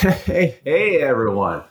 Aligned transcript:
Hey, 0.00 0.58
hey, 0.64 1.02
everyone. 1.02 1.62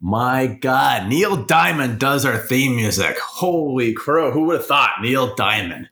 My 0.00 0.46
God, 0.46 1.06
Neil 1.08 1.44
Diamond 1.44 2.00
does 2.00 2.24
our 2.24 2.36
theme 2.36 2.74
music. 2.74 3.16
Holy 3.18 3.92
crow. 3.92 4.32
Who 4.32 4.42
would 4.46 4.56
have 4.56 4.66
thought? 4.66 4.90
Neil 5.00 5.34
Diamond. 5.36 5.88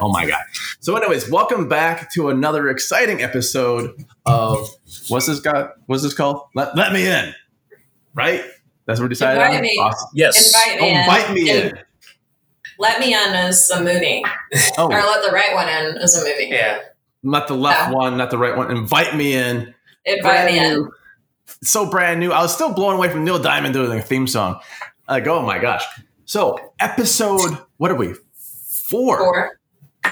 Oh 0.00 0.10
my 0.12 0.26
God. 0.26 0.42
So, 0.80 0.94
anyways, 0.94 1.30
welcome 1.30 1.68
back 1.70 2.12
to 2.12 2.28
another 2.28 2.68
exciting 2.68 3.22
episode 3.22 4.04
of 4.26 4.68
what's 5.08 5.26
this 5.26 5.40
got? 5.40 5.72
What's 5.86 6.02
this 6.02 6.12
called? 6.12 6.42
Let, 6.54 6.76
let 6.76 6.92
me 6.92 7.06
in. 7.06 7.34
Right? 8.14 8.42
That's 8.84 9.00
what 9.00 9.04
we 9.06 9.08
decided 9.10 9.40
Invite 9.40 9.56
on? 9.56 9.62
me. 9.62 9.78
Awesome. 9.80 10.10
Yes. 10.14 10.54
Invite 10.54 10.80
Oh, 10.80 10.84
me 10.84 10.90
in. 10.90 10.96
invite 11.00 11.32
me 11.34 11.50
in. 11.50 11.72
Let 12.78 13.00
me 13.00 13.14
in 13.14 13.34
is 13.48 13.70
a 13.70 13.82
movie, 13.82 14.22
Oh, 14.76 14.84
or 14.86 14.90
let 14.90 15.24
the 15.24 15.32
right 15.32 15.54
one 15.54 15.68
in 15.68 15.96
is 16.02 16.14
a 16.14 16.24
movie. 16.28 16.48
Yeah. 16.50 16.78
not 17.22 17.48
the 17.48 17.54
left 17.54 17.88
Yeah. 17.90 17.92
one, 17.96 18.18
not 18.18 18.30
the 18.30 18.38
right 18.38 18.54
one. 18.56 18.70
Invite 18.70 19.16
me 19.16 19.32
in. 19.34 19.74
Invite 20.04 20.22
brand 20.22 20.52
me 20.52 20.58
in. 20.58 20.72
new. 20.74 20.92
So 21.46 21.88
brand 21.88 22.20
new. 22.20 22.32
I 22.32 22.42
was 22.42 22.54
still 22.54 22.72
blown 22.72 22.96
away 22.96 23.08
from 23.08 23.24
Neil 23.24 23.40
Diamond 23.40 23.74
doing 23.74 23.98
a 23.98 24.02
theme 24.02 24.26
song. 24.26 24.60
Like, 25.08 25.26
oh 25.26 25.42
my 25.42 25.58
gosh. 25.58 25.84
So, 26.24 26.72
episode, 26.80 27.58
what 27.76 27.90
are 27.90 27.96
we? 27.96 28.14
Four. 28.34 29.18
Four. 29.18 29.58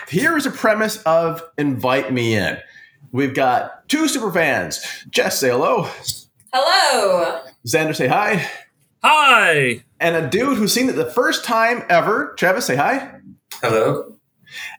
Here 0.09 0.37
is 0.37 0.47
a 0.47 0.51
premise 0.51 1.02
of 1.02 1.43
Invite 1.57 2.12
Me 2.12 2.35
In. 2.35 2.59
We've 3.12 3.35
got 3.35 3.88
two 3.88 4.07
super 4.09 4.30
fans. 4.30 4.85
Jess, 5.10 5.41
say 5.41 5.51
hello. 5.51 5.88
Hello. 6.52 7.43
Xander, 7.66 7.95
say 7.95 8.09
hi. 8.09 8.49
Hi. 9.02 9.85
And 9.99 10.16
a 10.16 10.29
dude 10.29 10.59
who's 10.59 10.73
seen 10.73 10.88
it 10.88 10.93
the 10.97 11.10
first 11.10 11.45
time 11.45 11.85
ever. 11.88 12.35
Travis, 12.37 12.66
say 12.66 12.76
hi. 12.76 13.21
Hello. 13.54 14.16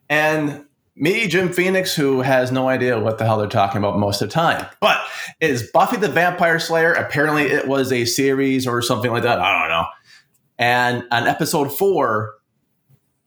And 0.08 0.66
me, 1.02 1.26
Jim 1.26 1.52
Phoenix, 1.52 1.96
who 1.96 2.20
has 2.20 2.52
no 2.52 2.68
idea 2.68 3.00
what 3.00 3.18
the 3.18 3.24
hell 3.24 3.36
they're 3.36 3.48
talking 3.48 3.78
about 3.78 3.98
most 3.98 4.22
of 4.22 4.28
the 4.28 4.32
time. 4.32 4.64
But 4.80 5.04
is 5.40 5.68
Buffy 5.72 5.96
the 5.96 6.08
Vampire 6.08 6.60
Slayer. 6.60 6.92
Apparently, 6.92 7.42
it 7.42 7.66
was 7.66 7.90
a 7.90 8.04
series 8.04 8.68
or 8.68 8.80
something 8.82 9.10
like 9.10 9.24
that. 9.24 9.40
I 9.40 9.60
don't 9.60 9.68
know. 9.68 9.86
And 10.58 11.04
on 11.10 11.26
episode 11.26 11.76
four, 11.76 12.34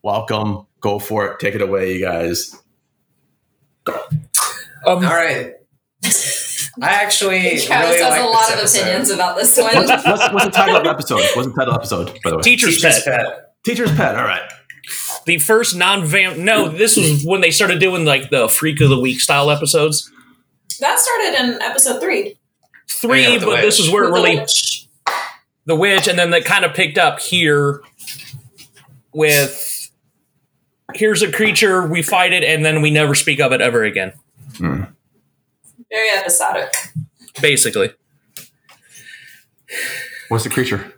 welcome. 0.02 0.66
Go 0.80 1.00
for 1.00 1.28
it. 1.28 1.40
Take 1.40 1.54
it 1.54 1.62
away, 1.62 1.96
you 1.96 2.06
guys. 2.06 2.58
Um, 3.88 3.96
All 4.86 5.02
right. 5.02 5.56
I 6.82 6.90
actually 6.90 7.60
Travis 7.60 7.68
really 7.68 8.04
has 8.04 8.10
like 8.10 8.22
a 8.22 8.26
lot 8.26 8.54
of 8.54 8.60
episode. 8.60 8.82
opinions 8.82 9.10
about 9.10 9.38
this 9.38 9.58
one. 9.58 9.76
What's, 9.76 10.06
what's, 10.06 10.34
what's 10.34 10.46
the 10.46 10.52
title 10.52 10.78
of 10.78 10.84
the 10.84 10.90
episode? 10.90 11.22
What's 11.36 11.48
the 11.48 11.54
title 11.54 11.74
of 11.74 11.90
the 11.90 11.98
episode, 11.98 12.20
by 12.24 12.30
the 12.30 12.38
way? 12.38 12.42
Teacher's, 12.42 12.76
Teacher's 12.76 13.04
Pet. 13.04 13.26
Pet. 13.26 13.56
Teacher's 13.66 13.92
Pet. 13.96 14.16
All 14.16 14.24
right. 14.24 14.50
The 15.26 15.40
first 15.40 15.76
non-vamp. 15.76 16.38
No, 16.38 16.70
this 16.70 16.98
was 16.98 17.24
when 17.26 17.42
they 17.42 17.52
started 17.52 17.80
doing 17.80 18.06
like 18.06 18.30
the 18.30 18.48
Freak 18.48 18.80
of 18.82 18.90
the 18.90 19.00
Week 19.00 19.20
style 19.20 19.50
episodes. 19.52 20.12
that 20.80 21.00
started 21.00 21.40
in 21.56 21.62
episode 21.62 22.00
three. 22.00 22.38
Three, 22.88 23.24
Yeah, 23.24 23.40
the 23.40 23.46
but 23.48 23.62
this 23.62 23.80
is 23.80 23.90
where 23.92 24.04
it 24.04 24.12
With 24.12 24.22
the 24.22 24.24
really 24.24 24.40
witch. 24.40 24.88
the 25.66 25.76
witch, 25.76 26.08
and 26.08 26.18
then 26.20 26.30
they 26.30 26.42
kind 26.42 26.64
of 26.66 26.74
picked 26.76 26.98
up 27.00 27.20
here 27.20 27.82
with 29.12 29.90
here's 30.94 31.22
a 31.22 31.32
creature 31.32 31.88
we 31.88 32.02
fight 32.04 32.32
it, 32.34 32.44
and 32.44 32.64
then 32.64 32.82
we 32.82 32.92
never 32.92 33.16
speak 33.16 33.40
of 33.40 33.52
it 33.52 33.62
ever 33.62 33.84
again. 33.84 34.14
Very 34.60 36.10
episodic. 36.18 36.70
Basically, 37.42 37.90
What's 40.30 40.44
the 40.44 40.50
creature? 40.50 40.94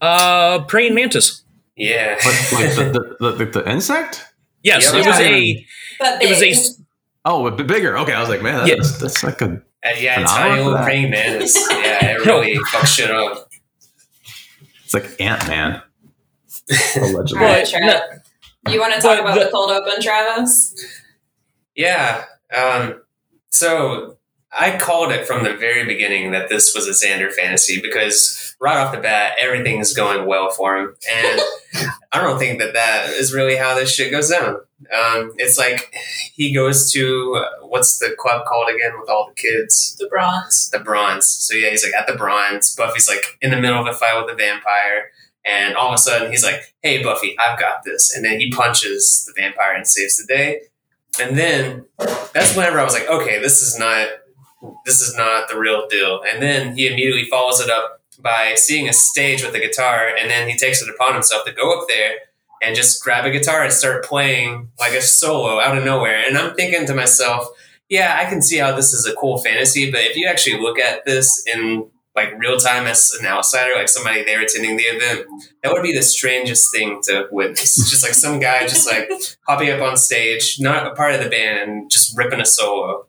uh, 0.00 0.60
praying 0.64 0.94
mantis. 0.94 1.42
Yeah. 1.76 2.14
What, 2.14 2.52
like 2.52 2.74
the, 2.74 3.16
the, 3.20 3.32
the, 3.32 3.44
the 3.60 3.70
insect? 3.70 4.24
Yes, 4.62 4.84
Yeah, 4.92 5.00
it 5.00 5.06
was 5.06 5.20
yeah. 5.20 5.26
a 5.26 5.66
But 5.98 6.22
it 6.22 6.28
was 6.28 6.42
a 6.42 6.82
Oh, 7.24 7.46
a 7.46 7.50
bit 7.52 7.66
bigger. 7.66 7.98
Okay, 7.98 8.12
I 8.12 8.20
was 8.20 8.28
like, 8.28 8.42
man, 8.42 8.66
Yeah. 8.66 8.76
that's, 8.76 8.98
that's 8.98 9.22
like 9.24 9.40
a. 9.42 9.46
Uh, 9.84 9.90
yeah, 9.98 10.20
An 10.20 10.26
tiny 10.26 10.56
little 10.56 10.72
that. 10.72 10.84
praying 10.84 11.10
mantis. 11.10 11.54
Yeah, 11.70 12.12
it 12.16 12.24
really 12.26 12.54
fucks 12.70 12.86
shit 12.96 13.10
up. 13.10 13.48
It's 14.84 14.94
like 14.94 15.20
Ant 15.20 15.46
Man. 15.48 15.82
All 16.96 17.04
Allegedly. 17.04 17.44
right, 17.44 17.68
But- 17.72 17.80
Trav. 17.82 18.72
You 18.72 18.80
want 18.80 18.94
to 18.94 19.00
talk 19.00 19.18
but 19.18 19.20
about 19.20 19.38
the- 19.38 19.44
the 19.44 19.50
cold 19.50 19.70
open, 19.70 20.00
Travis? 20.02 20.74
Yeah. 21.76 22.24
Um, 22.56 23.02
so 23.50 24.18
I 24.58 24.78
called 24.78 25.12
it 25.12 25.26
from 25.26 25.44
the 25.44 25.54
very 25.54 25.84
beginning 25.84 26.30
that 26.32 26.48
this 26.48 26.74
was 26.74 26.88
a 26.88 26.92
Xander 26.92 27.30
fantasy 27.32 27.80
because 27.80 28.56
right 28.58 28.78
off 28.78 28.94
the 28.94 29.00
bat, 29.00 29.32
everything 29.38 29.80
is 29.80 29.92
going 29.92 30.26
well 30.26 30.50
for 30.50 30.76
him. 30.78 30.96
And 31.10 31.40
I 32.12 32.22
don't 32.22 32.38
think 32.38 32.58
that 32.60 32.72
that 32.72 33.10
is 33.10 33.34
really 33.34 33.56
how 33.56 33.74
this 33.74 33.92
shit 33.92 34.10
goes 34.10 34.30
down. 34.30 34.60
Um, 34.94 35.32
it's 35.36 35.58
like 35.58 35.94
he 36.34 36.54
goes 36.54 36.90
to 36.92 37.34
uh, 37.36 37.66
what's 37.66 37.98
the 37.98 38.14
club 38.18 38.46
called 38.46 38.68
again 38.68 38.92
with 38.98 39.08
all 39.08 39.28
the 39.28 39.34
kids? 39.34 39.96
The 39.98 40.06
bronze. 40.08 40.70
the 40.70 40.80
bronze. 40.80 41.26
So 41.26 41.54
yeah, 41.54 41.70
he's 41.70 41.84
like 41.84 41.94
at 41.94 42.06
the 42.06 42.16
bronze. 42.16 42.74
Buffy's 42.74 43.08
like 43.08 43.38
in 43.40 43.50
the 43.50 43.60
middle 43.60 43.80
of 43.80 43.86
a 43.86 43.92
fight 43.92 44.18
with 44.18 44.28
the 44.28 44.34
vampire, 44.34 45.10
and 45.46 45.76
all 45.76 45.88
of 45.88 45.94
a 45.94 45.98
sudden 45.98 46.30
he's 46.30 46.44
like, 46.44 46.74
"Hey, 46.82 47.02
Buffy, 47.02 47.36
I've 47.38 47.58
got 47.58 47.84
this!" 47.84 48.14
And 48.14 48.22
then 48.22 48.38
he 48.38 48.50
punches 48.50 49.24
the 49.26 49.40
vampire 49.40 49.74
and 49.74 49.88
saves 49.88 50.18
the 50.18 50.26
day. 50.26 50.60
And 51.18 51.38
then 51.38 51.86
that's 52.34 52.54
whenever 52.54 52.78
I 52.78 52.84
was 52.84 52.92
like, 52.92 53.08
"Okay, 53.08 53.40
this 53.40 53.62
is 53.62 53.78
not 53.78 54.08
this 54.84 55.00
is 55.00 55.16
not 55.16 55.48
the 55.48 55.58
real 55.58 55.86
deal." 55.88 56.22
And 56.22 56.42
then 56.42 56.76
he 56.76 56.86
immediately 56.86 57.24
follows 57.24 57.60
it 57.60 57.70
up 57.70 58.00
by 58.20 58.54
seeing 58.56 58.88
a 58.88 58.92
stage 58.92 59.42
with 59.42 59.54
a 59.54 59.60
guitar, 59.60 60.08
and 60.18 60.30
then 60.30 60.48
he 60.48 60.56
takes 60.56 60.82
it 60.82 60.88
upon 60.88 61.14
himself 61.14 61.44
to 61.44 61.52
go 61.52 61.78
up 61.78 61.88
there 61.88 62.14
and 62.62 62.74
just 62.74 63.02
grab 63.02 63.26
a 63.26 63.30
guitar 63.30 63.62
and 63.62 63.72
start 63.72 64.04
playing 64.04 64.70
like 64.80 64.92
a 64.92 65.02
solo 65.02 65.60
out 65.60 65.76
of 65.76 65.84
nowhere. 65.84 66.22
And 66.26 66.38
I'm 66.38 66.54
thinking 66.54 66.86
to 66.86 66.94
myself 66.94 67.48
yeah, 67.88 68.16
I 68.18 68.28
can 68.28 68.42
see 68.42 68.58
how 68.58 68.74
this 68.74 68.92
is 68.92 69.06
a 69.06 69.14
cool 69.14 69.38
fantasy, 69.38 69.90
but 69.90 70.00
if 70.00 70.16
you 70.16 70.26
actually 70.26 70.60
look 70.60 70.78
at 70.78 71.04
this 71.04 71.44
in 71.46 71.88
like 72.16 72.36
real 72.38 72.56
time 72.56 72.86
as 72.86 73.12
an 73.20 73.26
outsider, 73.26 73.74
like 73.76 73.88
somebody 73.88 74.24
there 74.24 74.40
attending 74.40 74.76
the 74.76 74.84
event, 74.84 75.26
that 75.62 75.72
would 75.72 75.82
be 75.82 75.92
the 75.92 76.02
strangest 76.02 76.72
thing 76.72 77.00
to 77.04 77.28
witness. 77.30 77.76
just 77.90 78.02
like 78.02 78.14
some 78.14 78.40
guy 78.40 78.66
just 78.66 78.86
like 78.86 79.08
hopping 79.46 79.70
up 79.70 79.82
on 79.82 79.96
stage, 79.96 80.56
not 80.58 80.86
a 80.86 80.94
part 80.94 81.14
of 81.14 81.22
the 81.22 81.28
band, 81.28 81.58
and 81.58 81.90
just 81.90 82.16
ripping 82.16 82.40
a 82.40 82.46
solo. 82.46 83.05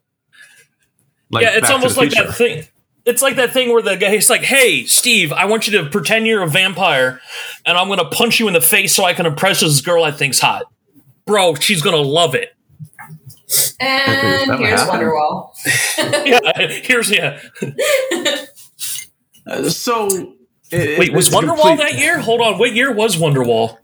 Like 1.30 1.42
yeah, 1.44 1.56
it's 1.56 1.70
almost 1.70 1.96
like 1.96 2.10
Future. 2.10 2.26
that 2.28 2.34
thing. 2.36 2.64
It's 3.04 3.22
like 3.22 3.36
that 3.36 3.52
thing 3.52 3.70
where 3.72 3.82
the 3.82 3.96
guy's 3.96 4.28
like, 4.28 4.42
"Hey, 4.42 4.84
Steve, 4.84 5.32
I 5.32 5.44
want 5.46 5.66
you 5.66 5.78
to 5.82 5.88
pretend 5.90 6.26
you're 6.26 6.42
a 6.42 6.48
vampire, 6.48 7.20
and 7.64 7.76
I'm 7.78 7.86
going 7.88 7.98
to 7.98 8.08
punch 8.10 8.38
you 8.40 8.48
in 8.48 8.54
the 8.54 8.60
face 8.60 8.94
so 8.94 9.04
I 9.04 9.14
can 9.14 9.26
impress 9.26 9.60
this 9.60 9.80
girl 9.80 10.04
I 10.04 10.10
think's 10.10 10.40
hot." 10.40 10.64
Bro, 11.26 11.56
she's 11.56 11.82
going 11.82 11.96
to 11.96 12.02
love 12.02 12.34
it. 12.34 12.54
And 13.80 14.50
that 14.50 14.58
here's? 14.58 14.80
Wonderwall. 14.80 15.50
Yeah, 16.26 16.66
here's 16.82 17.10
yeah. 17.10 17.40
Uh, 19.46 19.68
so. 19.70 20.34
it- 20.70 20.98
Wait, 20.98 21.12
was 21.14 21.30
Wonderwall 21.30 21.56
complete- 21.56 21.78
that 21.78 21.98
year? 21.98 22.18
Hold 22.18 22.40
on, 22.42 22.58
what 22.58 22.74
year 22.74 22.92
was 22.92 23.16
Wonderwall? 23.16 23.78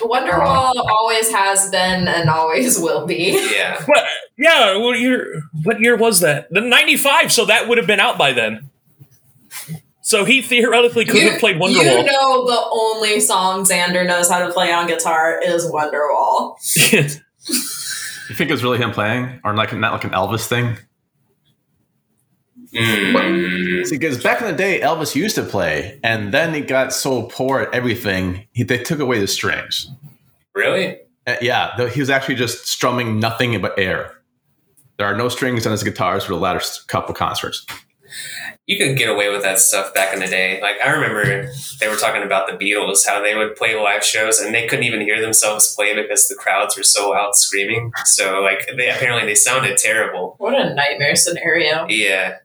Wonderwall 0.00 0.72
uh-huh. 0.76 0.94
always 0.94 1.30
has 1.32 1.70
been 1.70 2.06
and 2.06 2.28
always 2.28 2.78
will 2.78 3.06
be. 3.06 3.32
Yeah. 3.52 3.82
What? 3.86 4.04
Yeah, 4.36 4.78
what 4.78 4.98
year? 4.98 5.42
What 5.64 5.80
year 5.80 5.96
was 5.96 6.20
that? 6.20 6.48
The 6.50 6.60
'95. 6.60 7.32
So 7.32 7.44
that 7.46 7.68
would 7.68 7.78
have 7.78 7.86
been 7.86 8.00
out 8.00 8.16
by 8.16 8.32
then. 8.32 8.70
So 10.02 10.24
he 10.24 10.42
theoretically 10.42 11.04
could 11.04 11.22
have 11.22 11.40
played 11.40 11.56
Wonderwall. 11.56 11.84
You 11.84 12.04
know 12.04 12.46
the 12.46 12.68
only 12.72 13.20
song 13.20 13.64
Xander 13.64 14.06
knows 14.06 14.28
how 14.30 14.46
to 14.46 14.52
play 14.52 14.72
on 14.72 14.86
guitar 14.86 15.40
is 15.42 15.70
Wonderwall. 15.70 16.56
You 18.30 18.36
think 18.36 18.48
it 18.48 18.52
was 18.52 18.62
really 18.62 18.78
him 18.78 18.92
playing, 18.92 19.40
or 19.42 19.56
like 19.56 19.72
not 19.74 19.92
like 19.92 20.04
an 20.04 20.10
Elvis 20.10 20.46
thing? 20.46 20.78
Mm. 22.74 23.86
See, 23.86 23.98
because 23.98 24.22
back 24.22 24.40
in 24.40 24.46
the 24.46 24.52
day, 24.52 24.80
Elvis 24.80 25.14
used 25.14 25.34
to 25.34 25.42
play, 25.42 25.98
and 26.04 26.32
then 26.32 26.54
he 26.54 26.60
got 26.60 26.92
so 26.92 27.24
poor 27.24 27.60
at 27.60 27.74
everything, 27.74 28.46
he, 28.52 28.62
they 28.62 28.78
took 28.78 29.00
away 29.00 29.18
the 29.18 29.26
strings. 29.26 29.90
Really? 30.54 30.98
Uh, 31.26 31.36
yeah, 31.40 31.72
though 31.76 31.88
he 31.88 32.00
was 32.00 32.10
actually 32.10 32.36
just 32.36 32.66
strumming 32.66 33.18
nothing 33.18 33.60
but 33.60 33.78
air. 33.78 34.14
There 34.98 35.06
are 35.06 35.16
no 35.16 35.28
strings 35.28 35.66
on 35.66 35.72
his 35.72 35.82
guitars 35.82 36.24
for 36.24 36.34
the 36.34 36.38
latter 36.38 36.60
couple 36.86 37.14
concerts. 37.14 37.66
You 38.66 38.76
could 38.78 38.98
get 38.98 39.08
away 39.08 39.30
with 39.30 39.42
that 39.42 39.58
stuff 39.58 39.94
back 39.94 40.12
in 40.12 40.20
the 40.20 40.26
day. 40.26 40.60
Like 40.60 40.76
I 40.84 40.90
remember 40.90 41.50
they 41.80 41.88
were 41.88 41.96
talking 41.96 42.22
about 42.22 42.46
the 42.46 42.52
Beatles, 42.52 43.06
how 43.06 43.22
they 43.22 43.34
would 43.34 43.56
play 43.56 43.74
live 43.74 44.04
shows 44.04 44.38
and 44.38 44.54
they 44.54 44.66
couldn't 44.66 44.84
even 44.84 45.00
hear 45.00 45.20
themselves 45.20 45.74
play 45.74 45.94
because 45.94 46.28
the 46.28 46.34
crowds 46.34 46.76
were 46.76 46.82
so 46.82 47.16
out 47.16 47.34
screaming. 47.34 47.92
So 48.04 48.40
like 48.42 48.68
they 48.76 48.90
apparently 48.90 49.26
they 49.26 49.34
sounded 49.34 49.78
terrible. 49.78 50.34
What 50.38 50.54
a 50.54 50.74
nightmare 50.74 51.16
scenario. 51.16 51.86
Yeah. 51.88 52.36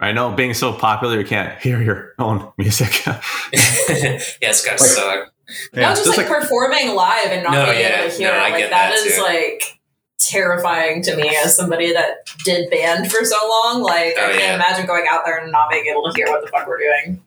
I 0.00 0.12
know, 0.12 0.32
being 0.32 0.54
so 0.54 0.72
popular, 0.72 1.18
you 1.18 1.24
can't 1.26 1.58
hear 1.60 1.80
your 1.82 2.14
own 2.18 2.52
music. 2.58 3.04
yeah, 3.06 3.20
it's 3.52 4.64
gotta 4.64 4.78
suck. 4.78 5.32
not 5.72 5.96
just 5.96 6.16
like, 6.18 6.26
performing 6.26 6.94
live 6.94 7.26
and 7.28 7.42
not 7.44 7.52
No, 7.52 7.66
being 7.66 7.80
yeah. 7.80 8.00
able 8.00 8.10
to 8.10 8.16
hear 8.18 8.32
No, 8.32 8.38
I 8.38 8.48
it. 8.48 8.50
Like 8.50 8.58
get 8.62 8.70
that 8.70 8.90
that, 8.90 9.06
is 9.06 9.16
too. 9.16 9.22
like 9.22 9.78
terrifying 10.18 11.02
to 11.02 11.16
me 11.16 11.28
as 11.44 11.54
somebody 11.56 11.92
that 11.92 12.26
did 12.44 12.70
band 12.70 13.10
for 13.10 13.24
so 13.24 13.36
long. 13.48 13.82
Like 13.82 14.14
Oh, 14.18 14.24
I 14.24 14.28
can't 14.30 14.38
yeah. 14.40 14.54
imagine 14.56 14.86
going 14.86 15.04
out 15.08 15.22
there 15.24 15.38
and 15.38 15.52
not 15.52 15.70
being 15.70 15.86
able 15.86 16.04
to 16.10 16.12
hear 16.16 16.26
what 16.28 16.40
the 16.42 16.48
fuck 16.48 16.66
we're 16.66 16.78
doing. 16.78 17.22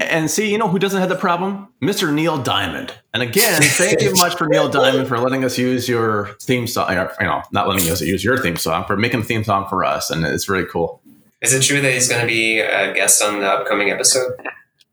and 0.00 0.30
see, 0.30 0.50
you 0.50 0.56
know 0.58 0.68
who 0.68 0.78
doesn't 0.78 1.00
have 1.00 1.08
the 1.08 1.16
problem? 1.16 1.68
Mr. 1.82 2.12
Neil 2.12 2.38
Diamond. 2.38 2.94
And 3.12 3.22
again, 3.22 3.60
thank 3.62 4.00
you 4.00 4.14
much 4.14 4.36
for 4.36 4.46
Neil 4.46 4.68
Diamond 4.68 5.08
for 5.08 5.18
letting 5.18 5.44
us 5.44 5.58
use 5.58 5.88
your 5.88 6.28
theme 6.40 6.66
song. 6.66 6.90
or, 6.96 7.12
You 7.20 7.26
know, 7.26 7.42
not 7.52 7.68
letting 7.68 7.90
us 7.90 8.00
use 8.00 8.24
your 8.24 8.38
theme 8.38 8.56
song, 8.56 8.84
for 8.86 8.96
making 8.96 9.20
a 9.20 9.24
theme 9.24 9.44
song 9.44 9.66
for 9.68 9.84
us. 9.84 10.10
And 10.10 10.24
it's 10.24 10.48
really 10.48 10.66
cool. 10.66 11.00
Is 11.46 11.52
it 11.52 11.62
true 11.62 11.80
that 11.80 11.92
he's 11.92 12.08
going 12.08 12.22
to 12.22 12.26
be 12.26 12.58
a 12.58 12.92
guest 12.92 13.22
on 13.22 13.38
the 13.38 13.46
upcoming 13.46 13.92
episode? 13.92 14.32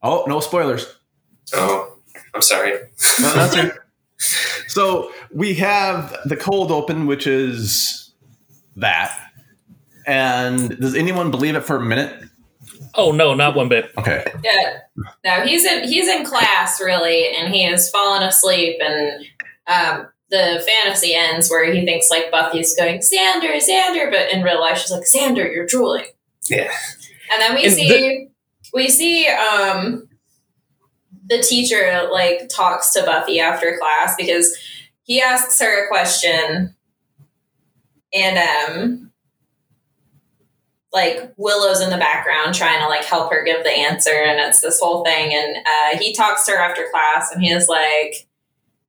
Oh, 0.03 0.23
no 0.27 0.39
spoilers. 0.39 0.99
Oh, 1.51 1.97
I'm 2.35 2.43
sorry. 2.43 2.73
No, 3.19 3.33
that's 3.33 3.55
it. 3.55 3.73
So 4.67 5.11
we 5.33 5.55
have 5.55 6.15
the 6.25 6.35
cold 6.35 6.71
open, 6.71 7.07
which 7.07 7.25
is 7.25 8.13
that. 8.75 9.19
And 10.05 10.79
does 10.79 10.93
anyone 10.93 11.31
believe 11.31 11.55
it 11.55 11.61
for 11.61 11.77
a 11.77 11.81
minute? 11.81 12.23
Oh 12.93 13.11
no, 13.11 13.33
not 13.33 13.55
one 13.55 13.67
bit. 13.67 13.91
Okay. 13.97 14.23
Yeah. 14.43 14.79
No, 15.25 15.41
he's 15.47 15.65
in 15.65 15.87
he's 15.87 16.07
in 16.07 16.23
class 16.23 16.79
really, 16.79 17.35
and 17.35 17.51
he 17.51 17.63
has 17.63 17.89
fallen 17.89 18.21
asleep, 18.21 18.79
and 18.79 19.25
um, 19.65 20.07
the 20.29 20.63
fantasy 20.67 21.15
ends 21.15 21.49
where 21.49 21.73
he 21.73 21.83
thinks 21.83 22.11
like 22.11 22.29
Buffy's 22.29 22.75
going 22.75 22.99
Xander, 22.99 23.55
Xander, 23.55 24.11
but 24.11 24.31
in 24.31 24.43
real 24.43 24.59
life 24.59 24.77
she's 24.77 24.91
like 24.91 25.03
Xander, 25.03 25.51
you're 25.51 25.65
drooling. 25.65 26.05
Yeah. 26.49 26.71
And 27.31 27.41
then 27.41 27.55
we 27.55 27.69
see 27.69 28.27
we 28.73 28.89
see 28.89 29.27
um 29.27 30.07
the 31.25 31.41
teacher 31.41 32.09
like 32.11 32.49
talks 32.49 32.91
to 32.93 33.03
Buffy 33.03 33.39
after 33.39 33.77
class 33.79 34.15
because 34.15 34.55
he 35.03 35.21
asks 35.21 35.59
her 35.59 35.85
a 35.85 35.87
question 35.87 36.75
and 38.13 38.37
um 38.37 39.11
like 40.91 41.33
Willow's 41.37 41.81
in 41.81 41.89
the 41.89 41.97
background 41.97 42.53
trying 42.53 42.79
to 42.79 42.87
like 42.87 43.03
help 43.03 43.31
her 43.31 43.43
give 43.43 43.63
the 43.63 43.71
answer 43.71 44.11
and 44.11 44.39
it's 44.39 44.61
this 44.61 44.79
whole 44.79 45.03
thing 45.03 45.33
and 45.33 45.57
uh, 45.57 45.97
he 45.97 46.13
talks 46.13 46.45
to 46.45 46.51
her 46.51 46.57
after 46.57 46.87
class 46.91 47.31
and 47.31 47.41
he 47.41 47.51
is 47.51 47.67
like 47.67 48.27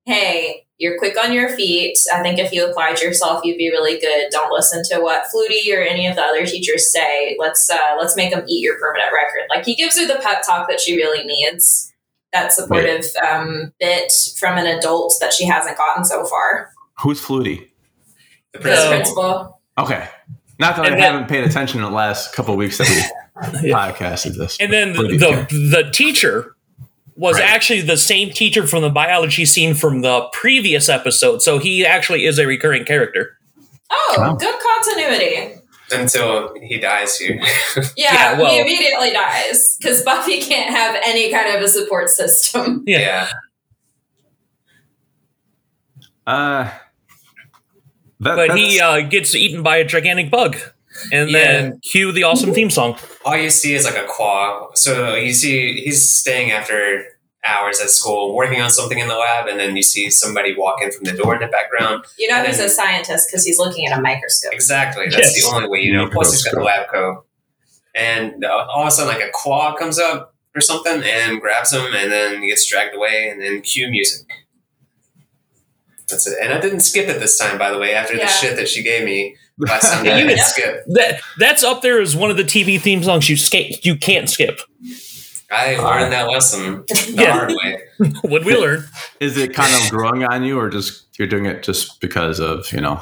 hey 0.05 0.64
you're 0.79 0.99
quick 0.99 1.17
on 1.23 1.33
your 1.33 1.49
feet 1.49 1.97
i 2.13 2.21
think 2.23 2.39
if 2.39 2.53
you 2.53 2.69
applied 2.69 3.01
yourself 3.01 3.45
you'd 3.45 3.57
be 3.59 3.71
really 3.71 3.99
good 4.01 4.29
don't 4.31 4.53
listen 4.53 4.83
to 4.85 5.01
what 5.01 5.25
flutie 5.35 5.73
or 5.77 5.81
any 5.83 6.07
of 6.07 6.17
the 6.17 6.23
other 6.23 6.45
teachers 6.47 6.91
say 6.93 7.37
let's 7.39 7.71
uh, 7.71 7.97
let's 7.99 8.17
make 8.17 8.33
them 8.33 8.45
eat 8.49 8.61
your 8.63 8.79
permanent 8.79 9.11
record 9.13 9.47
like 9.51 9.65
he 9.65 9.75
gives 9.75 9.99
her 9.99 10.07
the 10.07 10.21
pep 10.23 10.43
talk 10.45 10.69
that 10.69 10.81
she 10.81 10.97
really 10.97 11.25
needs 11.25 11.93
that 12.33 12.53
supportive 12.53 13.05
um, 13.25 13.73
bit 13.79 14.13
from 14.37 14.59
an 14.59 14.67
adult 14.67 15.15
that 15.21 15.33
she 15.33 15.45
hasn't 15.47 15.77
gotten 15.77 16.05
so 16.05 16.25
far 16.27 16.71
Who's 17.01 17.21
Flutie? 17.21 17.69
The 18.53 18.59
the 18.61 18.87
principal 18.89 19.61
Okay. 19.77 20.09
Not 20.61 20.77
that 20.77 20.87
And 20.87 20.95
I 20.95 20.99
then- 20.99 21.13
haven't 21.13 21.29
paid 21.29 21.43
attention 21.45 21.81
in 21.81 21.85
the 21.85 21.91
last 21.91 22.33
couple 22.33 22.55
of 22.55 22.59
weeks 22.59 22.79
that 22.79 22.89
we 22.89 23.69
Yeah. 23.69 23.75
podcasted 23.93 24.37
this. 24.37 24.57
And 24.61 24.73
then 24.73 24.93
the 24.93 25.03
the, 25.03 25.81
the 25.85 25.91
teacher 25.93 26.54
was 27.17 27.37
Right. 27.39 27.49
actually 27.49 27.81
the 27.83 27.97
same 27.97 28.31
teacher 28.33 28.67
from 28.67 28.83
the 28.83 28.91
biology 28.91 29.45
scene 29.45 29.75
from 29.75 30.01
the 30.03 30.23
previous 30.33 30.89
episode, 30.89 31.43
so 31.43 31.59
he 31.59 31.85
actually 31.87 32.27
is 32.27 32.39
a 32.39 32.47
recurring 32.47 32.85
character. 32.85 33.39
oh 33.91 34.15
Wow. 34.19 34.35
good 34.35 34.55
continuity 34.61 35.61
Until 35.93 36.55
he 36.61 36.79
dies 36.81 37.17
here. 37.19 37.39
yeah, 37.97 38.13
Yeah, 38.15 38.39
well- 38.41 38.51
he 38.53 38.61
immediately 38.61 39.11
dies 39.13 39.77
because 39.79 40.03
buffy 40.03 40.41
can't 40.41 40.71
have 40.71 41.01
any 41.07 41.31
kind 41.31 41.55
of 41.55 41.63
a 41.63 41.69
support 41.69 42.09
system 42.09 42.83
Yeah. 42.87 42.99
yeah. 43.01 43.29
Uh, 46.27 46.71
that, 48.21 48.37
But 48.37 48.57
he 48.57 48.81
uh, 48.81 49.01
gets 49.03 49.35
eaten 49.35 49.63
by 49.63 49.77
a 49.77 49.85
gigantic 49.85 50.31
bug, 50.31 50.57
and 51.13 51.31
Yeah. 51.31 51.39
then 51.39 51.81
cue 51.81 52.13
the 52.13 52.23
awesome 52.25 52.53
theme 52.55 52.71
song. 52.71 52.99
All 53.25 53.37
you 53.37 53.51
see 53.51 53.75
is 53.75 53.85
like 53.85 53.97
a 53.97 54.05
claw. 54.07 54.71
So 54.75 55.15
you 55.15 55.33
see 55.33 55.81
he's 55.81 56.09
staying 56.09 56.51
after 56.53 57.05
hours 57.47 57.79
at 57.81 57.91
school, 57.91 58.35
working 58.35 58.61
on 58.63 58.71
something 58.71 58.99
in 58.99 59.07
the 59.09 59.15
lab, 59.17 59.47
and 59.49 59.61
then 59.61 59.77
you 59.77 59.83
see 59.83 60.11
somebody 60.11 60.57
walk 60.57 60.81
in 60.83 60.91
from 60.91 61.05
the 61.05 61.13
door 61.13 61.35
in 61.35 61.41
the 61.43 61.47
background. 61.49 62.05
You 62.19 62.29
know 62.29 62.37
And 62.37 62.47
he's 62.47 62.57
then- 62.59 62.67
a 62.69 62.71
scientist 62.71 63.29
because 63.29 63.45
he's 63.45 63.59
looking 63.59 63.87
at 63.87 63.99
a 63.99 64.01
microscope. 64.01 64.53
Exactly. 64.55 65.07
That's 65.11 65.37
Yes. 65.37 65.43
the 65.45 65.55
only 65.55 65.69
way 65.69 65.81
you 65.81 65.93
know. 65.93 66.09
Plus, 66.09 66.31
he's 66.33 66.43
got 66.43 66.55
the 66.55 66.63
lab 66.63 66.89
coat. 66.89 67.27
And 67.95 68.45
uh, 68.45 68.67
all 68.73 68.83
of 68.83 68.89
a 68.89 68.91
sudden, 68.91 69.15
like 69.15 69.23
a 69.23 69.31
claw 69.33 69.75
comes 69.75 69.99
up 69.99 70.35
or 70.55 70.61
something 70.61 71.03
and 71.03 71.41
grabs 71.41 71.73
him, 71.73 71.95
and 71.95 72.11
then 72.11 72.41
he 72.43 72.49
gets 72.49 72.67
dragged 72.69 72.95
away, 72.95 73.29
and 73.31 73.41
then 73.43 73.61
cue 73.61 73.89
music. 73.91 74.27
That's 76.09 76.27
it. 76.27 76.37
And 76.41 76.53
I 76.53 76.61
didn't 76.61 76.81
skip 76.81 77.09
it 77.09 77.19
this 77.21 77.39
time, 77.39 77.59
by 77.59 77.71
the 77.71 77.79
way. 77.79 77.95
After 77.95 78.15
Yeah. 78.15 78.27
the 78.27 78.31
shit 78.33 78.57
that 78.57 78.69
she 78.69 78.83
gave 78.83 79.05
me 79.05 79.37
last 79.59 79.93
time, 79.93 80.05
Yeah, 80.05 80.19
you 80.19 80.29
didn't 80.29 80.45
skip. 80.45 80.85
That 80.89 81.21
that's 81.39 81.63
up 81.65 81.83
there 81.83 82.01
as 82.01 82.17
one 82.17 82.31
of 82.31 82.37
the 82.37 82.45
TV 82.45 82.81
theme 82.81 83.03
songs 83.03 83.29
you 83.29 83.37
skip 83.37 83.85
you 83.85 83.97
can't 83.97 84.29
skip. 84.29 84.61
I 85.51 85.77
learned 85.77 86.13
that 86.13 86.29
lesson 86.29 86.85
the 86.89 87.15
Yeah. 87.19 87.33
hard 87.33 87.53
way. 87.53 87.81
What 88.23 88.45
we 88.45 88.57
learn. 88.57 88.85
is 89.21 89.37
it 89.37 89.55
kind 89.55 89.73
of 89.75 89.89
growing 89.91 90.25
on 90.25 90.43
you, 90.45 90.59
or 90.59 90.69
just 90.69 91.05
you're 91.19 91.29
doing 91.29 91.47
it 91.47 91.63
just 91.63 92.01
because 92.01 92.41
of 92.41 92.73
you 92.73 92.81
know? 92.81 93.01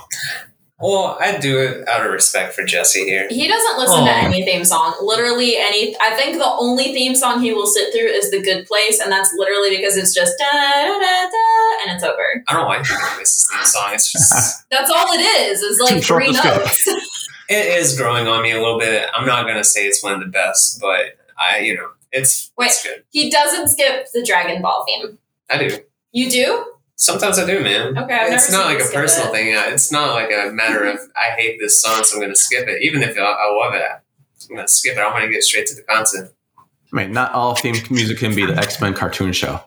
Well, 0.82 1.16
I 1.20 1.38
do 1.38 1.60
it 1.60 1.88
out 1.88 2.04
of 2.04 2.10
respect 2.10 2.54
for 2.54 2.64
Jesse 2.64 3.04
here. 3.04 3.28
He 3.30 3.46
doesn't 3.46 3.78
listen 3.78 4.04
to 4.04 4.10
oh. 4.10 4.26
any 4.26 4.44
theme 4.44 4.64
song. 4.64 4.96
Literally 5.00 5.56
any. 5.56 5.94
I 6.02 6.16
think 6.16 6.38
the 6.38 6.56
only 6.58 6.92
theme 6.92 7.14
song 7.14 7.40
he 7.40 7.52
will 7.52 7.68
sit 7.68 7.92
through 7.92 8.08
is 8.08 8.32
"The 8.32 8.42
Good 8.42 8.66
Place," 8.66 9.00
and 9.00 9.10
that's 9.10 9.32
literally 9.36 9.76
because 9.76 9.96
it's 9.96 10.12
just 10.12 10.36
da 10.38 10.50
da 10.50 10.98
da 10.98 11.30
da, 11.30 11.82
and 11.82 11.94
it's 11.94 12.02
over. 12.02 12.44
I 12.48 12.54
don't 12.54 12.66
like 12.66 12.84
this 13.16 13.48
theme 13.48 13.64
song. 13.64 13.90
It's 13.94 14.10
just 14.10 14.68
That's 14.72 14.90
all 14.90 15.06
it 15.12 15.20
It's 15.20 15.60
Is 15.60 15.78
like 15.80 16.02
short 16.02 16.24
three 16.24 16.32
notes. 16.32 16.86
it 17.48 17.78
is 17.78 17.96
growing 17.96 18.26
on 18.26 18.42
me 18.42 18.50
a 18.50 18.60
little 18.60 18.80
bit. 18.80 19.08
I'm 19.14 19.24
not 19.24 19.46
gonna 19.46 19.62
say 19.62 19.86
it's 19.86 20.02
one 20.02 20.14
of 20.14 20.20
the 20.20 20.26
best, 20.26 20.80
but 20.80 21.16
I, 21.38 21.60
you 21.60 21.76
know, 21.76 21.90
it's 22.10 22.50
Wait. 22.58 22.66
it's 22.66 22.82
good. 22.82 23.04
he 23.10 23.30
doesn't 23.30 23.68
skip 23.68 24.08
the 24.12 24.24
Dragon 24.24 24.60
Ball 24.60 24.84
theme. 24.84 25.18
I 25.48 25.58
do. 25.58 25.78
You 26.10 26.28
do? 26.28 26.71
Sometimes 26.96 27.38
I 27.38 27.46
do, 27.46 27.60
man. 27.60 27.96
Okay, 27.98 28.14
I've 28.14 28.32
it's 28.32 28.50
never 28.50 28.62
not 28.64 28.70
seen 28.70 28.78
like 28.78 28.88
a 28.88 28.92
personal 28.92 29.28
it. 29.32 29.36
thing. 29.36 29.54
It's 29.72 29.90
not 29.90 30.12
like 30.14 30.30
a 30.30 30.50
matter 30.52 30.84
of 30.84 30.98
I 31.16 31.34
hate 31.36 31.58
this 31.58 31.80
song, 31.80 32.04
so 32.04 32.14
I'm 32.16 32.20
going 32.20 32.32
to 32.32 32.38
skip 32.38 32.68
it. 32.68 32.82
Even 32.82 33.02
if 33.02 33.16
I, 33.18 33.22
I 33.22 33.50
love 33.52 33.74
it, 33.74 33.82
I'm 33.84 34.56
going 34.56 34.66
to 34.66 34.72
skip 34.72 34.96
it. 34.96 35.00
I'm 35.00 35.10
going 35.12 35.26
to 35.26 35.32
get 35.32 35.42
straight 35.42 35.66
to 35.68 35.74
the 35.74 35.82
content. 35.82 36.30
I 36.58 36.96
mean, 36.96 37.12
not 37.12 37.32
all 37.32 37.54
theme 37.56 37.74
music 37.90 38.18
can 38.18 38.34
be 38.34 38.44
the 38.46 38.54
X 38.56 38.80
Men 38.80 38.94
cartoon 38.94 39.32
show, 39.32 39.60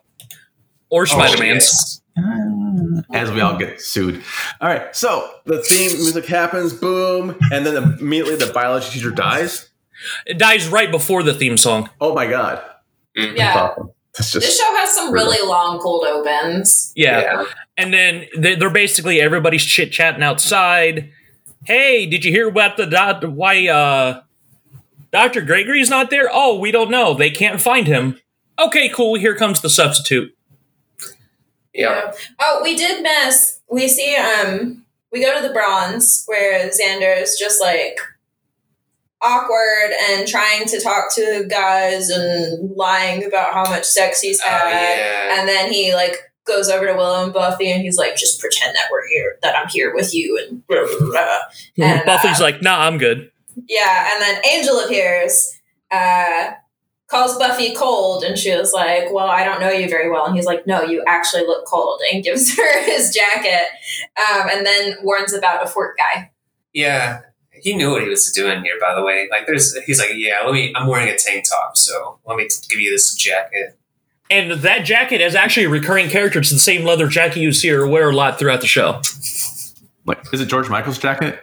Or 0.90 1.06
Spider 1.06 1.40
Man's. 1.40 2.02
Oh, 2.18 3.02
as 3.14 3.30
we 3.32 3.42
all 3.42 3.58
get 3.58 3.82
sued. 3.82 4.24
All 4.62 4.70
right, 4.70 4.96
so 4.96 5.30
the 5.46 5.62
theme 5.62 5.92
music 5.98 6.26
happens, 6.28 6.72
boom, 6.72 7.38
and 7.52 7.66
then 7.66 7.76
immediately 8.00 8.36
the 8.36 8.54
biology 8.54 8.90
teacher 8.92 9.12
dies. 9.12 9.70
It 10.26 10.38
dies 10.38 10.70
right 10.70 10.90
before 10.90 11.24
the 11.24 11.34
theme 11.34 11.58
song. 11.58 11.90
Oh 12.00 12.14
my 12.14 12.28
god, 12.28 12.64
Mhm. 13.18 13.36
Yeah. 13.38 13.60
Awesome. 13.60 13.90
That's 14.18 14.32
just 14.32 14.46
This 14.46 14.58
show 14.60 14.76
has 14.78 14.94
some 14.96 15.12
really 15.12 15.46
long 15.48 15.80
cold 15.80 16.06
opens. 16.06 16.92
Yeah. 16.96 17.20
Yeah. 17.22 17.46
And 17.78 17.94
then 17.94 18.28
they- 18.38 18.56
they're 18.56 18.70
basically 18.70 19.20
everybody's 19.22 19.66
chit 19.66 19.92
chatting 19.92 20.24
outside. 20.24 21.12
Hey, 21.66 22.06
did 22.06 22.24
you 22.24 22.32
hear 22.32 22.48
what 22.50 22.78
the 22.78 22.86
doc- 22.86 23.24
why 23.24 23.68
uh 23.68 24.22
Dr. 25.12 25.42
Gregory's 25.42 25.90
not 25.90 26.10
there? 26.10 26.30
Oh, 26.32 26.58
we 26.60 26.72
don't 26.72 26.92
know. 26.92 27.14
They 27.14 27.30
can't 27.30 27.62
find 27.62 27.88
him. 27.88 28.20
Okay, 28.60 28.90
cool. 28.90 29.16
Here 29.16 29.36
comes 29.36 29.62
the 29.62 29.70
substitute. 29.70 30.36
Yeah. 31.74 32.12
Oh, 32.40 32.62
we 32.64 32.76
did 32.76 33.02
miss. 33.02 33.60
We 33.70 33.88
see. 33.88 34.16
Um, 34.16 34.86
we 35.12 35.22
go 35.22 35.40
to 35.42 35.46
the 35.48 35.54
bronze 35.54 36.24
where 36.26 36.70
Xander 36.70 37.22
is 37.22 37.38
just 37.40 37.62
like 37.62 37.98
awkward 39.22 39.92
and 40.10 40.28
trying 40.28 40.66
to 40.66 40.80
talk 40.82 41.14
to 41.16 41.46
guys 41.50 42.10
and 42.10 42.76
lying 42.76 43.24
about 43.26 43.54
how 43.54 43.64
much 43.64 43.86
sex 43.86 44.22
he's 44.22 44.42
Oh, 44.46 44.48
had. 44.50 44.98
yeah. 44.98 45.40
And 45.40 45.48
then 45.50 45.72
he 45.72 45.94
like 45.96 46.16
goes 46.46 46.70
over 46.70 46.86
to 46.86 46.94
Willow 46.94 47.24
and 47.24 47.34
Buffy 47.34 47.72
and 47.72 47.82
he's 47.82 47.98
like, 47.98 48.16
just 48.16 48.40
pretend 48.40 48.76
that 48.76 48.90
we're 48.92 49.08
here, 49.08 49.38
that 49.42 49.56
I'm 49.56 49.68
here 49.70 49.94
with 49.96 50.14
you, 50.14 50.38
and 50.48 50.66
blah 50.68 50.86
blah 50.86 51.08
blah. 51.10 51.38
And, 51.86 52.06
Buffy's 52.06 52.40
uh, 52.40 52.44
like, 52.44 52.62
nah, 52.62 52.82
I'm 52.82 52.98
good. 52.98 53.32
Yeah, 53.68 54.10
and 54.14 54.22
then 54.22 54.42
Angel 54.52 54.80
appears, 54.80 55.58
uh, 55.90 56.52
calls 57.08 57.38
Buffy 57.38 57.74
cold, 57.74 58.24
and 58.24 58.38
she 58.38 58.54
was 58.56 58.74
like, 58.74 59.12
Well, 59.14 59.28
I 59.28 59.44
don't 59.46 59.62
know 59.62 59.70
you 59.70 59.88
very 59.90 60.12
well. 60.12 60.26
And 60.26 60.36
he's 60.36 60.46
like, 60.46 60.68
No, 60.68 60.84
you 60.84 61.04
actually 61.08 61.44
look 61.48 61.66
cold, 61.66 62.02
and 62.12 62.24
gives 62.24 62.54
her 62.58 62.84
his 62.84 63.16
jacket, 63.16 63.64
um, 64.18 64.50
and 64.52 64.66
then 64.66 64.98
warns 65.04 65.34
about 65.34 65.64
a 65.64 65.68
fork 65.68 65.98
guy. 65.98 66.32
Yeah. 66.74 67.22
He 67.66 67.76
knew 67.76 67.90
what 67.90 68.04
he 68.04 68.08
was 68.08 68.32
doing 68.32 68.64
here, 68.64 68.76
by 68.80 68.94
the 68.94 69.02
way. 69.04 69.28
Like, 69.32 69.48
there's, 69.48 69.76
he's 69.86 69.98
like, 70.00 70.12
yeah, 70.14 70.42
let 70.46 70.54
me, 70.54 70.72
I'm 70.76 70.86
wearing 70.86 71.10
a 71.10 71.18
tank 71.18 71.46
top, 71.50 71.76
so 71.76 72.20
let 72.28 72.38
me 72.38 72.48
t- 72.48 72.58
give 72.70 72.80
you 72.80 72.92
this 72.92 73.16
jacket. 73.16 73.76
And 74.30 74.52
that 74.62 74.86
jacket 74.86 75.20
is 75.20 75.34
actually 75.34 75.66
a 75.66 75.70
recurring 75.70 76.08
character. 76.10 76.38
It's 76.38 76.52
the 76.52 76.60
same 76.60 76.86
leather 76.86 77.08
jacket 77.08 77.40
you 77.40 77.52
see 77.52 77.70
her 77.70 77.88
wear 77.88 78.12
a 78.12 78.16
lot 78.16 78.38
throughout 78.38 78.62
the 78.62 78.68
show. 78.68 79.02
like, 80.06 80.20
is 80.32 80.42
it 80.42 80.46
George 80.46 80.70
Michael's 80.70 81.00
jacket? 81.00 81.40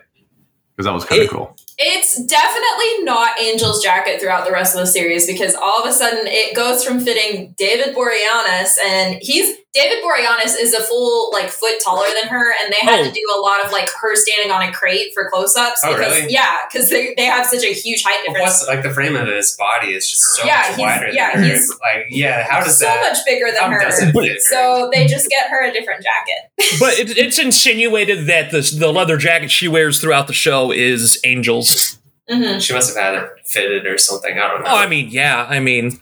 Because 0.76 0.86
that 0.86 0.92
was 0.94 1.04
kind 1.04 1.22
of 1.22 1.24
It- 1.26 1.30
cool. 1.30 1.56
It's 1.78 2.22
definitely 2.26 3.02
not 3.04 3.40
Angel's 3.40 3.82
jacket 3.82 4.20
throughout 4.20 4.44
the 4.44 4.52
rest 4.52 4.76
of 4.76 4.80
the 4.82 4.86
series 4.86 5.26
because 5.26 5.56
all 5.56 5.82
of 5.82 5.88
a 5.88 5.92
sudden 5.92 6.20
it 6.26 6.54
goes 6.54 6.84
from 6.84 7.00
fitting 7.00 7.54
David 7.58 7.96
Boreanaz, 7.96 8.74
and 8.86 9.18
he's 9.20 9.56
David 9.74 10.04
Boreanaz 10.04 10.54
is 10.60 10.74
a 10.74 10.82
full 10.82 11.30
like 11.32 11.48
foot 11.48 11.80
taller 11.82 12.06
than 12.20 12.28
her, 12.28 12.52
and 12.62 12.70
they 12.70 12.86
had 12.86 13.00
Oh. 13.00 13.04
to 13.04 13.10
do 13.10 13.22
a 13.34 13.40
lot 13.40 13.64
of 13.64 13.72
like 13.72 13.88
her 14.02 14.14
standing 14.14 14.52
on 14.52 14.60
a 14.60 14.70
crate 14.70 15.14
for 15.14 15.30
close 15.30 15.56
ups 15.56 15.80
Oh, 15.82 15.96
because 15.96 16.14
really? 16.18 16.30
yeah, 16.32 16.58
because 16.70 16.90
they, 16.90 17.14
they 17.16 17.24
have 17.24 17.46
such 17.46 17.64
a 17.64 17.72
huge 17.72 18.02
height 18.04 18.18
Well, 18.26 18.34
difference. 18.34 18.58
plus, 18.58 18.68
like, 18.68 18.82
the 18.82 18.90
frame 18.90 19.16
of 19.16 19.26
his 19.28 19.56
body 19.56 19.94
is 19.94 20.10
just 20.10 20.20
so 20.36 20.44
Yeah, 20.44 20.56
much 20.56 20.66
he's- 20.66 20.78
wider 20.80 21.08
yeah, 21.12 21.32
than 21.34 21.44
her. 21.44 21.50
he's 21.54 21.70
Like, 21.70 22.06
yeah, 22.10 22.46
how 22.50 22.62
does 22.62 22.78
so 22.78 22.84
that, 22.84 23.00
much 23.14 23.24
bigger 23.24 23.50
than 23.50 23.72
her. 23.72 23.80
does 23.80 24.02
it 24.02 24.12
fit 24.12 24.32
her? 24.32 24.38
So 24.40 24.90
they 24.92 25.06
just 25.06 25.28
get 25.30 25.48
her 25.48 25.64
a 25.66 25.72
different 25.72 26.02
jacket. 26.04 26.50
But 26.78 26.98
it, 26.98 27.16
it's 27.16 27.38
insinuated 27.38 28.26
that 28.26 28.50
this, 28.50 28.72
the 28.72 28.92
leather 28.92 29.16
jacket 29.16 29.50
she 29.50 29.68
wears 29.68 30.00
throughout 30.02 30.26
the 30.26 30.32
show 30.34 30.70
is 30.70 31.18
Angel's. 31.24 31.98
hmm 32.28 32.58
She 32.58 32.74
must 32.74 32.94
have 32.94 33.02
had 33.02 33.14
it 33.22 33.30
fitted 33.46 33.86
or 33.86 33.96
something. 33.96 34.38
I 34.38 34.48
don't 34.48 34.64
know. 34.64 34.70
Oh, 34.70 34.76
I 34.76 34.86
mean, 34.86 35.08
yeah. 35.08 35.46
I 35.48 35.60
mean, 35.60 35.98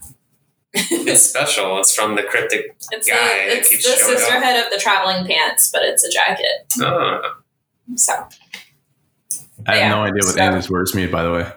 it's 0.72 1.26
special. 1.30 1.78
It's 1.80 1.94
from 1.94 2.14
the 2.16 2.22
cryptic. 2.22 2.76
It's 2.92 3.08
Guy 3.08 3.16
that 3.16 3.46
the, 3.48 3.56
it's 3.58 3.68
keeps 3.68 3.84
the 3.84 3.96
showing 3.96 4.14
up. 4.14 4.18
sisterhood 4.20 4.64
of 4.64 4.70
the 4.72 4.78
traveling 4.78 5.26
pants, 5.26 5.70
but 5.72 5.82
it's 5.82 6.04
a 6.04 6.10
jacket. 6.10 6.46
Oh. 6.80 7.20
So 7.96 8.12
I 9.66 9.76
have 9.76 9.76
Yeah, 9.76 9.88
no 9.90 10.02
idea 10.02 10.14
what 10.24 10.34
so- 10.34 10.40
any 10.40 10.48
of 10.48 10.54
these 10.62 10.70
words 10.70 10.94
mean, 10.94 11.10
by 11.10 11.22
the 11.22 11.32
way. 11.32 11.52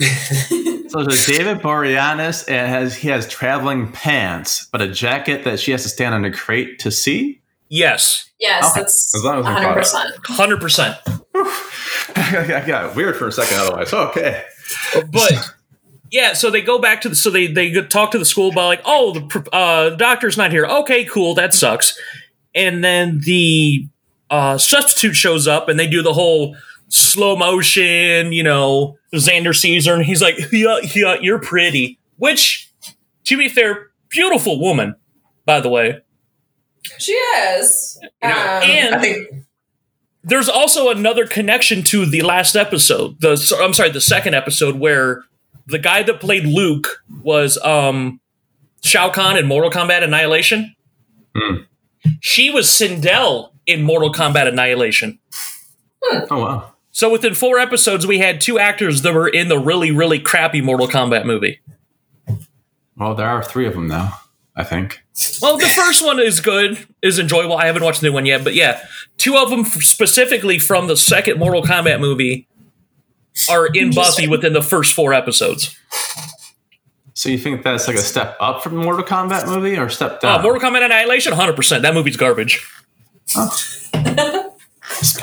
So 0.92 1.02
there's 1.04 1.24
David 1.24 1.60
Boreanaz 1.62 2.46
and 2.50 2.68
has 2.68 2.94
he 2.94 3.08
has 3.08 3.26
traveling 3.26 3.90
pants, 3.92 4.66
but 4.70 4.82
a 4.82 4.88
jacket 4.88 5.44
that 5.44 5.58
she 5.58 5.70
has 5.70 5.82
to 5.84 5.88
stand 5.88 6.14
on 6.14 6.22
a 6.26 6.30
crate 6.30 6.78
to 6.80 6.90
see. 6.90 7.40
yes, 7.70 8.28
yes, 8.38 8.62
Okay. 8.72 8.80
that's 8.80 9.14
As 9.14 9.24
long 9.24 9.38
as 9.38 9.46
100%. 9.46 10.26
hundred 10.26 10.60
percent. 10.60 10.98
I 12.14 12.62
got 12.66 12.94
weird 12.94 13.16
for 13.16 13.26
a 13.28 13.32
second 13.32 13.56
otherwise. 13.60 13.90
Okay. 13.94 14.44
But 15.10 15.54
yeah, 16.12 16.34
so 16.34 16.50
they 16.50 16.60
go 16.60 16.78
back 16.78 17.00
to 17.00 17.08
the 17.08 17.16
so 17.16 17.30
they 17.30 17.46
they 17.46 17.72
talk 17.86 18.10
to 18.12 18.18
the 18.18 18.24
school 18.24 18.50
about 18.52 18.66
like, 18.66 18.82
oh, 18.84 19.14
the 19.14 19.48
uh, 19.52 19.90
doctor's 19.96 20.36
not 20.36 20.52
here. 20.52 20.66
Okay, 20.66 21.04
cool, 21.06 21.34
that 21.34 21.54
sucks. 21.54 21.98
And 22.54 22.84
then 22.84 23.20
the 23.24 23.88
uh, 24.30 24.58
substitute 24.58 25.14
shows 25.14 25.48
up, 25.48 25.68
and 25.70 25.80
they 25.80 25.86
do 25.88 26.02
the 26.02 26.12
whole 26.12 26.54
slow 26.88 27.34
motion. 27.34 28.32
You 28.32 28.42
know, 28.42 28.98
Xander 29.14 29.56
sees 29.58 29.86
her, 29.86 29.94
and 29.94 30.04
he's 30.04 30.20
like, 30.20 30.36
yeah, 30.52 30.80
yeah, 30.94 31.16
you're 31.20 31.38
pretty. 31.40 31.98
Which, 32.18 32.70
to 33.24 33.38
be 33.38 33.48
fair, 33.48 33.90
beautiful 34.10 34.60
woman, 34.60 34.94
by 35.46 35.60
the 35.60 35.70
way. 35.70 36.02
She 36.98 37.12
is. 37.12 37.98
You 38.22 38.28
know, 38.28 38.34
Um, 38.34 38.62
and- 38.64 38.94
I 38.96 39.00
think 39.00 39.28
there's 40.22 40.48
also 40.48 40.90
another 40.90 41.26
connection 41.26 41.82
to 41.84 42.04
the 42.04 42.20
last 42.20 42.54
episode. 42.54 43.20
The 43.20 43.30
I'm 43.62 43.72
sorry, 43.72 43.90
the 43.90 44.00
second 44.00 44.34
episode 44.34 44.76
where 44.78 45.24
the 45.66 45.78
guy 45.78 46.02
that 46.02 46.20
played 46.20 46.44
Luke 46.44 47.02
was 47.22 47.58
um 47.58 48.20
Shao 48.82 49.10
Kahn 49.10 49.36
in 49.36 49.46
Mortal 49.46 49.70
Kombat 49.70 50.02
Annihilation. 50.02 50.74
Hmm. 51.36 51.56
She 52.20 52.50
was 52.50 52.66
Sindel 52.66 53.52
in 53.66 53.82
Mortal 53.82 54.12
Kombat 54.12 54.48
Annihilation. 54.48 55.18
Oh 56.04 56.26
wow. 56.30 56.72
So 56.90 57.10
within 57.10 57.34
four 57.34 57.58
episodes, 57.58 58.06
we 58.06 58.18
had 58.18 58.40
two 58.40 58.58
actors 58.58 59.00
that 59.02 59.14
were 59.14 59.28
in 59.28 59.48
the 59.48 59.58
really, 59.58 59.90
really 59.90 60.18
crappy 60.18 60.60
Mortal 60.60 60.88
Kombat 60.88 61.24
movie. 61.24 61.60
Well, 62.96 63.14
there 63.14 63.28
are 63.28 63.42
three 63.42 63.66
of 63.66 63.72
them 63.74 63.88
now. 63.88 64.18
I 64.54 64.64
think. 64.64 65.02
Well, 65.40 65.56
the 65.56 65.66
first 65.66 66.04
one 66.04 66.20
is 66.20 66.40
good, 66.40 66.86
is 67.00 67.18
enjoyable. 67.18 67.56
I 67.56 67.64
haven't 67.66 67.82
watched 67.82 68.02
the 68.02 68.08
new 68.08 68.12
one 68.12 68.26
yet, 68.26 68.44
but 68.44 68.54
yeah, 68.54 68.84
two 69.16 69.36
of 69.38 69.48
them 69.48 69.60
f- 69.60 69.82
specifically 69.82 70.58
from 70.58 70.88
the 70.88 70.96
second 70.96 71.38
Mortal 71.38 71.62
Kombat 71.62 72.00
movie 72.00 72.46
are 73.48 73.66
in 73.66 73.92
Buffy 73.92 74.28
within 74.28 74.52
the 74.52 74.62
first 74.62 74.94
four 74.94 75.12
episodes. 75.12 75.76
So 77.14 77.28
you 77.28 77.38
think 77.38 77.62
that's 77.62 77.86
like 77.86 77.96
a 77.96 78.00
step 78.00 78.36
up 78.40 78.62
from 78.62 78.74
the 78.74 78.80
Mortal 78.82 79.04
Kombat 79.04 79.46
movie, 79.46 79.76
or 79.76 79.88
step 79.88 80.20
down? 80.20 80.40
Uh, 80.40 80.42
Mortal 80.42 80.60
Kombat 80.60 80.84
Annihilation, 80.84 81.32
100%. 81.32 81.82
That 81.82 81.94
movie's 81.94 82.16
garbage. 82.16 82.66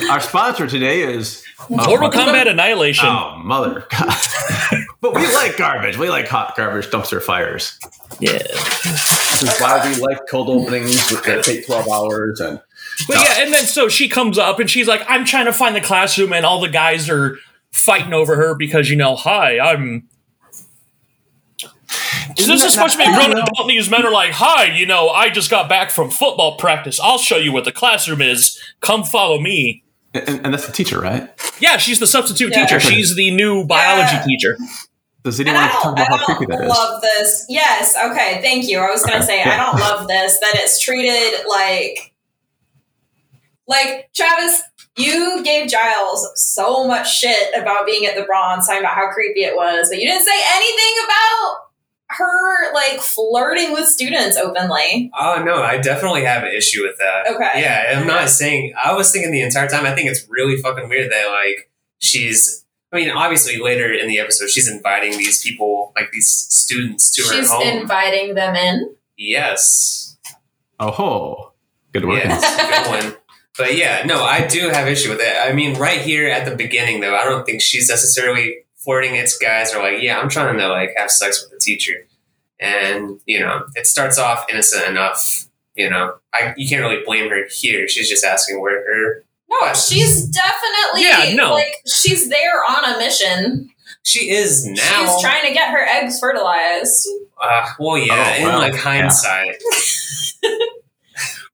Our 0.09 0.19
sponsor 0.19 0.67
today 0.67 1.01
is 1.01 1.43
Mortal 1.69 2.09
Kombat 2.09 2.47
Annihilation. 2.47 3.07
Oh 3.07 3.35
mother! 3.37 3.85
God. 3.89 4.13
but 5.01 5.15
we 5.15 5.25
like 5.33 5.57
garbage. 5.57 5.97
We 5.97 6.09
like 6.09 6.27
hot 6.27 6.55
garbage 6.55 6.87
dumpster 6.87 7.21
fires. 7.21 7.77
Yeah. 8.19 8.39
This 8.39 9.43
is 9.43 9.59
why 9.59 9.87
we 9.87 10.01
like 10.01 10.19
cold 10.29 10.49
openings 10.49 11.09
that 11.23 11.43
take 11.43 11.65
twelve 11.65 11.87
hours 11.87 12.39
and 12.39 12.61
But 13.07 13.17
yeah, 13.17 13.43
and 13.43 13.53
then 13.53 13.65
so 13.65 13.87
she 13.87 14.09
comes 14.09 14.37
up 14.37 14.59
and 14.59 14.69
she's 14.69 14.87
like, 14.87 15.03
I'm 15.07 15.25
trying 15.25 15.45
to 15.45 15.53
find 15.53 15.75
the 15.75 15.81
classroom, 15.81 16.33
and 16.33 16.45
all 16.45 16.59
the 16.59 16.69
guys 16.69 17.09
are 17.09 17.37
fighting 17.71 18.13
over 18.13 18.35
her 18.35 18.55
because, 18.55 18.89
you 18.89 18.95
know, 18.95 19.15
hi, 19.15 19.59
I'm. 19.59 20.07
So 22.37 22.45
this 22.53 22.63
is 22.63 22.73
supposed 22.73 22.93
to 22.93 22.99
be 22.99 23.03
a 23.05 23.13
grown 23.13 23.31
adult, 23.31 23.49
and 23.59 23.69
these 23.69 23.89
men 23.89 24.05
are 24.05 24.11
like, 24.11 24.31
hi, 24.31 24.65
you 24.65 24.85
know, 24.85 25.09
I 25.09 25.29
just 25.29 25.49
got 25.49 25.67
back 25.67 25.89
from 25.89 26.09
football 26.11 26.57
practice. 26.57 26.99
I'll 26.99 27.17
show 27.17 27.37
you 27.37 27.51
what 27.51 27.65
the 27.65 27.71
classroom 27.71 28.21
is. 28.21 28.59
Come 28.81 29.03
follow 29.03 29.39
me. 29.39 29.83
and, 30.13 30.41
and 30.45 30.53
that's 30.53 30.65
the 30.65 30.71
teacher, 30.71 30.99
right? 30.99 31.29
Yeah, 31.59 31.77
she's 31.77 31.99
the 31.99 32.07
substitute 32.07 32.51
Yeah. 32.51 32.65
teacher. 32.65 32.79
She's 32.79 33.15
the 33.15 33.31
new 33.31 33.65
biology 33.65 34.15
Yeah. 34.15 34.23
teacher. 34.23 34.57
Does 35.23 35.39
And 35.39 35.49
anyone 35.49 35.67
I 35.67 35.71
talk 35.71 35.83
don't, 35.83 35.93
about 35.93 36.13
I 36.13 36.17
how 36.17 36.25
creepy 36.25 36.45
that 36.51 36.59
don't 36.59 36.67
love 36.69 37.01
this. 37.01 37.45
Yes, 37.49 37.95
okay, 38.05 38.39
thank 38.41 38.67
you. 38.69 38.79
I 38.79 38.89
was 38.89 39.03
gonna 39.03 39.17
Okay, 39.17 39.25
say 39.25 39.39
yeah. 39.39 39.53
I 39.53 39.57
don't 39.57 39.79
love 39.79 40.07
this 40.07 40.39
that 40.39 40.53
it's 40.55 40.81
treated 40.83 41.45
like 41.47 42.13
like 43.67 44.09
Travis. 44.15 44.61
You 44.99 45.43
gave 45.43 45.69
Giles 45.69 46.29
so 46.35 46.85
much 46.85 47.11
shit 47.19 47.49
about 47.59 47.85
being 47.85 48.05
at 48.05 48.15
the 48.15 48.23
Bronze, 48.23 48.67
talking 48.67 48.81
about 48.81 48.95
how 48.95 49.09
creepy 49.11 49.41
it 49.41 49.55
was, 49.55 49.89
but 49.89 49.99
you 49.99 50.07
didn't 50.07 50.25
say 50.25 50.39
anything 50.55 51.03
about 51.05 51.57
her 52.11 52.73
like 52.73 52.99
flirting 53.01 53.71
with 53.71 53.85
students 53.87 54.35
openly. 54.35 55.11
Oh 55.19 55.43
no, 55.45 55.61
I 55.61 55.77
definitely 55.77 56.23
have 56.25 56.43
an 56.43 56.49
issue 56.55 56.81
with 56.83 56.97
that. 56.97 57.27
Okay. 57.35 57.61
Yeah, 57.61 57.99
I'm 57.99 58.07
not 58.07 58.29
saying. 58.29 58.73
I 58.83 58.93
was 58.93 59.11
thinking 59.11 59.31
the 59.31 59.41
entire 59.41 59.67
time. 59.67 59.85
I 59.85 59.93
think 59.93 60.09
it's 60.09 60.27
really 60.27 60.57
fucking 60.57 60.89
weird 60.89 61.11
that 61.11 61.27
like 61.29 61.69
she's. 61.99 62.65
I 62.91 62.95
mean, 62.95 63.11
obviously 63.11 63.57
later 63.61 63.93
in 63.93 64.07
the 64.07 64.17
episode, 64.17 64.49
she's 64.49 64.67
inviting 64.67 65.11
these 65.11 65.43
people, 65.43 65.93
like 65.95 66.11
these 66.11 66.27
students, 66.27 67.11
to 67.15 67.21
She's 67.21 67.51
her 67.51 67.57
home. 67.57 67.81
inviting 67.81 68.33
them 68.33 68.55
in. 68.55 68.95
yes. 69.15 70.17
Oh, 70.79 70.89
ho. 70.91 71.53
good 71.93 72.05
work. 72.05 72.23
Yeah, 72.23 72.35
it's 72.41 72.45
a 72.45 72.91
good 72.91 73.03
one. 73.13 73.17
But 73.59 73.75
yeah, 73.77 74.03
no, 74.05 74.23
I 74.23 74.47
do 74.47 74.69
have 74.69 74.87
issue 74.87 75.09
with 75.09 75.19
it. 75.21 75.35
I 75.39 75.51
mean, 75.53 75.77
right 75.77 76.01
here 76.01 76.27
at 76.29 76.45
the 76.45 76.55
beginning, 76.55 77.01
though, 77.01 77.15
I 77.15 77.25
don't 77.25 77.45
think 77.45 77.61
she's 77.61 77.89
necessarily 77.89 78.59
flirting. 78.77 79.15
It's 79.15 79.37
guys 79.37 79.73
are 79.75 79.83
like, 79.83 80.01
yeah, 80.01 80.17
I'm 80.17 80.29
trying 80.29 80.57
to 80.57 80.67
like 80.69 80.93
have 80.97 81.11
sex 81.11 81.43
with 81.43 81.51
the 81.51 81.59
teacher, 81.63 82.07
and 82.59 83.19
you 83.25 83.39
know, 83.41 83.65
it 83.75 83.85
starts 83.85 84.17
off 84.17 84.45
innocent 84.49 84.87
enough. 84.87 85.45
You 85.75 85.89
know, 85.89 86.15
I 86.33 86.53
you 86.57 86.67
can't 86.69 86.81
really 86.81 87.03
blame 87.05 87.29
her 87.29 87.43
here. 87.51 87.87
She's 87.87 88.09
just 88.09 88.23
asking 88.23 88.61
where 88.61 88.81
her. 88.81 89.25
No, 89.49 89.73
she's 89.73 90.25
definitely 90.29 91.03
Yeah, 91.03 91.35
no. 91.35 91.53
like 91.53 91.73
she's 91.85 92.29
there 92.29 92.63
on 92.69 92.85
a 92.93 92.97
mission. 92.97 93.69
She 94.03 94.29
is 94.29 94.65
now. 94.65 94.75
She's 94.81 95.21
trying 95.21 95.45
to 95.47 95.53
get 95.53 95.71
her 95.71 95.85
eggs 95.85 96.19
fertilized. 96.19 97.07
Uh, 97.41 97.67
well, 97.79 97.97
yeah, 97.97 98.35
Oh, 98.37 98.41
in 98.41 98.43
wow. 98.47 98.59
like 98.59 98.73
Yeah. 98.75 99.09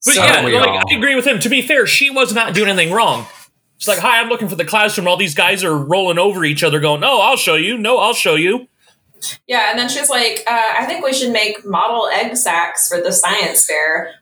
hindsight. 0.05 0.43
But 0.43 0.43
So- 0.43 0.47
yeah, 0.49 0.59
like, 0.59 0.83
I 0.91 0.95
agree 0.95 1.15
with 1.15 1.25
him. 1.25 1.39
To 1.39 1.49
be 1.49 1.61
fair, 1.61 1.85
she 1.87 2.09
was 2.09 2.33
not 2.33 2.53
doing 2.53 2.69
anything 2.69 2.93
wrong. 2.93 3.27
She's 3.77 3.87
like, 3.89 3.99
hi, 3.99 4.21
I'm 4.21 4.29
looking 4.29 4.47
for 4.47 4.55
the 4.55 4.63
classroom. 4.65 5.07
All 5.07 5.17
these 5.17 5.35
guys 5.35 5.63
are 5.63 5.75
rolling 5.77 6.17
over 6.17 6.45
each 6.45 6.63
other, 6.63 6.79
going, 6.79 7.01
no, 7.01 7.19
I'll 7.19 7.35
show 7.37 7.55
you. 7.55 7.77
No, 7.77 7.97
I'll 7.97 8.13
show 8.13 8.35
you. 8.35 8.67
Yeah, 9.47 9.69
and 9.71 9.79
then 9.79 9.89
she's 9.89 10.09
like, 10.09 10.43
uh, 10.47 10.73
I 10.79 10.85
think 10.85 11.03
we 11.03 11.11
should 11.13 11.31
make 11.31 11.65
model 11.65 12.07
egg 12.07 12.37
sacs 12.37 12.87
for 12.87 13.01
the 13.01 13.11
science 13.11 13.65
fair. 13.65 14.13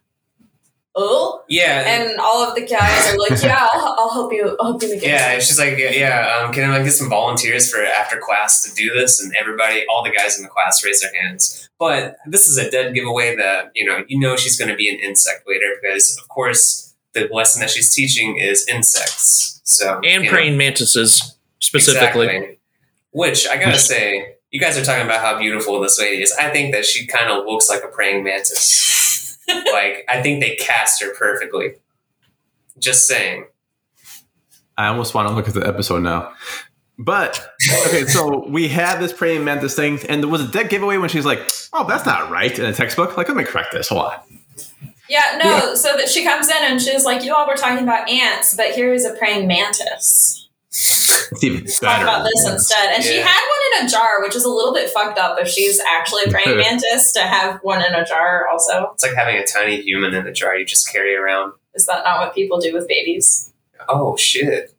Oh, 0.96 1.44
yeah, 1.50 1.86
and 1.88 2.20
all 2.20 2.48
of 2.48 2.54
the 2.54 2.62
guys 2.62 3.12
are 3.12 3.18
like, 3.18 3.32
Yeah, 3.44 3.68
I'll, 3.74 3.96
I'll 3.98 4.10
help 4.12 4.32
you. 4.32 4.56
I'll 4.60 4.72
help 4.74 4.84
you 4.84 4.90
make 4.90 4.98
egg 5.00 5.10
Yeah, 5.10 5.18
sacs." 5.18 5.48
she's 5.48 5.58
like, 5.60 5.76
yeah, 5.78 5.90
yeah 5.90 6.44
um, 6.46 6.54
can 6.54 6.70
I 6.70 6.84
get 6.84 6.92
some 6.92 7.10
volunteers 7.10 7.72
for 7.72 7.84
after 7.84 8.20
class 8.20 8.62
to 8.64 8.74
do 8.76 8.94
this? 8.94 9.20
And 9.20 9.34
everybody, 9.36 9.86
all 9.90 10.04
the 10.04 10.12
guys 10.12 10.38
in 10.38 10.44
the 10.44 10.50
class 10.50 10.84
raise 10.86 11.02
their 11.02 11.12
hands. 11.20 11.68
But 11.80 12.18
this 12.28 12.48
is 12.48 12.58
a 12.60 12.70
dead 12.70 12.94
giveaway 12.94 13.36
that, 13.38 13.72
you 13.74 13.86
know, 13.86 14.04
you 14.08 14.20
know 14.20 14.36
she's 14.36 14.56
going 14.58 14.70
to 14.70 14.76
be 14.76 14.88
an 14.88 15.00
insect 15.00 15.48
later 15.48 15.76
because, 15.82 16.16
of 16.22 16.28
course, 16.30 16.94
the 17.14 17.28
lesson 17.34 17.60
that 17.62 17.72
she's 17.72 17.94
teaching 17.94 18.38
is 18.38 18.68
insects. 18.68 19.62
So 19.64 20.00
And 20.04 20.24
you 20.26 20.30
know, 20.30 20.36
praying 20.36 20.58
mantises, 20.58 21.36
specifically. 21.60 22.28
exactly. 22.28 22.60
Which, 23.12 23.48
I 23.48 23.58
got 23.58 23.74
to 23.74 23.80
say, 23.80 24.36
you 24.52 24.60
guys 24.60 24.78
are 24.78 24.84
talking 24.84 25.06
about 25.06 25.22
how 25.22 25.40
beautiful 25.40 25.80
this 25.82 26.00
lady 26.00 26.22
is. 26.22 26.32
I 26.34 26.50
think 26.52 26.74
that 26.76 26.86
she 26.86 27.08
kind 27.08 27.32
of 27.32 27.46
looks 27.46 27.68
like 27.68 27.84
a 27.84 27.88
praying 27.88 28.24
mantis. 28.24 28.93
Like, 29.48 30.06
I 30.10 30.22
think 30.22 30.42
they 30.42 30.56
cast 30.56 31.02
her 31.02 31.14
perfectly. 31.16 31.76
Just 32.80 33.08
saying. 33.08 33.46
I 34.78 34.88
almost 34.88 35.14
want 35.14 35.28
to 35.28 35.34
look 35.34 35.48
at 35.48 35.54
the 35.54 35.66
episode 35.68 36.02
now. 36.04 36.34
But 36.98 37.54
okay, 37.88 38.06
so 38.06 38.48
we 38.48 38.68
had 38.68 39.00
this 39.00 39.14
praying 39.14 39.44
mantis 39.44 39.76
thing, 39.76 40.00
and 40.08 40.22
there 40.22 40.30
was 40.30 40.42
a 40.42 40.48
dead 40.48 40.70
giveaway 40.70 40.98
when 40.98 41.10
she's 41.10 41.26
like, 41.26 41.40
"Oh, 41.74 41.88
that's 41.88 42.06
not 42.06 42.30
right" 42.30 42.58
in 42.58 42.66
a 42.66 42.74
textbook. 42.74 43.18
Like, 43.18 43.28
let 43.28 43.36
me 43.36 43.44
correct 43.44 43.72
this. 43.72 43.90
Hold 43.90 44.06
on. 44.06 44.20
Yeah, 45.10 45.40
no, 45.44 45.76
so 45.76 45.96
that 45.98 46.10
she 46.10 46.24
comes 46.24 46.50
in 46.50 46.58
and 46.60 46.82
she's 46.82 47.06
like, 47.06 47.24
You 47.24 47.36
all 47.36 47.46
were 47.46 47.56
talking 47.56 47.84
about 47.84 48.10
ants, 48.10 48.56
but 48.56 48.72
here 48.72 48.94
is 48.94 49.06
a 49.06 49.14
praying 49.14 49.48
mantis. 49.48 50.43
It's 50.74 51.44
even 51.44 51.66
Talk 51.66 52.02
about 52.02 52.24
this 52.24 52.48
instead. 52.50 52.94
And 52.94 53.04
she 53.04 53.18
had 53.18 53.26
one 53.26 53.82
in 53.82 53.86
a 53.86 53.90
jar, 53.90 54.22
which 54.24 54.36
is 54.36 54.44
a 54.44 54.50
little 54.50 54.74
bit 54.74 54.90
fucked 54.90 55.20
up 55.20 55.38
if 55.40 55.48
she's 55.48 55.80
actually 55.80 56.24
a 56.26 56.32
praying 56.32 56.58
mantis 56.58 57.14
to 57.14 57.22
have 57.22 57.60
one 57.62 57.84
in 57.86 57.94
a 57.94 58.04
jar 58.04 58.48
also. 58.48 58.90
It's 58.94 59.04
like 59.04 59.14
having 59.14 59.36
a 59.38 59.46
tiny 59.46 59.82
human 59.82 60.16
in 60.16 60.26
a 60.26 60.34
jar 60.34 60.56
you 60.58 60.66
just 60.66 60.92
carry 60.92 61.16
around. 61.16 61.54
Is 61.76 61.86
that 61.86 62.04
not 62.04 62.20
what 62.20 62.34
people 62.34 62.60
do 62.60 62.74
with 62.74 62.88
babies? 62.88 63.54
Oh, 63.88 64.18
shit. 64.18 64.74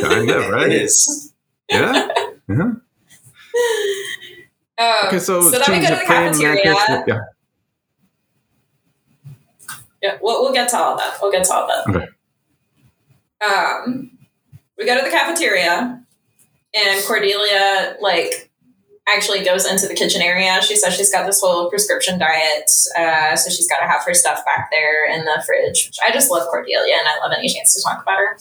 Kind 0.00 0.30
of, 0.30 0.48
right? 0.48 0.66
It 0.72 0.82
is. 0.82 1.32
Yeah. 1.70 2.08
yeah. 2.48 2.72
Um, 4.78 4.86
Okay, 5.06 5.18
so, 5.20 5.40
so 5.40 5.58
then 5.58 5.80
we 5.80 5.86
go 5.86 5.94
to 5.94 6.00
the 6.00 6.04
cafeteria. 6.06 6.74
Mantis, 6.74 7.04
yeah. 7.08 7.20
Yeah, 10.02 10.18
we'll, 10.20 10.42
we'll 10.42 10.52
get 10.52 10.68
to 10.68 10.76
all 10.76 10.98
that. 10.98 11.16
We'll 11.22 11.32
get 11.32 11.44
to 11.44 11.54
all 11.54 11.66
that. 11.66 11.96
Okay. 11.96 12.08
Um, 13.42 14.15
we 14.78 14.86
go 14.86 14.96
to 14.96 15.04
the 15.04 15.10
cafeteria, 15.10 16.02
and 16.74 17.04
Cordelia 17.04 17.96
like 18.00 18.50
actually 19.08 19.44
goes 19.44 19.64
into 19.64 19.86
the 19.86 19.94
kitchen 19.94 20.20
area. 20.20 20.60
She 20.62 20.76
says 20.76 20.94
she's 20.94 21.12
got 21.12 21.26
this 21.26 21.40
whole 21.40 21.70
prescription 21.70 22.18
diet, 22.18 22.70
uh, 22.98 23.36
so 23.36 23.50
she's 23.50 23.68
got 23.68 23.78
to 23.80 23.86
have 23.86 24.04
her 24.04 24.14
stuff 24.14 24.44
back 24.44 24.68
there 24.70 25.10
in 25.10 25.24
the 25.24 25.42
fridge. 25.46 25.86
Which 25.86 25.98
I 26.06 26.12
just 26.12 26.30
love 26.30 26.48
Cordelia, 26.48 26.96
and 26.98 27.08
I 27.08 27.18
love 27.20 27.32
any 27.36 27.48
chance 27.48 27.74
to 27.74 27.82
talk 27.82 28.02
about 28.02 28.18
her. 28.18 28.36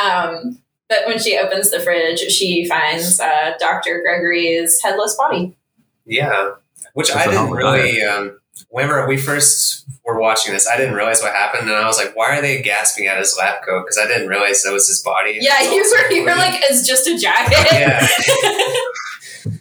Um, 0.00 0.58
but 0.88 1.06
when 1.06 1.18
she 1.18 1.38
opens 1.38 1.70
the 1.70 1.80
fridge, 1.80 2.20
she 2.20 2.66
finds 2.68 3.18
uh, 3.18 3.52
Doctor 3.58 4.02
Gregory's 4.02 4.80
headless 4.82 5.16
body. 5.16 5.56
Yeah, 6.04 6.52
which 6.94 7.08
That's 7.08 7.20
I 7.20 7.22
a 7.22 7.24
didn't 7.26 7.38
hell 7.38 7.46
of 7.46 7.52
a 7.52 7.56
really. 7.56 8.02
Um, 8.02 8.38
whenever 8.68 9.06
we 9.06 9.16
first 9.16 9.84
were 10.04 10.18
watching 10.20 10.52
this, 10.52 10.66
I 10.68 10.76
didn't 10.76 10.94
realize 10.94 11.20
what 11.22 11.32
happened, 11.32 11.68
and 11.68 11.76
I 11.76 11.86
was 11.86 11.96
like, 11.98 12.14
"Why 12.16 12.36
are 12.36 12.40
they 12.42 12.60
gasping 12.62 13.06
at 13.06 13.18
his 13.18 13.36
lab 13.38 13.62
coat?" 13.64 13.84
Because 13.84 13.98
I 13.98 14.06
didn't 14.06 14.28
realize 14.28 14.62
that 14.62 14.72
was 14.72 14.88
his 14.88 15.02
body. 15.02 15.38
Yeah, 15.40 15.56
It's 15.60 15.72
you 15.72 15.82
were, 16.02 16.12
you 16.12 16.22
were 16.24 16.36
like, 16.36 16.60
it's 16.70 16.86
just 16.86 17.06
a 17.06 17.18
jacket. 17.18 17.66
Yeah. 17.72 18.06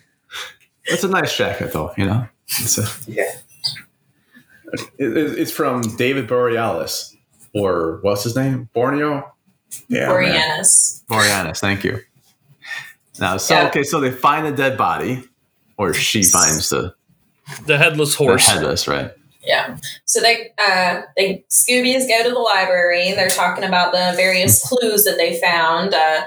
It's 0.85 1.03
a 1.03 1.07
nice 1.07 1.37
jacket, 1.37 1.71
though. 1.71 1.93
You 1.95 2.05
know, 2.05 2.27
it's 2.47 2.77
a, 2.77 2.85
yeah, 3.09 3.31
it, 4.97 5.15
it- 5.17 5.39
it's 5.39 5.51
from 5.51 5.81
David 5.95 6.27
Borealis, 6.27 7.15
or 7.53 7.99
what's 8.01 8.23
his 8.23 8.35
name? 8.35 8.67
Borneo. 8.73 9.31
Yeah, 9.87 10.07
man. 10.07 10.59
Boreanus. 10.59 11.03
Boreanus. 11.07 11.59
Thank 11.59 11.83
you. 11.83 11.99
Now, 13.19 13.37
so 13.37 13.53
Yeah. 13.53 13.67
okay, 13.67 13.83
so 13.83 13.99
they 14.01 14.11
find 14.11 14.45
the 14.45 14.51
dead 14.51 14.77
body, 14.77 15.23
or 15.77 15.93
she 15.93 16.23
finds 16.23 16.69
the, 16.69 16.93
The 17.65 17.77
headless 17.77 18.17
the 18.17 18.25
horse. 18.25 18.47
headless, 18.47 18.87
right? 18.87 19.11
Yeah. 19.43 19.77
So 20.05 20.19
they 20.19 20.51
uh 20.57 21.01
they 21.17 21.43
Scoobies 21.49 22.07
go 22.07 22.23
to 22.23 22.29
the 22.29 22.39
library. 22.39 23.13
They're 23.13 23.29
talking 23.29 23.63
about 23.63 23.91
the 23.91 24.13
various 24.15 24.67
clues 24.67 25.03
that 25.05 25.17
they 25.17 25.39
found. 25.39 25.93
Uh 25.93 26.21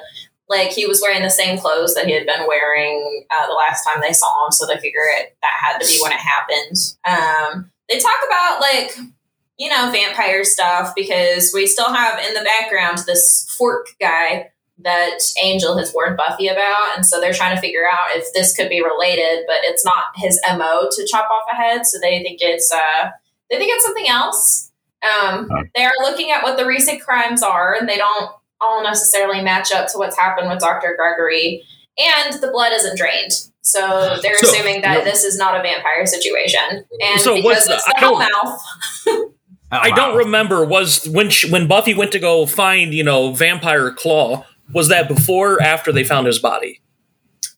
like 0.49 0.71
he 0.71 0.87
was 0.87 1.01
wearing 1.01 1.23
the 1.23 1.31
same 1.31 1.59
clothes 1.59 1.95
that 1.95 2.07
he 2.07 2.13
had 2.13 2.27
been 2.27 2.47
wearing 2.47 3.25
uh, 3.31 3.47
the 3.47 3.55
last 3.55 3.83
time 3.83 4.03
they 4.03 4.13
saw 4.13 4.45
him, 4.45 4.53
so 4.53 4.67
they 4.67 4.75
figure 4.75 5.01
it 5.17 5.35
that 5.41 5.53
had 5.59 5.79
to 5.79 5.87
be 5.87 5.99
when 6.03 6.13
it 6.13 6.19
happened. 6.19 6.77
Um 7.05 7.71
they 7.89 7.99
talk 7.99 8.19
about 8.27 8.61
like 8.61 8.97
you 9.59 9.71
know 9.71 9.91
vampire 9.93 10.45
stuff 10.45 10.93
because 10.95 11.53
we 11.55 11.67
still 11.67 11.93
have 11.93 12.19
in 12.19 12.35
the 12.35 12.45
background 12.45 12.99
this 13.07 13.55
fork 13.57 13.87
guy 14.01 14.51
that 14.79 15.19
Angel 15.43 15.79
has 15.79 15.93
warned 15.95 16.17
Buffy 16.17 16.49
about, 16.49 16.97
and 16.97 17.07
so 17.07 17.21
they're 17.21 17.33
trying 17.33 17.55
to 17.55 17.61
figure 17.61 17.85
out 17.91 18.17
if 18.17 18.33
this 18.35 18.55
could 18.57 18.69
be 18.69 18.83
related, 18.83 19.45
but 19.47 19.59
it's 19.63 19.85
not 19.85 20.05
his 20.17 20.41
mo 20.57 20.89
to 20.91 21.07
chop 21.11 21.29
off 21.31 21.49
a 21.53 21.55
head, 21.55 21.87
so 21.87 21.99
they 22.01 22.23
think 22.23 22.39
it's 22.41 22.73
uh 22.73 23.11
they 23.51 23.57
think 23.59 23.71
it's 23.73 23.85
something 23.85 24.09
else. 24.09 24.73
Um, 25.03 25.49
they 25.77 25.85
are 25.85 25.93
looking 26.01 26.31
at 26.31 26.43
what 26.43 26.57
the 26.57 26.67
recent 26.67 27.03
crimes 27.03 27.43
are, 27.43 27.75
and 27.79 27.89
they 27.89 27.99
don't 27.99 28.31
all 28.61 28.83
necessarily 28.83 29.43
match 29.43 29.71
up 29.73 29.87
to 29.93 29.99
what's 29.99 30.19
happened 30.19 30.49
with 30.49 30.59
Dr. 30.61 30.95
Gregory, 30.97 31.63
and 31.99 32.33
the 32.41 32.49
blood 32.49 32.73
isn't 32.73 32.97
drained. 32.99 33.33
So 33.61 34.19
they're 34.23 34.39
So- 34.39 34.49
assuming 34.49 34.81
that 34.83 34.97
Yep. 34.99 35.05
this 35.05 35.25
is 35.25 35.37
not 35.39 35.59
a 35.59 35.63
vampire 35.63 36.05
situation, 36.07 36.85
and 37.01 37.21
So 37.21 37.37
because 37.37 37.45
what's 37.45 37.67
the- 37.67 37.75
it's 37.75 37.85
the 37.85 37.95
I 37.97 38.01
don't- 38.01 38.23
Hellmouth, 38.23 39.31
Oh, 39.73 39.79
I 39.79 39.91
don't 39.91 40.17
remember 40.17 40.65
was 40.65 41.05
when 41.09 41.31
she, 41.31 41.51
when 41.51 41.67
Buffy 41.67 41.95
went 41.95 42.13
to 42.13 42.19
go 42.19 42.47
find 42.47 42.95
you 42.95 43.03
know 43.03 43.31
vampire 43.33 43.91
claw. 43.91 44.45
Was 44.73 44.89
that 44.89 45.09
before 45.09 45.55
or 45.55 45.63
after 45.63 45.93
they 45.93 46.05
found 46.05 46.27
his 46.27 46.39
body? 46.39 46.81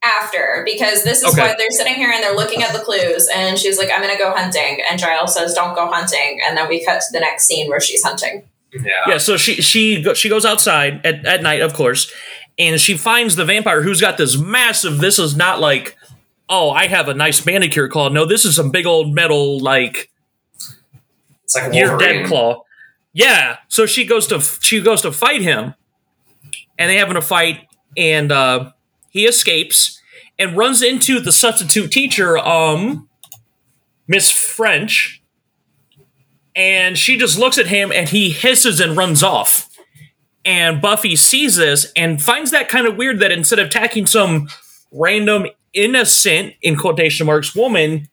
after 0.02 0.62
because 0.64 1.02
this 1.02 1.22
is 1.22 1.32
Okay. 1.32 1.40
why 1.40 1.54
they're 1.58 1.70
sitting 1.70 1.94
here 1.94 2.10
and 2.10 2.22
they're 2.22 2.36
looking 2.36 2.62
at 2.62 2.72
the 2.72 2.78
clues 2.78 3.28
and 3.34 3.58
she's 3.58 3.76
like 3.78 3.88
i'm 3.92 4.00
gonna 4.02 4.16
go 4.18 4.30
hunting 4.30 4.78
and 4.88 5.00
giles 5.00 5.34
says 5.34 5.52
don't 5.54 5.74
go 5.74 5.90
hunting 5.90 6.38
and 6.46 6.56
then 6.56 6.68
we 6.68 6.84
cut 6.84 7.00
to 7.00 7.06
the 7.12 7.18
next 7.18 7.46
scene 7.46 7.68
where 7.68 7.80
she's 7.80 8.04
hunting 8.04 8.44
yeah, 8.72 8.82
Yeah, 9.08 9.18
so 9.18 9.36
she 9.36 9.54
she 9.54 10.04
she 10.14 10.28
goes 10.28 10.44
outside 10.44 11.04
at, 11.04 11.24
at 11.24 11.42
night, 11.42 11.62
of 11.62 11.72
course, 11.72 12.12
and 12.58 12.78
she 12.80 12.96
finds 12.96 13.34
the 13.34 13.44
vampire 13.44 13.80
who's 13.82 14.00
got 14.02 14.18
this 14.18 14.36
massive. 14.38 14.98
This 14.98 15.18
is 15.18 15.34
not 15.34 15.60
like, 15.60 15.96
oh, 16.48 16.70
I 16.70 16.86
have 16.88 17.08
a 17.08 17.14
nice 17.14 17.46
manicure 17.46 17.88
claw. 17.88 18.10
No, 18.10 18.26
this 18.26 18.44
is 18.44 18.54
some 18.54 18.70
big 18.70 18.84
old 18.84 19.14
metal 19.14 19.58
like 19.60 20.10
It's 21.44 21.54
like 21.54 21.72
you're 21.72 21.88
Wolverine. 21.90 22.16
dead 22.22 22.26
claw. 22.26 22.64
Yeah, 23.14 23.58
so 23.68 23.86
she 23.86 24.04
goes 24.04 24.26
to 24.26 24.40
she 24.40 24.80
goes 24.82 25.00
to 25.02 25.12
fight 25.12 25.40
him, 25.40 25.74
and 26.78 26.90
they 26.90 26.96
having 26.96 27.16
a 27.16 27.22
fight, 27.22 27.66
and 27.96 28.30
uh, 28.30 28.70
he 29.10 29.24
escapes 29.26 30.00
and 30.38 30.56
runs 30.56 30.82
into 30.82 31.20
the 31.20 31.32
substitute 31.32 31.90
teacher, 31.90 32.36
um, 32.38 33.08
Miss 34.06 34.30
French, 34.30 35.22
and 36.54 36.96
she 36.96 37.16
just 37.16 37.38
looks 37.38 37.58
at 37.58 37.66
him, 37.66 37.92
and 37.92 38.08
he 38.08 38.30
hisses 38.30 38.80
and 38.80 38.96
runs 38.96 39.22
off. 39.22 39.68
And 40.44 40.80
Buffy 40.80 41.16
sees 41.16 41.56
this 41.56 41.92
and 41.96 42.22
finds 42.22 42.50
that 42.52 42.68
kind 42.68 42.86
of 42.86 42.96
weird 42.96 43.18
that 43.18 43.32
instead 43.32 43.58
of 43.58 43.66
attacking 43.66 44.06
some 44.06 44.48
random 44.92 45.46
innocent 45.72 46.54
in 46.62 46.76
quotation 46.76 47.26
marks 47.26 47.54
woman, 47.54 48.08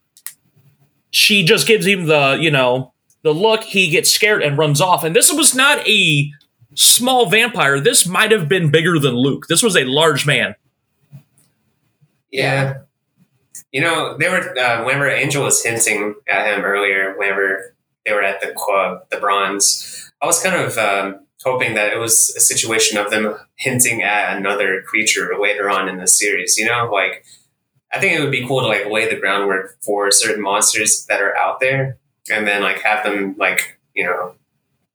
she 1.11 1.43
just 1.43 1.67
gives 1.67 1.85
him 1.85 2.07
the 2.07 2.37
you 2.41 2.49
know 2.49 2.93
the 3.23 3.33
look, 3.33 3.63
he 3.63 3.89
gets 3.89 4.11
scared 4.11 4.43
and 4.43 4.57
runs 4.57 4.81
off. 4.81 5.03
And 5.03 5.15
this 5.15 5.31
was 5.31 5.55
not 5.55 5.87
a 5.87 6.31
small 6.75 7.29
vampire. 7.29 7.79
This 7.79 8.07
might 8.07 8.31
have 8.31 8.47
been 8.47 8.71
bigger 8.71 8.99
than 8.99 9.15
Luke. 9.15 9.47
This 9.47 9.63
was 9.63 9.75
a 9.75 9.85
large 9.85 10.25
man. 10.25 10.55
Yeah. 12.31 12.79
You 13.71 13.81
know, 13.81 14.17
they 14.17 14.29
were 14.29 14.57
uh, 14.57 14.83
whenever 14.83 15.09
Angel 15.09 15.43
was 15.43 15.63
hinting 15.63 16.15
at 16.27 16.47
him 16.47 16.63
earlier, 16.63 17.15
whenever 17.17 17.75
they 18.05 18.13
were 18.13 18.23
at 18.23 18.41
the 18.41 18.53
club, 18.55 19.05
the 19.09 19.17
bronze. 19.17 20.11
I 20.21 20.25
was 20.25 20.41
kind 20.41 20.55
of 20.55 20.77
um, 20.77 21.25
hoping 21.43 21.75
that 21.75 21.93
it 21.93 21.97
was 21.97 22.33
a 22.35 22.39
situation 22.39 22.97
of 22.97 23.11
them 23.11 23.35
hinting 23.55 24.01
at 24.01 24.37
another 24.37 24.81
creature 24.81 25.31
later 25.39 25.69
on 25.69 25.89
in 25.89 25.97
the 25.97 26.07
series. 26.07 26.57
You 26.57 26.65
know, 26.65 26.89
like 26.91 27.25
I 27.91 27.99
think 27.99 28.17
it 28.17 28.21
would 28.21 28.31
be 28.31 28.45
cool 28.47 28.61
to 28.61 28.67
like 28.67 28.85
lay 28.89 29.09
the 29.09 29.19
groundwork 29.19 29.77
for 29.83 30.11
certain 30.11 30.41
monsters 30.41 31.05
that 31.07 31.21
are 31.21 31.35
out 31.35 31.59
there, 31.59 31.97
and 32.31 32.47
then 32.47 32.61
like 32.61 32.81
have 32.81 33.03
them 33.03 33.35
like 33.37 33.79
you 33.93 34.05
know 34.05 34.35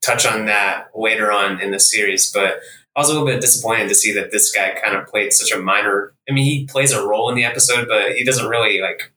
touch 0.08 0.26
on 0.26 0.46
that 0.46 0.88
later 0.94 1.30
on 1.30 1.60
in 1.60 1.70
the 1.70 1.80
series. 1.80 2.32
But 2.32 2.60
I 2.96 3.00
was 3.00 3.08
a 3.08 3.12
little 3.12 3.26
bit 3.26 3.40
disappointed 3.40 3.88
to 3.88 3.94
see 3.94 4.12
that 4.14 4.30
this 4.32 4.50
guy 4.52 4.76
kind 4.82 4.96
of 4.96 5.06
played 5.06 5.32
such 5.32 5.52
a 5.56 5.60
minor. 5.60 6.14
I 6.28 6.32
mean, 6.32 6.44
he 6.44 6.66
plays 6.66 6.92
a 6.92 7.06
role 7.06 7.28
in 7.30 7.34
the 7.36 7.44
episode, 7.44 7.86
but 7.88 8.12
he 8.16 8.24
doesn't 8.24 8.48
really 8.48 8.80
like 8.80 9.12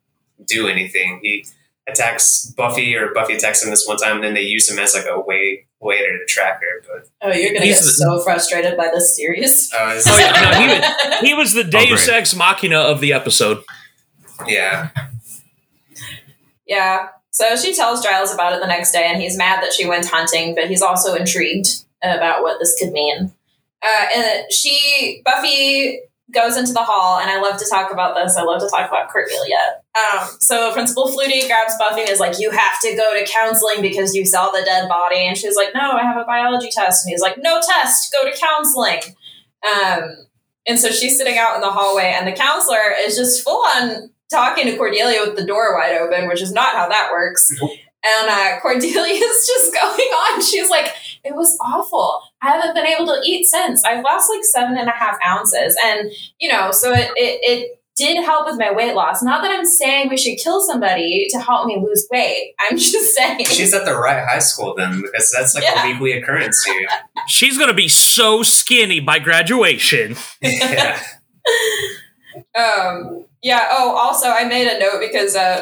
do 0.45 0.67
anything. 0.67 1.19
He 1.23 1.45
attacks 1.87 2.45
Buffy, 2.57 2.95
or 2.95 3.13
Buffy 3.13 3.33
attacks 3.33 3.63
him 3.63 3.69
this 3.71 3.87
one 3.87 3.97
time, 3.97 4.15
and 4.17 4.23
then 4.23 4.33
they 4.33 4.41
use 4.43 4.69
him 4.69 4.77
as 4.79 4.93
like 4.93 5.05
a 5.09 5.19
way 5.19 5.65
waiter 5.79 6.15
to 6.17 6.25
track 6.25 6.61
her. 6.61 6.83
But 6.87 7.09
oh 7.21 7.33
you're 7.33 7.53
gonna 7.53 7.65
He's 7.65 7.79
get 7.79 7.85
the- 7.85 7.91
so 7.91 8.21
frustrated 8.23 8.77
by 8.77 8.89
this 8.93 9.15
series 9.15 9.71
uh, 9.77 9.99
Oh, 10.05 10.19
yeah, 10.19 10.93
no, 11.09 11.17
He 11.27 11.33
was 11.33 11.53
the 11.59 11.63
Deus 11.63 12.05
great. 12.05 12.17
Ex 12.17 12.35
Machina 12.35 12.77
of 12.77 13.01
the 13.01 13.13
episode. 13.13 13.63
yeah, 14.47 14.89
yeah 16.67 17.07
so 17.31 17.55
she 17.55 17.73
tells 17.73 18.03
giles 18.03 18.33
about 18.33 18.53
it 18.53 18.61
the 18.61 18.67
next 18.67 18.91
day 18.91 19.05
and 19.05 19.21
he's 19.21 19.37
mad 19.37 19.63
that 19.63 19.73
she 19.73 19.87
went 19.87 20.05
hunting 20.05 20.53
but 20.53 20.67
he's 20.67 20.81
also 20.81 21.15
intrigued 21.15 21.85
about 22.03 22.41
what 22.41 22.59
this 22.59 22.77
could 22.79 22.91
mean. 22.91 23.31
Uh, 23.83 24.05
and 24.15 24.51
she 24.51 25.21
buffy 25.25 25.99
goes 26.31 26.55
into 26.55 26.71
the 26.71 26.83
hall 26.83 27.19
and 27.19 27.29
i 27.29 27.41
love 27.41 27.59
to 27.59 27.67
talk 27.69 27.91
about 27.91 28.15
this. 28.15 28.37
I 28.37 28.43
love 28.43 28.61
to 28.61 28.69
talk 28.69 28.89
about 28.89 29.09
cordelia. 29.09 29.81
Um, 29.95 30.29
so 30.39 30.71
principal 30.71 31.07
flutie 31.07 31.47
grabs 31.47 31.73
buffy 31.77 32.01
and 32.01 32.09
is 32.09 32.19
like 32.19 32.39
you 32.39 32.51
have 32.51 32.79
to 32.81 32.95
go 32.95 33.19
to 33.19 33.29
counseling 33.29 33.81
because 33.81 34.15
you 34.15 34.25
saw 34.25 34.49
the 34.49 34.61
dead 34.63 34.87
body. 34.87 35.27
And 35.27 35.37
she's 35.37 35.55
like 35.55 35.69
no 35.73 35.91
i 35.91 36.03
have 36.03 36.17
a 36.17 36.25
biology 36.25 36.69
test. 36.71 37.05
And 37.05 37.11
he's 37.11 37.21
like 37.21 37.37
no 37.39 37.59
test 37.61 38.13
go 38.13 38.29
to 38.29 38.37
counseling. 38.37 39.01
Um, 39.63 40.27
and 40.67 40.79
so 40.79 40.89
she's 40.89 41.17
sitting 41.17 41.37
out 41.37 41.55
in 41.55 41.61
the 41.61 41.71
hallway 41.71 42.15
and 42.15 42.27
the 42.27 42.31
counselor 42.31 42.93
is 42.99 43.15
just 43.15 43.43
full 43.43 43.63
on 43.75 44.10
talking 44.31 44.65
to 44.65 44.77
cordelia 44.77 45.19
with 45.25 45.35
the 45.35 45.45
door 45.45 45.75
wide 45.77 45.97
open 45.97 46.27
which 46.27 46.41
is 46.41 46.51
not 46.51 46.73
how 46.75 46.87
that 46.89 47.09
works 47.11 47.47
Nope. 47.61 47.71
and 48.03 48.29
uh, 48.29 48.59
Cordelia's 48.61 49.47
just 49.47 49.73
going 49.73 49.83
on. 50.23 50.41
She's 50.41 50.69
like, 50.71 50.87
it 51.23 51.35
was 51.35 51.55
awful. 51.61 52.21
I 52.41 52.49
haven't 52.49 52.73
been 52.73 52.87
able 52.87 53.05
to 53.07 53.21
eat 53.23 53.45
since. 53.45 53.83
I've 53.85 54.03
lost 54.03 54.27
like 54.35 54.43
seven 54.43 54.75
and 54.75 54.87
a 54.89 54.91
half 54.91 55.17
ounces. 55.23 55.77
And, 55.85 56.11
you 56.39 56.51
know, 56.51 56.71
so 56.71 56.91
it, 56.93 57.11
it, 57.15 57.39
it 57.43 57.79
did 57.95 58.23
help 58.23 58.47
with 58.47 58.57
my 58.57 58.71
weight 58.71 58.95
loss. 58.95 59.21
Not 59.21 59.43
that 59.43 59.51
I'm 59.51 59.65
saying 59.67 60.09
we 60.09 60.17
should 60.17 60.39
kill 60.39 60.61
somebody 60.61 61.27
to 61.29 61.39
help 61.39 61.67
me 61.67 61.77
lose 61.77 62.07
weight. 62.11 62.55
I'm 62.59 62.75
just 62.75 63.13
saying. 63.15 63.45
she's 63.45 63.71
at 63.71 63.85
the 63.85 63.93
right 63.95 64.25
high 64.27 64.39
school 64.39 64.73
then, 64.75 64.99
because 65.03 65.31
that's 65.31 65.53
like 65.53 65.63
Yeah. 65.63 65.83
a 65.85 65.91
weekly 65.91 66.13
occurrence 66.13 66.63
here. 66.63 66.87
She's 67.27 67.55
going 67.59 67.69
to 67.69 67.75
be 67.75 67.87
so 67.87 68.41
skinny 68.41 68.99
by 68.99 69.19
graduation. 69.19 70.15
yeah, 70.41 70.99
Um, 72.57 73.25
yeah. 73.41 73.67
Oh, 73.71 73.95
also, 73.95 74.27
I 74.29 74.43
made 74.45 74.67
a 74.67 74.79
note 74.79 74.99
because 74.99 75.35
uh, 75.35 75.61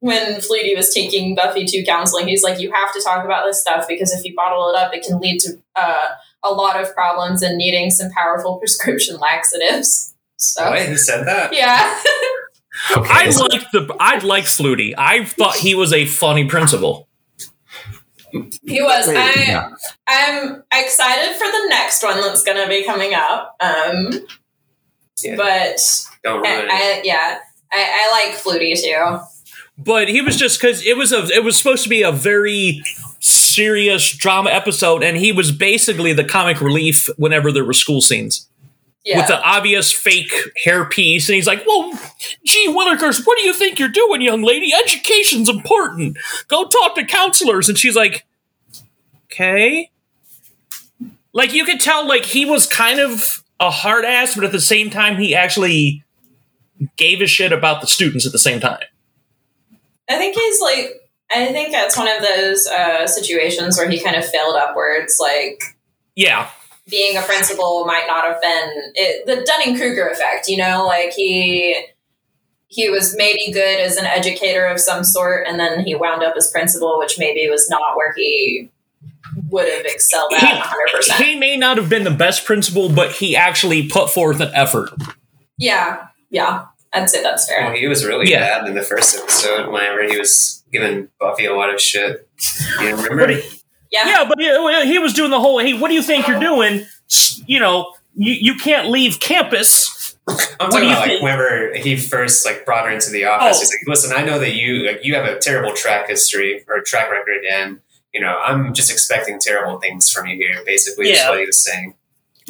when 0.00 0.36
Flutie 0.36 0.76
was 0.76 0.92
taking 0.94 1.34
Buffy 1.34 1.64
to 1.66 1.84
counseling, 1.84 2.28
he's 2.28 2.42
like, 2.42 2.58
"You 2.60 2.72
have 2.72 2.92
to 2.94 3.02
talk 3.02 3.24
about 3.24 3.44
this 3.46 3.60
stuff 3.60 3.86
because 3.88 4.12
if 4.12 4.24
you 4.24 4.34
bottle 4.34 4.68
it 4.70 4.76
up, 4.76 4.94
it 4.94 5.04
can 5.06 5.20
lead 5.20 5.38
to 5.40 5.58
uh, 5.76 6.06
a 6.42 6.50
lot 6.52 6.80
of 6.80 6.92
problems 6.94 7.42
and 7.42 7.56
needing 7.58 7.90
some 7.90 8.10
powerful 8.10 8.56
prescription 8.58 9.16
laxatives." 9.18 10.14
So, 10.36 10.70
Wait, 10.70 10.88
who 10.88 10.96
said 10.96 11.26
that? 11.26 11.52
yeah, 11.52 12.00
Okay. 12.96 13.10
I 13.12 13.26
like 13.26 13.70
the 13.72 13.94
I 14.00 14.18
like 14.24 14.44
Flutie. 14.44 14.94
I 14.96 15.26
thought 15.26 15.56
he 15.56 15.74
was 15.74 15.92
a 15.92 16.06
funny 16.06 16.46
principal. 16.46 17.06
he 18.32 18.80
was. 18.80 19.06
Wait, 19.08 19.16
I, 19.18 19.32
yeah. 19.46 19.70
I'm 20.08 20.62
excited 20.72 21.34
for 21.36 21.44
the 21.46 21.66
next 21.68 22.02
one 22.02 22.20
that's 22.22 22.42
going 22.42 22.56
to 22.62 22.68
be 22.68 22.84
coming 22.84 23.12
up. 23.12 23.54
Um, 23.60 24.10
Yeah. 25.22 25.36
but 25.36 25.78
Don't 26.22 26.46
I, 26.46 26.60
it. 26.60 26.68
I 26.70 27.00
yeah, 27.04 27.38
I, 27.72 28.10
I 28.12 28.26
like 28.28 28.38
Flutie 28.38 28.74
too. 28.80 29.20
but 29.78 30.08
he 30.08 30.20
was 30.20 30.36
just 30.36 30.60
because 30.60 30.84
it 30.84 30.96
was 30.96 31.12
a 31.12 31.24
it 31.28 31.44
was 31.44 31.56
supposed 31.56 31.82
to 31.84 31.88
be 31.88 32.02
a 32.02 32.12
very 32.12 32.82
serious 33.20 34.10
drama 34.16 34.50
episode, 34.50 35.02
and 35.02 35.16
he 35.16 35.32
was 35.32 35.52
basically 35.52 36.12
the 36.12 36.24
comic 36.24 36.60
relief 36.60 37.08
whenever 37.16 37.52
there 37.52 37.64
were 37.64 37.72
school 37.72 38.00
scenes 38.00 38.48
Yeah, 39.04 39.18
with 39.18 39.28
the 39.28 39.40
obvious 39.42 39.92
fake 39.92 40.32
hair 40.64 40.84
piece, 40.86 41.28
and 41.28 41.36
he's 41.36 41.46
like, 41.46 41.64
"Well, 41.66 41.92
gee, 42.44 42.68
Willikers, 42.68 43.26
what 43.26 43.38
do 43.38 43.44
you 43.46 43.52
think 43.54 43.78
you're 43.78 43.88
doing, 43.88 44.20
young 44.22 44.42
lady? 44.42 44.72
Education's 44.74 45.48
important. 45.48 46.18
Go 46.48 46.66
talk 46.66 46.94
to 46.96 47.04
counselors." 47.04 47.68
And 47.68 47.78
she's 47.78 47.96
like, 47.96 48.26
"Okay." 49.32 49.90
Like 51.32 51.54
you 51.54 51.64
could 51.64 51.80
tell, 51.80 52.06
like 52.08 52.24
he 52.24 52.44
was 52.44 52.66
kind 52.66 52.98
of 52.98 53.44
a 53.60 53.70
hard 53.70 54.04
ass, 54.04 54.34
but 54.34 54.44
at 54.44 54.52
the 54.52 54.60
same 54.60 54.90
time, 54.90 55.16
he 55.18 55.34
actually 55.34 56.02
gave 56.96 57.20
a 57.20 57.26
shit 57.26 57.52
about 57.52 57.80
the 57.80 57.86
students 57.86 58.26
at 58.26 58.32
the 58.32 58.38
same 58.38 58.60
time. 58.60 58.80
I 60.08 60.16
think 60.16 60.34
he's 60.34 60.60
like. 60.60 60.96
I 61.32 61.52
think 61.52 61.70
that's 61.70 61.96
one 61.96 62.08
of 62.08 62.20
those 62.24 62.66
uh, 62.66 63.06
situations 63.06 63.78
where 63.78 63.88
he 63.88 64.00
kind 64.00 64.16
of 64.16 64.26
failed 64.26 64.56
upwards. 64.56 65.18
Like 65.20 65.62
Yeah, 66.16 66.50
being 66.88 67.16
a 67.16 67.22
principal 67.22 67.84
might 67.84 68.06
not 68.08 68.24
have 68.24 68.40
been 68.42 68.92
it, 68.96 69.26
the 69.26 69.44
Dunning 69.46 69.76
Kruger 69.76 70.08
effect. 70.08 70.48
You 70.48 70.56
know, 70.56 70.84
like 70.86 71.12
he 71.12 71.86
he 72.66 72.90
was 72.90 73.16
maybe 73.16 73.52
good 73.52 73.80
as 73.80 73.96
an 73.96 74.06
educator 74.06 74.66
of 74.66 74.80
some 74.80 75.04
sort, 75.04 75.46
and 75.46 75.58
then 75.58 75.84
he 75.84 75.94
wound 75.94 76.22
up 76.22 76.34
as 76.36 76.50
principal, 76.50 76.98
which 76.98 77.18
maybe 77.18 77.48
was 77.48 77.68
not 77.68 77.96
where 77.96 78.12
he 78.12 78.70
would 79.48 79.68
have 79.68 79.84
excelled 79.84 80.32
at 80.34 80.42
100. 80.42 80.96
percent 80.96 81.24
he 81.24 81.36
may 81.36 81.56
not 81.56 81.76
have 81.76 81.88
been 81.88 82.04
the 82.04 82.10
best 82.10 82.44
principal, 82.44 82.88
but 82.88 83.12
he 83.12 83.36
actually 83.36 83.88
put 83.88 84.10
forth 84.10 84.40
an 84.40 84.50
effort. 84.54 84.90
Yeah, 85.58 86.06
yeah, 86.30 86.66
I'd 86.92 87.10
say 87.10 87.22
that's 87.22 87.48
fair. 87.48 87.64
Well, 87.66 87.74
he 87.74 87.86
was 87.86 88.04
really 88.04 88.30
Yeah. 88.30 88.58
bad 88.60 88.68
in 88.68 88.74
the 88.74 88.82
first 88.82 89.16
episode 89.16 89.70
whenever 89.72 90.02
he 90.02 90.18
was 90.18 90.62
giving 90.72 91.08
Buffy 91.18 91.46
a 91.46 91.54
lot 91.54 91.72
of 91.72 91.80
shit. 91.80 92.28
You 92.80 92.90
remember? 92.96 93.16
But 93.18 93.30
he- 93.30 93.60
Yeah, 93.90 94.06
yeah, 94.06 94.24
but 94.28 94.38
he, 94.38 94.92
he 94.92 94.98
was 94.98 95.12
doing 95.12 95.30
the 95.30 95.40
whole, 95.40 95.58
hey, 95.58 95.74
what 95.74 95.88
do 95.88 95.94
you 95.94 96.02
think 96.02 96.28
you're 96.28 96.38
doing? 96.40 96.86
You 97.46 97.58
know, 97.60 97.92
you, 98.16 98.34
you 98.34 98.54
can't 98.54 98.88
leave 98.88 99.18
campus. 99.20 100.16
I'm 100.60 100.70
talking 100.70 100.88
about 100.90 101.08
like 101.08 101.22
whenever 101.22 101.74
he 101.74 101.96
first 101.96 102.44
like 102.46 102.64
brought 102.64 102.84
her 102.86 102.90
into 102.92 103.10
the 103.10 103.24
office. 103.24 103.56
Oh. 103.56 103.60
He's 103.60 103.68
like, 103.70 103.88
"Listen, 103.88 104.12
I 104.16 104.22
know 104.22 104.38
that 104.38 104.54
you 104.54 104.86
like 104.86 105.00
you 105.04 105.14
have 105.16 105.24
a 105.24 105.38
terrible 105.40 105.72
track 105.74 106.08
history 106.08 106.64
or 106.68 106.82
track 106.82 107.10
record, 107.10 107.42
and 107.50 107.80
you 108.14 108.20
know 108.20 108.38
I'm 108.38 108.72
just 108.72 108.92
expecting 108.92 109.40
terrible 109.40 109.80
things 109.80 110.08
from 110.08 110.26
you 110.28 110.36
here." 110.36 110.62
Basically, 110.64 111.10
is 111.10 111.18
Yeah. 111.18 111.30
what 111.30 111.40
he 111.40 111.46
was 111.46 111.58
saying. 111.58 111.94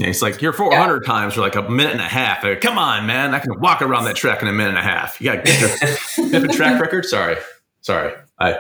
Yeah, 0.01 0.07
he's 0.07 0.23
like, 0.23 0.41
you're 0.41 0.55
400 0.55 1.05
times 1.05 1.35
for 1.35 1.43
like 1.43 1.57
a 1.57 1.63
minute 1.69 1.93
and 1.93 2.01
a 2.01 2.05
half. 2.09 2.43
Like, 2.43 2.63
Come 2.63 2.79
on, 2.79 3.07
man. 3.07 3.35
I 3.35 3.39
can 3.39 3.61
walk 3.61 3.83
around 3.83 4.05
that 4.05 4.17
track 4.17 4.41
in 4.41 4.49
a 4.49 4.53
minute 4.53 4.71
and 4.71 4.79
a 4.79 4.83
half. 4.83 5.21
You 5.21 5.27
got 5.27 5.45
to 5.45 5.53
get 5.53 6.41
your 6.41 6.45
a 6.45 6.49
track 6.49 6.81
record? 6.81 7.05
Sorry. 7.05 7.37
Sorry. 7.83 8.15
I 8.39 8.57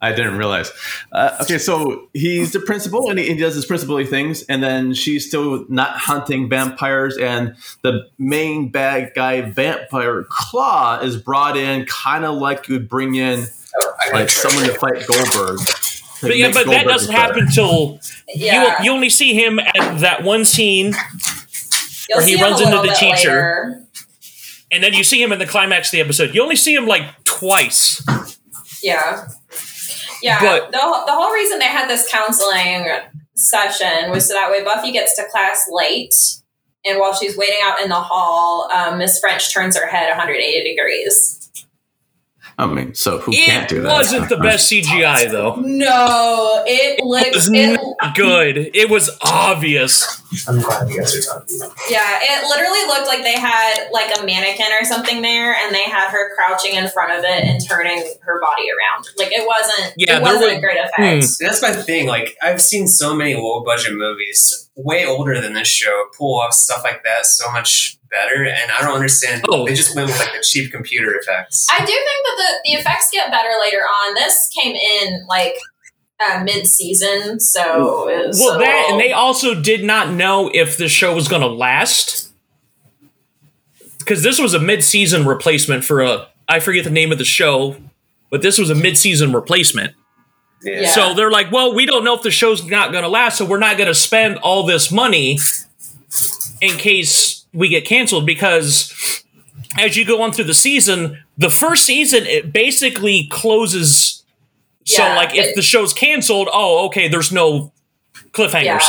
I 0.00 0.10
didn't 0.10 0.36
realize. 0.36 0.72
Uh, 1.12 1.38
okay, 1.42 1.58
so 1.58 2.08
he's 2.12 2.50
the 2.50 2.58
principal 2.58 3.08
and 3.08 3.16
he, 3.20 3.28
he 3.28 3.36
does 3.36 3.54
his 3.54 3.64
principal 3.64 4.04
things, 4.04 4.42
and 4.48 4.60
then 4.60 4.94
she's 4.94 5.28
still 5.28 5.64
not 5.68 5.96
hunting 5.96 6.48
vampires, 6.48 7.16
and 7.16 7.54
the 7.84 8.08
main 8.18 8.70
bad 8.70 9.12
guy, 9.14 9.42
Vampire 9.42 10.26
Claw, 10.28 10.98
is 10.98 11.16
brought 11.16 11.56
in 11.56 11.86
kind 11.86 12.24
of 12.24 12.34
like 12.38 12.66
you 12.66 12.74
would 12.74 12.88
bring 12.88 13.14
in 13.14 13.46
Oh, 13.80 13.94
like 14.12 14.28
someone 14.28 14.64
to 14.66 14.74
fight 14.74 15.06
Goldberg. 15.06 15.60
But 16.22 16.36
yeah, 16.36 16.52
but 16.52 16.66
that 16.66 16.86
doesn't 16.86 17.12
happen 17.12 17.48
till 17.52 17.98
yeah. 18.34 18.78
you, 18.78 18.84
you 18.86 18.92
only 18.92 19.10
see 19.10 19.34
him 19.34 19.58
at 19.58 19.98
that 20.00 20.22
one 20.22 20.44
scene, 20.44 20.94
You'll 22.08 22.20
or 22.20 22.22
he 22.22 22.40
runs 22.40 22.60
into 22.60 22.76
the 22.76 22.94
teacher. 22.98 23.28
later. 23.30 23.84
and 24.70 24.82
then 24.82 24.94
you 24.94 25.04
see 25.04 25.20
him 25.22 25.32
in 25.32 25.38
the 25.38 25.46
climax 25.46 25.88
of 25.88 25.92
the 25.92 26.00
episode. 26.00 26.34
You 26.34 26.42
only 26.42 26.56
see 26.56 26.74
him 26.74 26.86
like 26.86 27.02
twice. 27.24 28.02
Yeah. 28.82 29.26
Yeah. 30.22 30.40
But- 30.40 30.70
the, 30.72 30.78
whole- 30.78 31.04
the 31.06 31.12
whole 31.12 31.32
reason 31.34 31.58
they 31.58 31.66
had 31.66 31.88
this 31.88 32.08
counseling 32.10 32.88
session 33.34 34.10
was 34.10 34.28
so 34.28 34.34
that 34.34 34.50
way 34.50 34.62
Buffy 34.62 34.92
gets 34.92 35.16
to 35.16 35.24
class 35.30 35.66
late. 35.70 36.14
And 36.84 36.98
while 36.98 37.14
she's 37.14 37.36
waiting 37.36 37.58
out 37.62 37.80
in 37.80 37.88
the 37.88 37.94
hall, 38.00 38.70
um, 38.72 38.98
Miss 38.98 39.18
French 39.20 39.52
turns 39.52 39.76
her 39.76 39.86
head 39.86 40.08
180 40.08 40.68
degrees. 40.68 41.41
I 42.58 42.66
mean, 42.66 42.94
so 42.94 43.18
who 43.18 43.32
can't 43.32 43.68
do 43.68 43.80
that? 43.82 43.88
It 43.88 43.92
wasn't 43.92 44.28
the 44.28 44.36
best 44.36 44.70
CGI 44.72 45.30
though. 45.30 45.56
No, 45.56 46.62
it 46.66 46.98
It 47.00 47.04
looks. 47.04 47.34
was 47.34 47.50
It, 47.52 47.80
not 48.00 48.14
good. 48.14 48.58
It 48.74 48.90
was 48.90 49.10
obvious. 49.22 50.20
I'm 50.48 50.60
glad 50.60 50.88
you 50.88 50.98
guys 50.98 51.14
are 51.14 51.20
talking 51.40 51.58
yeah, 51.90 52.18
it 52.22 52.48
literally 52.48 52.86
looked 52.86 53.06
like 53.06 53.22
they 53.22 53.38
had 53.38 53.88
like 53.92 54.16
a 54.18 54.24
mannequin 54.24 54.66
or 54.80 54.84
something 54.84 55.20
there, 55.22 55.54
and 55.54 55.74
they 55.74 55.82
had 55.84 56.08
her 56.10 56.34
crouching 56.34 56.74
in 56.74 56.88
front 56.88 57.12
of 57.12 57.24
it 57.24 57.44
and 57.44 57.60
turning 57.68 57.98
her 58.22 58.40
body 58.40 58.68
around. 58.70 59.06
Like 59.18 59.28
it 59.32 59.46
wasn't. 59.46 59.94
Yeah, 59.96 60.18
it 60.18 60.22
wasn't 60.22 60.40
was- 60.46 60.56
a 60.58 60.60
great 60.60 60.78
effect. 60.78 61.24
Hmm. 61.24 61.44
That's 61.44 61.60
my 61.62 61.72
thing. 61.72 62.06
Like 62.06 62.36
I've 62.42 62.62
seen 62.62 62.86
so 62.88 63.14
many 63.14 63.34
low 63.34 63.62
budget 63.64 63.92
movies, 63.94 64.70
way 64.76 65.04
older 65.06 65.40
than 65.40 65.52
this 65.54 65.68
show, 65.68 66.06
pull 66.16 66.40
off 66.40 66.54
stuff 66.54 66.82
like 66.84 67.02
that 67.04 67.26
so 67.26 67.50
much 67.52 67.98
better, 68.12 68.44
and 68.44 68.70
I 68.70 68.82
don't 68.82 68.94
understand. 68.94 69.42
Oh. 69.48 69.66
They 69.66 69.74
just 69.74 69.96
went 69.96 70.08
with 70.08 70.18
like 70.20 70.32
the 70.32 70.44
cheap 70.46 70.70
computer 70.70 71.12
effects. 71.16 71.66
I 71.72 71.80
do 71.80 71.86
think 71.86 71.96
that 71.96 72.36
the, 72.36 72.70
the 72.70 72.78
effects 72.78 73.08
get 73.12 73.30
better 73.32 73.50
later 73.60 73.78
on. 73.80 74.14
This 74.14 74.48
came 74.56 74.76
in 74.76 75.26
like 75.28 75.54
uh, 76.30 76.42
mid 76.44 76.66
season, 76.68 77.40
so 77.40 78.08
it 78.08 78.28
was 78.28 78.38
Well, 78.38 78.56
a 78.56 78.58
that 78.60 78.88
and 78.92 79.00
they 79.00 79.12
also 79.12 79.60
did 79.60 79.82
not 79.82 80.12
know 80.12 80.50
if 80.54 80.76
the 80.76 80.88
show 80.88 81.14
was 81.14 81.26
going 81.26 81.42
to 81.42 81.48
last 81.48 82.30
because 83.98 84.22
this 84.22 84.38
was 84.38 84.52
a 84.54 84.58
mid-season 84.60 85.26
replacement 85.26 85.84
for 85.84 86.00
a 86.02 86.28
I 86.48 86.60
forget 86.60 86.84
the 86.84 86.90
name 86.90 87.12
of 87.12 87.18
the 87.18 87.24
show, 87.24 87.76
but 88.30 88.42
this 88.42 88.58
was 88.58 88.68
a 88.68 88.74
mid-season 88.74 89.32
replacement. 89.32 89.94
yeah. 90.62 90.82
Yeah. 90.82 90.90
So 90.90 91.14
they're 91.14 91.30
like, 91.30 91.50
well, 91.52 91.74
we 91.74 91.86
don't 91.86 92.04
know 92.04 92.14
if 92.14 92.22
the 92.22 92.30
show's 92.30 92.64
not 92.64 92.90
going 92.92 93.02
to 93.04 93.08
last, 93.08 93.38
so 93.38 93.44
we're 93.44 93.58
not 93.58 93.76
going 93.76 93.86
to 93.88 93.94
spend 93.94 94.38
all 94.38 94.66
this 94.66 94.90
money 94.92 95.38
in 96.60 96.76
case 96.76 97.41
we 97.52 97.68
get 97.68 97.84
canceled 97.84 98.26
because 98.26 99.24
as 99.78 99.96
you 99.96 100.04
go 100.04 100.22
on 100.22 100.32
through 100.32 100.44
the 100.44 100.54
season, 100.54 101.18
the 101.38 101.50
first 101.50 101.84
season 101.84 102.24
it 102.26 102.52
basically 102.52 103.26
closes. 103.30 104.24
so 104.84 105.02
like 105.02 105.34
if 105.34 105.46
it- 105.48 105.56
the 105.56 105.62
show's 105.62 105.92
canceled, 105.94 106.48
oh 106.52 106.86
okay, 106.86 107.08
there's 107.08 107.32
no 107.32 107.72
cliffhangers. 108.32 108.64
yeah, 108.64 108.80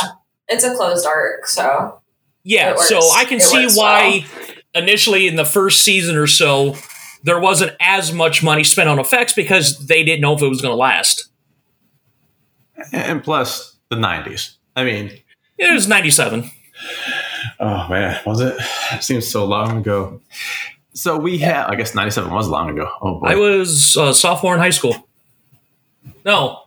it's 0.48 0.64
a 0.64 0.74
closed 0.74 1.06
arc. 1.06 1.46
So 1.46 2.00
Yeah, 2.42 2.74
so. 2.76 2.98
I 3.14 3.24
can 3.24 3.38
It 3.38 3.42
see 3.42 3.64
works 3.64 3.76
why 3.76 4.26
initially 4.74 5.26
in 5.28 5.36
the 5.36 5.44
first 5.44 5.82
season 5.82 6.16
or 6.16 6.26
so 6.26 6.76
there 7.22 7.38
wasn't 7.40 7.72
as 7.80 8.12
much 8.12 8.42
money 8.42 8.64
spent 8.64 8.88
on 8.88 8.98
effects 8.98 9.32
because 9.32 9.86
they 9.86 10.02
didn't 10.04 10.20
know 10.20 10.34
if 10.34 10.42
it 10.42 10.48
was 10.48 10.60
going 10.60 10.72
to 10.72 10.76
last. 10.76 11.28
and 12.92 13.22
plus 13.22 13.76
the 13.88 13.96
90s. 13.96 14.56
I 14.76 14.84
mean, 14.84 15.10
It 15.56 15.72
was 15.72 15.86
97. 15.88 16.50
Oh 17.60 17.88
man, 17.88 18.20
was 18.26 18.40
it? 18.40 18.56
It 18.92 19.02
seems 19.02 19.28
so 19.28 19.44
long 19.44 19.78
ago. 19.78 20.20
So 20.92 21.18
we 21.18 21.38
had, 21.38 21.66
I 21.66 21.74
guess 21.74 21.94
97 21.94 22.32
was 22.32 22.48
long 22.48 22.70
ago. 22.70 22.88
Oh 23.00 23.20
boy. 23.20 23.26
I 23.26 23.34
was 23.34 23.96
a 23.96 24.14
sophomore 24.14 24.54
in 24.54 24.60
high 24.60 24.70
school. 24.70 25.08
No, 26.24 26.64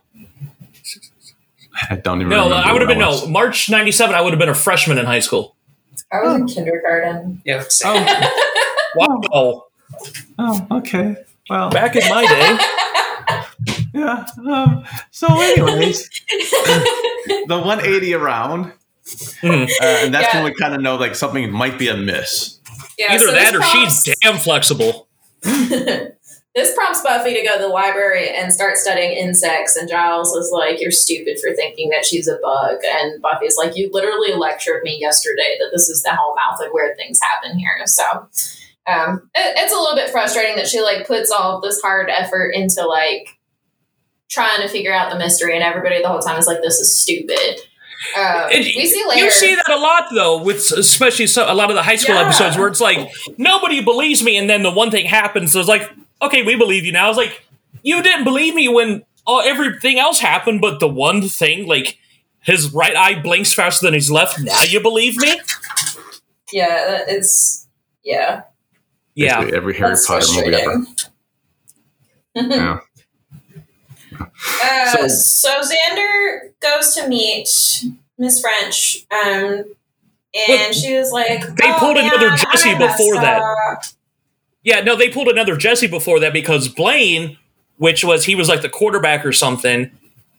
I 1.90 1.96
don't 1.96 2.20
even 2.20 2.30
no, 2.30 2.44
remember. 2.44 2.68
I 2.68 2.72
would 2.72 2.82
have 2.82 2.88
been 2.88 2.98
no 2.98 3.26
March 3.26 3.70
'97. 3.70 4.14
I 4.14 4.20
would 4.20 4.32
have 4.32 4.38
been 4.38 4.48
a 4.48 4.54
freshman 4.54 4.98
in 4.98 5.06
high 5.06 5.20
school. 5.20 5.54
I 6.10 6.22
was 6.22 6.40
in 6.40 6.46
kindergarten. 6.46 7.42
yeah. 7.44 7.64
Oh, 7.84 8.44
Wow, 8.96 9.66
oh, 10.38 10.66
okay. 10.70 11.16
Well, 11.50 11.70
back 11.70 11.94
in 11.94 12.08
my 12.08 12.26
day, 12.26 12.58
yeah. 13.94 14.26
Um, 14.50 14.84
so, 15.10 15.26
anyways, 15.28 16.08
the 17.46 17.58
180 17.58 18.14
around, 18.14 18.72
Mhm. 19.42 19.70
uh, 19.80 19.84
and 19.84 20.14
that's 20.14 20.32
Yeah. 20.34 20.42
when 20.42 20.52
we 20.52 20.58
kind 20.58 20.74
of 20.74 20.80
know 20.80 20.96
like 20.96 21.14
something 21.14 21.50
might 21.50 21.78
be 21.78 21.88
amiss. 21.88 22.58
Yeah, 22.98 23.12
either 23.12 23.26
so 23.26 23.32
that 23.32 23.52
this 23.52 23.60
or 23.60 23.64
she's 23.64 24.16
damn 24.22 24.38
flexible. 24.38 25.08
this 25.42 26.74
prompts 26.74 27.02
Buffy 27.02 27.34
to 27.34 27.42
go 27.46 27.56
to 27.56 27.62
the 27.62 27.68
library 27.68 28.28
and 28.30 28.52
start 28.52 28.76
studying 28.76 29.12
insects. 29.12 29.76
And 29.76 29.88
Giles 29.88 30.32
is 30.34 30.50
like, 30.52 30.80
"You're 30.80 30.90
stupid 30.90 31.38
for 31.38 31.54
thinking 31.54 31.90
that 31.90 32.04
she's 32.04 32.26
a 32.28 32.38
bug." 32.42 32.78
And 32.84 33.22
Buffy's 33.22 33.56
like, 33.56 33.76
"You 33.76 33.90
literally 33.92 34.34
lectured 34.34 34.82
me 34.82 34.98
yesterday 35.00 35.56
that 35.60 35.68
this 35.72 35.88
is 35.88 36.02
the 36.02 36.10
hellmouth 36.10 36.64
of 36.66 36.72
where 36.72 36.94
things 36.96 37.20
happen 37.22 37.58
here." 37.58 37.80
So. 37.86 38.04
Um, 38.86 39.28
it, 39.34 39.54
it's 39.58 39.72
a 39.72 39.76
little 39.76 39.94
bit 39.96 40.08
frustrating 40.08 40.56
that 40.56 40.66
she 40.66 40.80
like 40.80 41.06
puts 41.06 41.30
all 41.30 41.56
of 41.56 41.62
this 41.62 41.78
hard 41.82 42.08
effort 42.08 42.54
into 42.54 42.86
like 42.86 43.28
trying 44.30 44.62
to 44.62 44.68
figure 44.68 44.94
out 44.94 45.10
the 45.12 45.18
mystery, 45.18 45.54
and 45.54 45.62
everybody 45.62 46.00
the 46.00 46.08
whole 46.08 46.20
time 46.20 46.38
is 46.38 46.46
like, 46.46 46.62
"This 46.62 46.78
is 46.78 46.98
stupid." 47.02 47.60
Um, 48.16 48.24
And 48.52 48.64
we 48.64 48.86
see 48.86 49.04
later. 49.08 49.24
You 49.24 49.30
see 49.30 49.54
that 49.54 49.70
a 49.70 49.76
lot 49.76 50.04
though, 50.14 50.42
with 50.42 50.70
especially 50.72 51.26
so, 51.26 51.44
a 51.50 51.54
lot 51.54 51.70
of 51.70 51.76
the 51.76 51.82
high 51.82 51.96
school 51.96 52.14
Yeah. 52.14 52.22
episodes 52.26 52.56
where 52.56 52.68
it's 52.68 52.80
like 52.80 53.10
nobody 53.36 53.80
believes 53.82 54.22
me, 54.22 54.36
and 54.36 54.48
then 54.48 54.62
the 54.62 54.70
one 54.70 54.90
thing 54.90 55.06
happens. 55.06 55.52
So 55.52 55.60
it's 55.60 55.68
like, 55.68 55.90
okay, 56.22 56.42
we 56.42 56.54
believe 56.56 56.84
you 56.84 56.92
now. 56.92 57.08
It's 57.08 57.16
like 57.18 57.42
you 57.82 58.02
didn't 58.02 58.24
believe 58.24 58.54
me 58.54 58.68
when 58.68 59.04
all 59.26 59.40
everything 59.40 59.98
else 59.98 60.20
happened, 60.20 60.60
but 60.60 60.78
the 60.80 60.88
one 60.88 61.22
thing, 61.28 61.66
like 61.66 61.98
his 62.40 62.72
right 62.72 62.96
eye 62.96 63.20
blinks 63.20 63.52
faster 63.52 63.86
than 63.86 63.94
his 63.94 64.10
left. 64.10 64.38
Now 64.40 64.62
you 64.62 64.80
believe 64.80 65.16
me? 65.16 65.40
yeah, 66.52 67.04
it's 67.08 67.66
Yeah. 68.04 68.42
Yeah. 69.14 69.38
Basically 69.40 69.56
every 69.56 69.74
Harry 69.76 69.90
That's 69.90 70.06
Potter 70.06 70.26
movie 70.34 70.54
ever. 70.54 70.86
Yeah. 72.36 72.78
Uh, 74.20 74.96
So- 74.96 75.08
so, 75.08 75.60
Xander 75.60 76.50
goes 76.60 76.94
to 76.94 77.06
meet 77.08 77.48
Miss 78.18 78.40
French, 78.40 78.98
um, 79.10 79.64
and 80.48 80.74
she 80.74 80.94
was 80.96 81.10
like, 81.12 81.40
they 81.56 81.70
"Oh, 81.70 81.76
pulled 81.78 81.96
another 81.96 82.30
man, 82.30 82.38
Jesse 82.38 82.70
I 82.70 82.78
before 82.78 83.14
that. 83.16 83.40
up." 83.72 83.82
Yeah, 84.62 84.80
no, 84.80 84.96
they 84.96 85.08
pulled 85.08 85.28
another 85.28 85.56
Jesse 85.56 85.86
before 85.86 86.20
that 86.20 86.32
because 86.32 86.68
Blaine, 86.68 87.38
which 87.76 88.04
was 88.04 88.24
he 88.24 88.34
was 88.34 88.48
like 88.48 88.62
the 88.62 88.68
quarterback 88.68 89.24
or 89.24 89.32
something. 89.32 89.90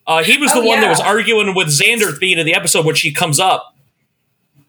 Uh, 0.05 0.23
he 0.23 0.37
was 0.37 0.51
the 0.53 0.59
Oh, 0.59 0.65
one 0.65 0.81
that 0.81 0.89
was 0.89 0.99
arguing 0.99 1.53
with 1.55 1.67
Xander 1.67 2.07
at 2.07 2.15
the 2.15 2.19
beginning 2.19 2.39
of 2.41 2.45
the 2.45 2.53
episode 2.55 2.85
when 2.85 2.95
she 2.95 3.11
comes 3.13 3.39
up. 3.39 3.75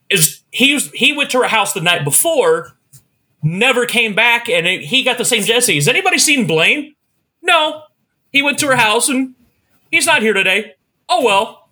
Is 0.09 0.41
he 0.51 0.75
was 0.75 0.91
he 0.93 1.13
went 1.13 1.31
to 1.31 1.39
her 1.39 1.49
house 1.49 1.73
the 1.73 1.81
night 1.81 2.05
before, 2.05 2.75
never 3.43 3.87
came 3.87 4.15
back, 4.15 4.49
and 4.49 4.67
it, 4.67 4.83
he 4.83 5.03
got 5.03 5.19
the 5.19 5.25
same 5.25 5.43
Jesse. 5.43 5.77
Has 5.77 5.89
anybody 5.89 6.19
seen 6.19 6.47
Blaine? 6.47 6.95
No, 7.43 7.83
he 8.33 8.43
went 8.43 8.59
to 8.61 8.67
her 8.69 8.77
house 8.77 9.09
and 9.09 9.35
he's 9.91 10.07
not 10.07 10.23
here 10.23 10.33
today. 10.33 10.75
Oh 11.09 11.25
well. 11.25 11.69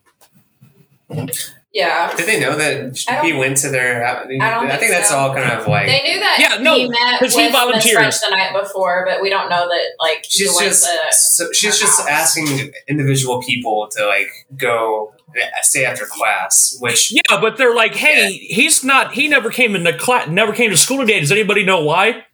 Yeah, 1.72 2.16
Did 2.16 2.26
they 2.26 2.40
know 2.40 2.56
that 2.56 2.98
he 3.22 3.34
went 3.34 3.58
to 3.58 3.68
their? 3.68 4.04
I, 4.04 4.22
I 4.22 4.24
don't 4.26 4.40
I 4.66 4.68
think 4.70 4.80
think 4.80 4.90
that's 4.92 5.10
so. 5.10 5.16
all 5.18 5.34
kind 5.34 5.52
of 5.52 5.68
like. 5.68 5.86
they 5.86 6.02
knew 6.02 6.18
that. 6.18 6.36
Yeah, 6.40 6.62
no, 6.62 6.74
he 6.76 6.88
met 6.88 7.20
'cause 7.20 7.36
with 7.36 7.44
he 7.46 7.52
volunteered. 7.52 7.98
French 7.98 8.14
the 8.20 8.34
night 8.34 8.58
before, 8.60 9.04
but 9.06 9.20
we 9.20 9.28
don't 9.30 9.48
know 9.50 9.68
that. 9.68 9.84
Like 10.00 10.24
he 10.24 10.44
she's 10.44 10.54
went 10.56 10.66
just 10.68 10.84
to. 10.84 10.98
so 11.12 11.52
she's 11.52 11.78
just 11.78 12.00
house. 12.00 12.08
asking 12.08 12.72
individual 12.88 13.42
people 13.42 13.86
to 13.92 14.06
like 14.06 14.28
go 14.56 15.12
uh, 15.36 15.40
stay 15.60 15.84
after 15.84 16.06
class, 16.06 16.76
which 16.80 17.12
Yeah, 17.12 17.38
but 17.38 17.58
they're 17.58 17.74
like, 17.76 17.94
hey, 17.94 18.32
he's 18.32 18.82
not. 18.82 19.12
He 19.12 19.28
never 19.28 19.50
came 19.50 19.76
into 19.76 19.92
class. 19.96 20.26
Never 20.28 20.52
came 20.54 20.70
to 20.70 20.76
school 20.76 20.98
today. 20.98 21.20
Does 21.20 21.30
anybody 21.30 21.64
know 21.64 21.84
why? 21.84 22.24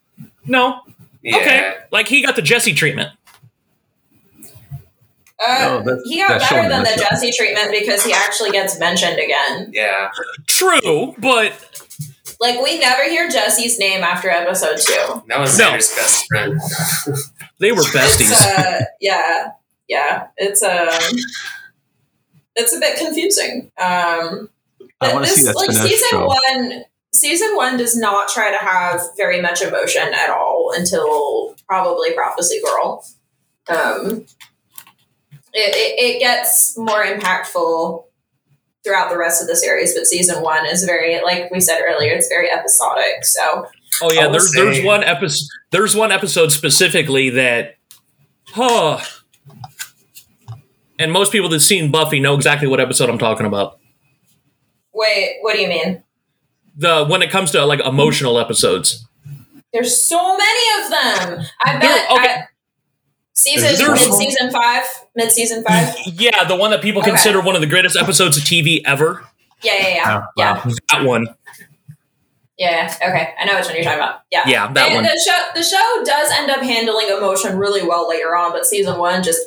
No. 0.47 0.81
yeah, 1.23 1.37
Okay. 1.39 1.75
Like 1.91 2.07
he 2.09 2.25
got 2.25 2.37
the 2.37 2.43
Jesse 2.43 2.73
treatment. 2.73 3.11
Uh, 5.47 5.59
No, 5.59 5.79
that's- 5.83 6.03
he 6.05 6.19
got 6.19 6.29
better 6.29 6.45
showing 6.47 6.69
than 6.69 6.83
the 6.85 6.91
this. 6.91 7.01
Jesse 7.01 7.33
treatment 7.33 7.71
because 7.73 8.05
he 8.05 8.13
actually 8.13 8.51
gets 8.51 8.79
mentioned 8.79 9.19
again. 9.19 9.71
yeah. 9.73 10.11
True, 10.47 11.15
but 11.19 11.53
Like 12.41 12.61
we 12.61 12.79
never 12.79 13.05
hear 13.05 13.29
Jesse's 13.29 13.79
name 13.79 14.03
after 14.03 14.29
episode 14.31 14.79
two. 14.79 15.23
That 15.29 15.39
was 15.41 15.57
No. 15.59 15.71
Xander's 15.71 15.95
best 15.95 16.27
friend. 16.29 16.61
they 17.61 17.73
were 17.73 17.81
It's 17.83 17.91
besties. 17.91 18.33
uh, 18.33 18.81
yeah, 19.01 19.53
yeah. 19.89 20.27
It's 20.37 20.63
um, 20.63 20.89
it's 22.57 22.75
a 22.75 22.81
bit 22.81 22.99
confusing. 22.99 23.71
Um, 23.79 24.49
I 25.01 25.13
want 25.13 25.27
to 25.27 25.31
see 25.33 25.43
that 25.45 25.55
like 25.57 25.71
spin-off 25.71 25.89
season 25.89 26.09
show. 26.11 26.27
one. 26.27 26.85
Season 27.13 27.55
one 27.57 27.77
does 27.77 27.97
not 27.97 28.29
try 28.29 28.51
to 28.51 28.57
have 28.57 29.01
very 29.17 29.41
much 29.41 29.63
emotion 29.63 30.03
at 30.15 30.31
all 30.31 30.73
until 30.75 31.55
probably 31.69 32.13
Prophecy 32.13 32.61
Girl. 32.65 33.05
Um, 33.69 34.27
it, 35.55 35.75
it, 35.75 36.17
it 36.17 36.19
gets 36.21 36.77
more 36.77 37.05
impactful 37.05 38.05
throughout 38.85 39.09
the 39.11 39.17
rest 39.17 39.41
of 39.41 39.49
the 39.49 39.57
series, 39.57 39.95
but 39.95 40.05
season 40.07 40.43
one 40.43 40.67
is 40.67 40.85
very, 40.85 41.23
like 41.23 41.51
we 41.51 41.61
said 41.61 41.81
earlier, 41.81 42.13
it's 42.13 42.29
very 42.29 42.51
episodic. 42.51 43.25
So 43.25 43.67
oh 44.03 44.13
yeah, 44.13 44.27
will 44.27 44.33
there's 44.33 44.53
say- 44.55 44.61
there's 44.63 44.85
one 44.85 45.03
episode. 45.05 45.47
There's 45.71 45.97
one 45.97 46.13
episode 46.13 46.53
specifically 46.53 47.31
that, 47.31 47.77
huh. 48.49 49.01
And 50.99 51.11
most 51.13 51.33
people 51.33 51.49
that've 51.49 51.63
seen 51.63 51.91
Buffy 51.91 52.21
know 52.21 52.35
exactly 52.35 52.69
what 52.69 52.79
episode 52.81 53.09
I'm 53.11 53.19
talking 53.19 53.47
about. 53.47 53.79
wait, 54.93 55.39
what 55.41 55.55
do 55.55 55.61
you 55.61 55.69
mean? 55.69 56.03
The 56.77 57.05
when 57.07 57.23
it 57.23 57.31
comes 57.31 57.51
to 57.53 57.65
like 57.65 57.81
emotional 57.81 58.39
episodes. 58.39 59.07
There's 59.73 59.97
so 60.05 60.37
many 60.37 60.85
of 60.85 60.91
them. 60.91 61.47
I 61.65 61.73
There- 61.73 61.81
bet. 61.81 62.11
okay. 62.13 62.29
I, 62.29 62.45
season 63.35 63.91
mid 63.93 64.15
season 64.15 64.51
five, 64.51 64.85
mid 65.15 65.31
season 65.31 65.63
five. 65.63 65.95
Yeah, 66.07 66.45
the 66.45 66.57
one 66.57 66.71
that 66.71 66.81
people 66.83 67.03
Okay. 67.03 67.11
consider 67.11 67.41
one 67.41 67.55
of 67.55 67.61
the 67.61 67.67
greatest 67.67 67.97
episodes 67.97 68.37
of 68.37 68.45
TV 68.45 68.83
ever. 68.87 69.25
Yeah, 69.63 69.73
yeah, 69.79 69.89
yeah, 69.89 70.19
Oh, 70.23 70.27
yeah, 70.37 70.55
wow. 70.67 70.73
That 70.91 71.05
one. 71.05 71.27
yeah. 72.59 72.95
Okay, 73.03 73.35
I 73.39 73.45
know 73.45 73.57
which 73.57 73.67
one 73.67 73.75
you're 73.75 73.85
talking 73.85 73.99
about. 73.99 74.21
Yeah, 74.31 74.43
Yeah, 74.47 74.73
that 74.73 74.87
And 74.87 74.95
one. 74.97 75.05
The 75.05 75.21
show, 75.27 75.47
the 75.55 75.63
show 75.63 76.03
does 76.05 76.31
end 76.33 76.51
up 76.51 76.61
handling 76.63 77.09
emotion 77.09 77.59
really 77.59 77.83
well 77.87 78.09
later 78.09 78.37
on, 78.37 78.53
but 78.53 78.67
season 78.67 78.99
one 78.99 79.23
just 79.23 79.41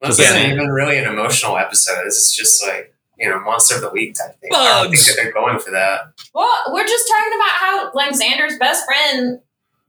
This 0.00 0.18
Yeah. 0.18 0.24
isn't 0.36 0.50
even 0.52 0.68
really 0.68 0.98
an 0.98 1.04
emotional 1.04 1.56
episode. 1.58 2.04
This 2.04 2.16
is 2.16 2.32
just 2.34 2.64
like 2.66 2.92
you 3.18 3.28
know 3.28 3.38
monster 3.40 3.76
of 3.76 3.82
the 3.82 3.90
week 3.90 4.14
type 4.14 4.40
thing. 4.40 4.50
I 4.54 4.82
don't 4.82 4.90
think 4.90 5.04
that 5.06 5.14
they're 5.16 5.32
going 5.32 5.60
for 5.60 5.70
that. 5.70 6.00
well, 6.34 6.50
we're 6.70 6.86
just 6.86 7.06
talking 7.08 7.32
about 7.34 7.50
how 7.50 7.90
like 7.94 8.10
Xander's 8.12 8.58
best 8.58 8.84
friend. 8.84 9.40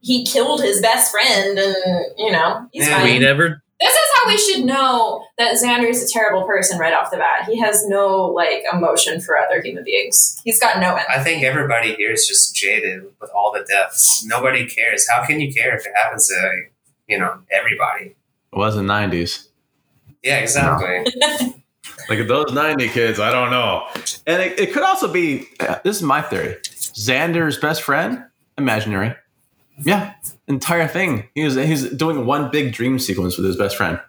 He 0.04 0.24
killed 0.24 0.60
his 0.62 0.80
best 0.80 1.10
friend, 1.10 1.58
and 1.58 1.74
you 2.18 2.30
know 2.30 2.68
he's 2.72 2.86
Yeah. 2.86 2.98
fine. 2.98 3.04
We 3.12 3.18
never. 3.18 3.60
This 3.80 3.92
is 3.92 4.08
how 4.16 4.28
we 4.28 4.38
should 4.38 4.64
know 4.64 5.24
that 5.36 5.56
Xander 5.56 5.88
is 5.90 6.08
a 6.08 6.12
terrible 6.12 6.44
person 6.46 6.78
right 6.78 6.94
off 6.94 7.10
the 7.10 7.16
bat. 7.16 7.46
He 7.48 7.58
has 7.58 7.86
no 7.88 8.26
like 8.26 8.62
emotion 8.72 9.20
for 9.20 9.36
other 9.36 9.60
human 9.60 9.82
beings. 9.84 10.40
He's 10.44 10.60
got 10.60 10.78
no 10.78 10.90
empathy. 10.94 11.06
I 11.20 11.22
think 11.24 11.42
everybody 11.42 11.94
here 11.94 12.12
is 12.12 12.26
just 12.26 12.54
jaded 12.54 13.02
with 13.20 13.30
all 13.34 13.52
the 13.52 13.64
deaths. 13.68 14.24
Nobody 14.26 14.66
cares. 14.66 15.08
How 15.08 15.26
can 15.26 15.40
you 15.40 15.52
care 15.52 15.74
if 15.76 15.84
it 15.86 15.92
happens 16.00 16.28
to 16.28 16.34
like, 16.34 16.72
you 17.08 17.18
know 17.18 17.40
everybody? 17.50 18.14
It 18.52 18.56
was 18.58 18.76
in 18.76 18.86
nineties. 18.86 19.48
Yeah, 20.22 20.38
exactly. 20.38 21.04
Like 22.08 22.26
those 22.28 22.52
ninety 22.52 22.88
kids, 22.88 23.18
I 23.18 23.30
don't 23.30 23.50
know. 23.50 23.86
And 24.26 24.42
it, 24.42 24.58
it 24.58 24.72
could 24.72 24.82
also 24.82 25.10
be. 25.10 25.48
This 25.84 25.96
is 25.96 26.02
my 26.02 26.20
theory. 26.20 26.56
Xander's 26.64 27.56
best 27.58 27.82
friend, 27.82 28.24
imaginary. 28.58 29.14
Yeah, 29.82 30.14
entire 30.46 30.86
thing. 30.86 31.28
He 31.34 31.44
was 31.44 31.54
he's 31.54 31.90
doing 31.90 32.26
one 32.26 32.50
big 32.50 32.72
dream 32.72 32.98
sequence 32.98 33.36
with 33.36 33.46
his 33.46 33.56
best 33.56 33.76
friend. 33.76 34.00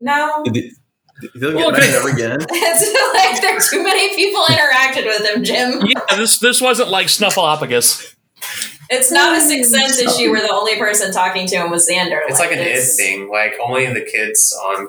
No, 0.00 0.42
Did 0.44 0.56
he- 0.56 0.72
did 1.20 1.30
he 1.32 1.40
get 1.40 1.54
Well, 1.54 1.70
mentioned 1.70 1.94
okay. 1.94 1.96
ever 1.96 2.08
again? 2.10 2.38
it's 2.50 3.14
like 3.14 3.40
there 3.40 3.58
too 3.60 3.82
many 3.82 4.14
people 4.16 4.42
interacted 4.44 5.06
with 5.06 5.24
him, 5.24 5.44
Jim. 5.44 5.86
Yeah, 5.86 6.16
this 6.16 6.38
this 6.38 6.60
wasn't 6.60 6.90
like 6.90 7.06
Snuffleupagus. 7.06 8.14
It's 8.90 9.10
not 9.10 9.36
a 9.36 9.40
sixth 9.40 9.70
sense 9.70 10.00
hmm. 10.00 10.08
issue 10.08 10.30
where 10.30 10.42
the 10.42 10.52
only 10.52 10.76
person 10.76 11.12
talking 11.12 11.46
to 11.46 11.56
him 11.56 11.70
was 11.70 11.88
Xander. 11.88 12.20
It's 12.26 12.38
like 12.38 12.52
an 12.52 12.58
id 12.58 12.82
thing. 12.96 13.30
Like 13.30 13.54
only 13.60 13.86
the 13.86 14.02
kids 14.02 14.52
on. 14.68 14.88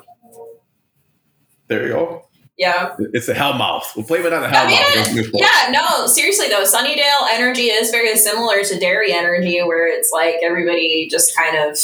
There 1.68 1.88
you 1.88 1.94
go. 1.94 2.25
Yeah. 2.58 2.96
It's 3.14 3.26
the 3.28 3.34
Hellmouth. 3.34 3.96
We'll 3.96 4.06
blame 4.06 4.26
it 4.26 4.32
on 4.34 4.42
the 4.42 4.48
I 4.48 4.68
mean, 4.68 4.78
Hellmouth. 4.78 5.16
Move 5.16 5.28
forward. 5.30 5.46
Yeah, 5.46 5.72
no, 5.72 6.08
seriously 6.08 6.48
though, 6.48 6.64
Sunnydale 6.64 7.28
energy 7.34 7.64
is 7.64 7.92
very 7.92 8.16
similar 8.16 8.64
to 8.64 8.80
Derry 8.80 9.12
energy, 9.12 9.62
where 9.62 9.88
it's 9.88 10.12
like 10.12 10.36
everybody 10.42 11.08
just 11.12 11.36
kind 11.36 11.58
of 11.58 11.78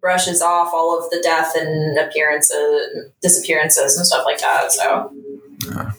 brushes 0.00 0.40
off 0.40 0.70
all 0.72 0.98
of 1.02 1.10
the 1.10 1.20
death 1.22 1.54
and 1.56 1.98
appearances, 1.98 3.10
disappearances, 3.20 3.96
and 3.96 4.06
stuff 4.06 4.24
like 4.24 4.38
that. 4.38 4.72
So, 4.72 5.12
Yeah. 5.68 5.90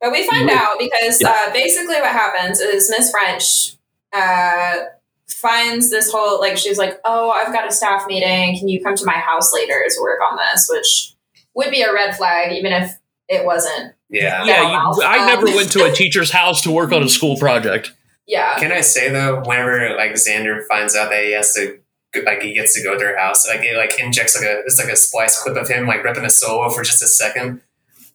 but 0.00 0.12
we 0.12 0.26
find 0.28 0.50
out 0.50 0.78
because 0.78 1.22
uh, 1.22 1.52
basically 1.52 1.94
what 1.96 2.12
happens 2.12 2.60
is 2.60 2.90
Miss 2.90 3.10
French 3.10 3.76
uh, 4.12 4.84
finds 5.28 5.90
this 5.90 6.10
whole 6.10 6.40
like 6.40 6.58
she's 6.58 6.76
like, 6.76 7.00
"Oh, 7.04 7.30
I've 7.30 7.52
got 7.52 7.68
a 7.68 7.72
staff 7.72 8.04
meeting. 8.06 8.58
Can 8.58 8.68
you 8.68 8.82
come 8.82 8.96
to 8.96 9.04
my 9.06 9.14
house 9.14 9.52
later 9.54 9.82
to 9.88 10.00
work 10.02 10.20
on 10.28 10.36
this?" 10.36 10.68
Which 10.70 11.14
would 11.54 11.70
be 11.70 11.82
a 11.82 11.92
red 11.92 12.16
flag, 12.16 12.52
even 12.52 12.72
if 12.72 12.98
it 13.28 13.44
wasn't. 13.44 13.94
Yeah. 14.08 14.44
Yeah, 14.44 14.62
you, 14.62 15.02
I 15.02 15.18
Um, 15.20 15.26
never 15.26 15.46
went 15.46 15.72
to 15.72 15.84
a 15.84 15.92
teacher's 15.92 16.30
house 16.30 16.60
to 16.62 16.70
work 16.70 16.92
on 16.92 17.02
a 17.02 17.08
school 17.08 17.36
project. 17.38 17.92
Yeah. 18.26 18.58
Can 18.58 18.72
I 18.72 18.80
say 18.82 19.10
though, 19.10 19.42
whenever 19.44 19.94
like 19.96 20.12
Xander 20.12 20.64
finds 20.68 20.94
out 20.94 21.10
that 21.10 21.24
he 21.24 21.32
has 21.32 21.52
to, 21.54 21.78
like 22.24 22.42
he 22.42 22.52
gets 22.52 22.74
to 22.74 22.82
go 22.82 22.96
to 22.98 23.04
her 23.04 23.18
house, 23.18 23.46
like 23.48 23.62
it 23.62 23.76
like 23.76 23.98
injects 23.98 24.36
like 24.36 24.44
a 24.44 24.60
it's 24.66 24.78
like 24.78 24.92
a 24.92 24.96
splice 24.96 25.42
clip 25.42 25.56
of 25.56 25.68
him 25.68 25.86
like 25.86 26.04
ripping 26.04 26.24
a 26.24 26.30
solo 26.30 26.68
for 26.68 26.82
just 26.82 27.02
a 27.02 27.06
second 27.06 27.62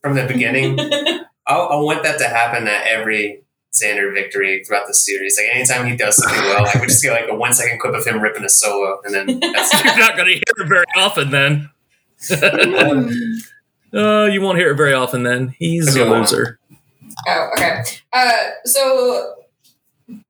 from 0.02 0.16
the 0.16 0.26
beginning. 0.26 0.80
I, 1.48 1.56
I 1.56 1.76
want 1.78 2.04
that 2.04 2.20
to 2.20 2.28
happen 2.28 2.68
at 2.68 2.86
every 2.88 3.44
Xander 3.74 4.14
victory 4.14 4.64
throughout 4.64 4.88
the 4.88 4.94
series. 4.94 5.38
Like 5.38 5.56
anytime 5.56 5.88
he 5.88 5.96
does 5.96 6.16
something 6.18 6.42
well, 6.42 6.64
like 6.64 6.76
we 6.76 6.88
just 6.88 7.04
get 7.04 7.12
like 7.12 7.30
a 7.30 7.36
one 7.36 7.54
second 7.54 7.80
clip 7.80 7.96
of 7.96 8.06
him 8.06 8.20
ripping 8.22 8.44
a 8.44 8.50
solo, 8.50 9.02
and 9.04 9.14
then 9.14 9.40
that's 9.54 9.84
You're 9.84 9.98
not 9.98 10.16
going 10.16 10.28
to 10.28 10.34
hear 10.34 10.44
it 10.66 10.68
very 10.68 10.86
often 10.96 11.32
then. 11.32 11.70
uh, 13.94 14.26
you 14.32 14.42
won't 14.42 14.58
hear 14.58 14.72
it 14.72 14.76
very 14.78 14.94
often 14.94 15.24
then. 15.24 15.56
He's 15.58 15.96
a 15.96 16.02
Okay, 16.02 16.10
well. 16.10 16.20
loser. 16.22 16.60
Oh, 17.28 17.50
okay. 17.54 17.82
Uh, 18.14 18.34
so 18.66 19.36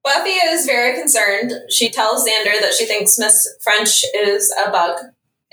Buffy 0.03 0.29
is 0.29 0.65
very 0.65 0.97
concerned. 0.99 1.51
She 1.69 1.89
tells 1.89 2.23
Xander 2.27 2.59
that 2.61 2.73
she 2.77 2.85
thinks 2.85 3.17
Miss 3.19 3.47
French 3.61 4.03
is 4.15 4.53
a 4.65 4.71
bug. 4.71 4.97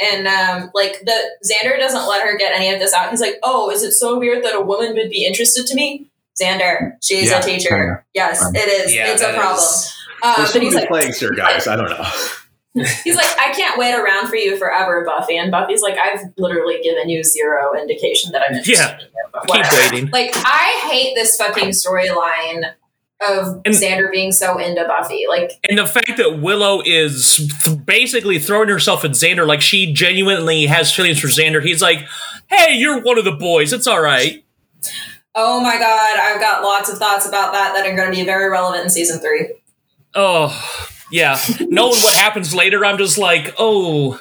And 0.00 0.26
um, 0.26 0.70
like 0.74 1.00
the 1.04 1.12
Xander 1.48 1.78
doesn't 1.78 2.08
let 2.08 2.22
her 2.26 2.36
get 2.36 2.52
any 2.54 2.72
of 2.72 2.80
this 2.80 2.92
out. 2.92 3.10
He's 3.10 3.20
like, 3.20 3.36
"Oh, 3.44 3.70
is 3.70 3.84
it 3.84 3.92
so 3.92 4.18
weird 4.18 4.42
that 4.44 4.54
a 4.56 4.60
woman 4.60 4.94
would 4.94 5.08
be 5.10 5.24
interested 5.24 5.66
to 5.66 5.74
me?" 5.76 6.06
Xander, 6.40 6.94
she's 7.00 7.30
Yeah, 7.30 7.38
a 7.38 7.42
teacher. 7.42 7.68
kinda. 7.68 8.04
Yes, 8.12 8.44
Um, 8.44 8.56
it 8.56 8.66
is. 8.68 8.92
Yeah, 8.94 9.12
it's 9.12 9.22
a 9.22 9.32
problem. 9.34 9.56
is- 9.58 9.92
Uh, 10.20 10.36
There's 10.38 10.48
so 10.48 10.52
but 10.54 10.62
he's 10.62 10.74
many 10.74 10.82
like, 10.86 10.88
plagues 10.88 11.20
here, 11.20 11.30
guys. 11.32 11.68
I 11.68 11.76
don't 11.76 11.90
know. 11.90 12.04
He's 12.74 13.16
like, 13.16 13.26
I 13.38 13.52
can't 13.52 13.78
wait 13.78 13.94
around 13.94 14.28
for 14.28 14.36
you 14.36 14.56
forever, 14.56 15.04
Buffy. 15.06 15.36
And 15.36 15.50
Buffy's 15.50 15.80
like, 15.82 15.96
I've 15.98 16.20
literally 16.36 16.80
given 16.82 17.08
you 17.08 17.22
zero 17.22 17.72
indication 17.78 18.32
that 18.32 18.42
I'm 18.48 18.56
interested 18.56 18.82
Yeah. 18.84 18.94
in 18.96 19.00
you. 19.00 19.06
But 19.32 19.42
Keep 19.42 19.48
whatever. 19.56 19.76
waiting. 19.94 20.10
Like, 20.10 20.30
I 20.36 20.88
hate 20.90 21.14
this 21.14 21.36
fucking 21.36 21.68
storyline 21.70 22.64
of 23.28 23.60
And- 23.64 23.74
Xander 23.74 24.10
being 24.10 24.32
so 24.32 24.58
into 24.58 24.84
Buffy. 24.84 25.26
Like, 25.28 25.52
And 25.68 25.78
the 25.78 25.86
fact 25.86 26.16
that 26.16 26.40
Willow 26.40 26.82
is 26.84 27.36
th- 27.64 27.84
basically 27.86 28.38
throwing 28.38 28.68
herself 28.68 29.04
at 29.04 29.12
Xander, 29.12 29.46
like 29.46 29.60
she 29.60 29.92
genuinely 29.92 30.66
has 30.66 30.92
feelings 30.92 31.20
for 31.20 31.28
Xander. 31.28 31.62
He's 31.64 31.80
like, 31.80 32.00
"Hey, 32.48 32.74
you're 32.74 33.00
one 33.02 33.18
of 33.18 33.24
the 33.24 33.32
boys. 33.32 33.72
It's 33.72 33.86
all 33.86 34.00
right." 34.00 34.44
oh 35.36 35.60
my 35.60 35.78
god, 35.78 36.18
I've 36.20 36.40
got 36.40 36.62
lots 36.62 36.88
of 36.90 36.98
thoughts 36.98 37.26
about 37.26 37.52
that 37.52 37.72
that 37.74 37.86
are 37.86 37.96
going 37.96 38.10
to 38.10 38.16
be 38.16 38.24
very 38.24 38.48
relevant 38.50 38.84
in 38.84 38.90
season 38.90 39.18
three. 39.20 39.48
Oh, 40.14 40.48
yeah. 41.14 41.38
Knowing 41.60 42.00
what 42.02 42.14
happens 42.14 42.52
later, 42.52 42.84
I'm 42.84 42.98
just 42.98 43.18
like, 43.18 43.54
"Oh, 43.56 44.20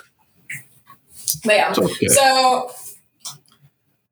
But 1.44 1.56
yeah, 1.56 1.74
okay. 1.76 2.08
so 2.08 2.72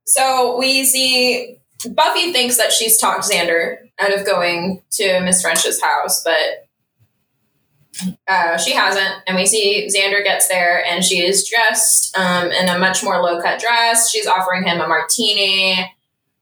so 0.03 0.57
we 0.57 0.83
see 0.83 1.59
Buffy 1.91 2.33
thinks 2.33 2.57
that 2.57 2.71
she's 2.71 2.97
talked 2.97 3.23
Xander 3.23 3.77
out 3.99 4.17
of 4.17 4.25
going 4.25 4.81
to 4.93 5.19
Miss 5.19 5.43
French's 5.43 5.79
house, 5.79 6.23
but 6.23 8.15
uh, 8.27 8.57
she 8.57 8.71
hasn't. 8.71 9.13
And 9.27 9.37
we 9.37 9.45
see 9.45 9.87
Xander 9.87 10.23
gets 10.23 10.47
there, 10.47 10.83
and 10.83 11.03
she 11.03 11.19
is 11.23 11.47
dressed 11.47 12.17
um, 12.17 12.47
in 12.51 12.67
a 12.67 12.79
much 12.79 13.03
more 13.03 13.21
low 13.21 13.39
cut 13.43 13.59
dress. 13.59 14.09
She's 14.09 14.25
offering 14.25 14.63
him 14.63 14.81
a 14.81 14.87
martini, 14.87 15.93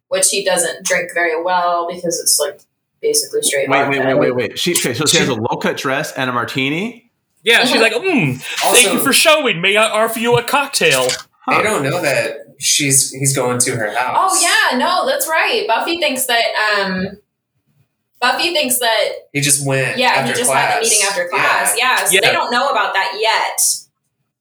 which 0.08 0.30
he 0.30 0.45
doesn't 0.45 0.86
drink 0.86 1.12
very 1.13 1.43
well 1.43 1.86
because 1.93 2.17
it's 2.21 2.39
like 2.39 2.62
basically 3.01 3.41
straight. 3.41 3.69
Wait, 3.69 3.88
wait, 3.89 4.05
wait, 4.05 4.13
wait, 4.17 4.35
wait. 4.35 4.59
She, 4.59 4.71
okay, 4.73 4.93
so 4.93 5.05
she 5.05 5.17
has 5.17 5.29
a 5.29 5.35
low 5.35 5.57
cut 5.57 5.77
dress 5.77 6.12
and 6.13 6.29
a 6.29 6.33
martini. 6.33 7.12
yeah." 7.43 7.65
She's 7.65 7.81
like, 7.81 7.93
mm, 7.93 8.38
"Thank 8.71 8.93
you 8.93 8.99
for 8.99 9.13
showing 9.13 9.62
me. 9.62 9.77
I 9.77 9.89
offer 9.89 10.19
you 10.19 10.38
a 10.38 10.43
cocktail." 10.43 11.07
They 11.49 11.63
don't 11.63 11.83
know 11.83 12.01
that 12.01 12.38
she's 12.59 13.12
he's 13.12 13.35
going 13.35 13.57
to 13.59 13.71
her 13.75 13.91
house. 13.95 14.15
Oh 14.19 14.39
yeah, 14.71 14.77
no, 14.77 15.07
that's 15.07 15.27
right. 15.27 15.65
Buffy 15.67 15.99
thinks 15.99 16.25
that. 16.27 16.43
um 16.79 17.17
Buffy 18.21 18.51
thinks 18.53 18.79
that 18.79 19.09
He 19.33 19.39
just 19.39 19.65
went. 19.65 19.97
Yeah, 19.97 20.09
after 20.09 20.33
he 20.33 20.38
just 20.39 20.49
class. 20.51 20.73
had 20.73 20.79
the 20.79 20.89
meeting 20.89 20.99
after 21.07 21.27
class. 21.29 21.75
Yeah, 21.79 22.03
so 22.03 22.12
Yeah. 22.13 22.19
they 22.21 22.31
don't 22.33 22.51
know 22.51 22.69
about 22.69 22.93
that 22.93 23.17
yet, 23.19 23.62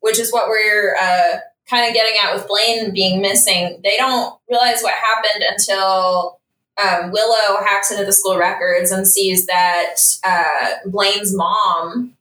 which 0.01 0.19
is 0.19 0.33
what 0.33 0.49
we're 0.49 0.97
uh, 1.01 1.39
kind 1.71 1.87
of 1.89 1.95
getting 1.95 2.15
at 2.23 2.35
with 2.35 2.49
Blaine 2.49 2.93
being 2.93 3.21
missing. 3.23 3.81
They 3.85 3.97
don't 3.97 4.35
realize 4.51 4.83
what 4.83 4.95
happened 4.95 5.45
until 5.49 6.38
um, 6.83 7.11
Willow 7.11 7.63
hacks 7.65 7.91
into 7.91 8.05
the 8.05 8.13
school 8.13 8.39
records 8.39 8.91
and 8.91 9.07
sees 9.07 9.47
that 9.47 9.97
uh, 10.25 10.73
Blaine's 10.87 11.35
mom 11.35 12.15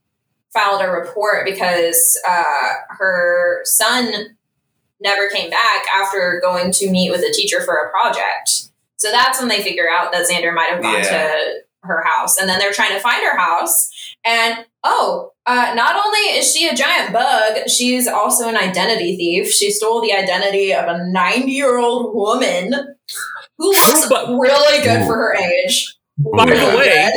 filed 0.53 0.81
a 0.81 0.89
report 0.89 1.45
because 1.45 2.19
uh, 2.27 2.73
her 2.97 3.61
son 3.63 4.35
never 4.99 5.29
came 5.29 5.49
back 5.49 5.85
after 5.95 6.39
going 6.41 6.71
to 6.71 6.89
meet 6.89 7.11
with 7.11 7.21
a 7.21 7.31
teacher 7.33 7.61
for 7.61 7.75
a 7.75 7.91
project. 7.91 8.69
So 8.95 9.11
that's 9.11 9.39
when 9.39 9.47
they 9.47 9.61
figure 9.61 9.87
out 9.89 10.11
that 10.11 10.27
Xander 10.27 10.53
might 10.53 10.69
have 10.71 10.81
gone 10.81 10.95
Yeah. 10.95 11.27
to 11.27 11.53
her 11.83 12.03
house. 12.03 12.37
And 12.37 12.49
then 12.49 12.57
they're 12.57 12.73
trying 12.73 12.93
to 12.93 12.99
find 12.99 13.23
her 13.23 13.37
house. 13.37 13.91
And 14.25 14.65
oh, 14.83 15.33
uh, 15.45 15.73
not 15.75 16.03
only 16.03 16.19
is 16.37 16.51
she 16.51 16.67
a 16.67 16.75
giant 16.75 17.13
bug, 17.13 17.69
she's 17.69 18.07
also 18.07 18.49
an 18.49 18.57
identity 18.57 19.15
thief. 19.15 19.51
She 19.51 19.69
stole 19.69 20.01
the 20.01 20.13
identity 20.13 20.73
of 20.73 20.85
a 20.87 21.05
90 21.07 21.51
year 21.51 21.77
old 21.77 22.15
woman 22.15 22.95
who 23.57 23.71
looks 23.71 24.07
But- 24.09 24.27
really 24.29 24.83
good 24.83 25.05
for 25.05 25.15
her 25.15 25.35
age. 25.35 25.93
By 26.19 26.45
the 26.47 26.51
way, 26.77 27.11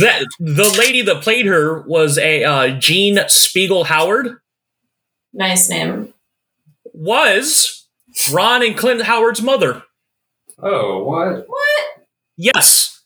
that 0.00 0.26
the 0.40 0.74
lady 0.76 1.02
that 1.02 1.22
played 1.22 1.46
her 1.46 1.82
was 1.82 2.18
a 2.18 2.42
uh, 2.42 2.68
Jean 2.80 3.16
Speegle 3.28 3.86
Howard. 3.86 4.38
nice 5.32 5.68
name. 5.68 6.12
Was 6.92 7.86
Ron 8.32 8.64
and 8.64 8.76
Clint 8.76 9.02
Howard's 9.02 9.40
mother? 9.40 9.84
Oh, 10.60 11.04
what? 11.04 11.46
What? 11.48 11.86
Yes. 12.36 13.02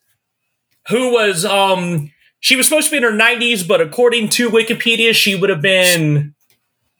Who 0.89 1.13
was 1.13 1.45
um 1.45 2.11
she 2.41 2.57
was 2.57 2.67
supposed 2.67 2.87
to 2.89 2.93
be 2.93 2.97
in 2.99 3.03
her 3.03 3.13
90s, 3.13 3.67
but 3.69 3.81
according 3.83 4.31
to 4.31 4.49
Wikipedia, 4.51 5.15
she 5.15 5.35
would 5.35 5.51
have 5.51 5.63
been 5.63 6.35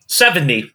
70. 0.07 0.71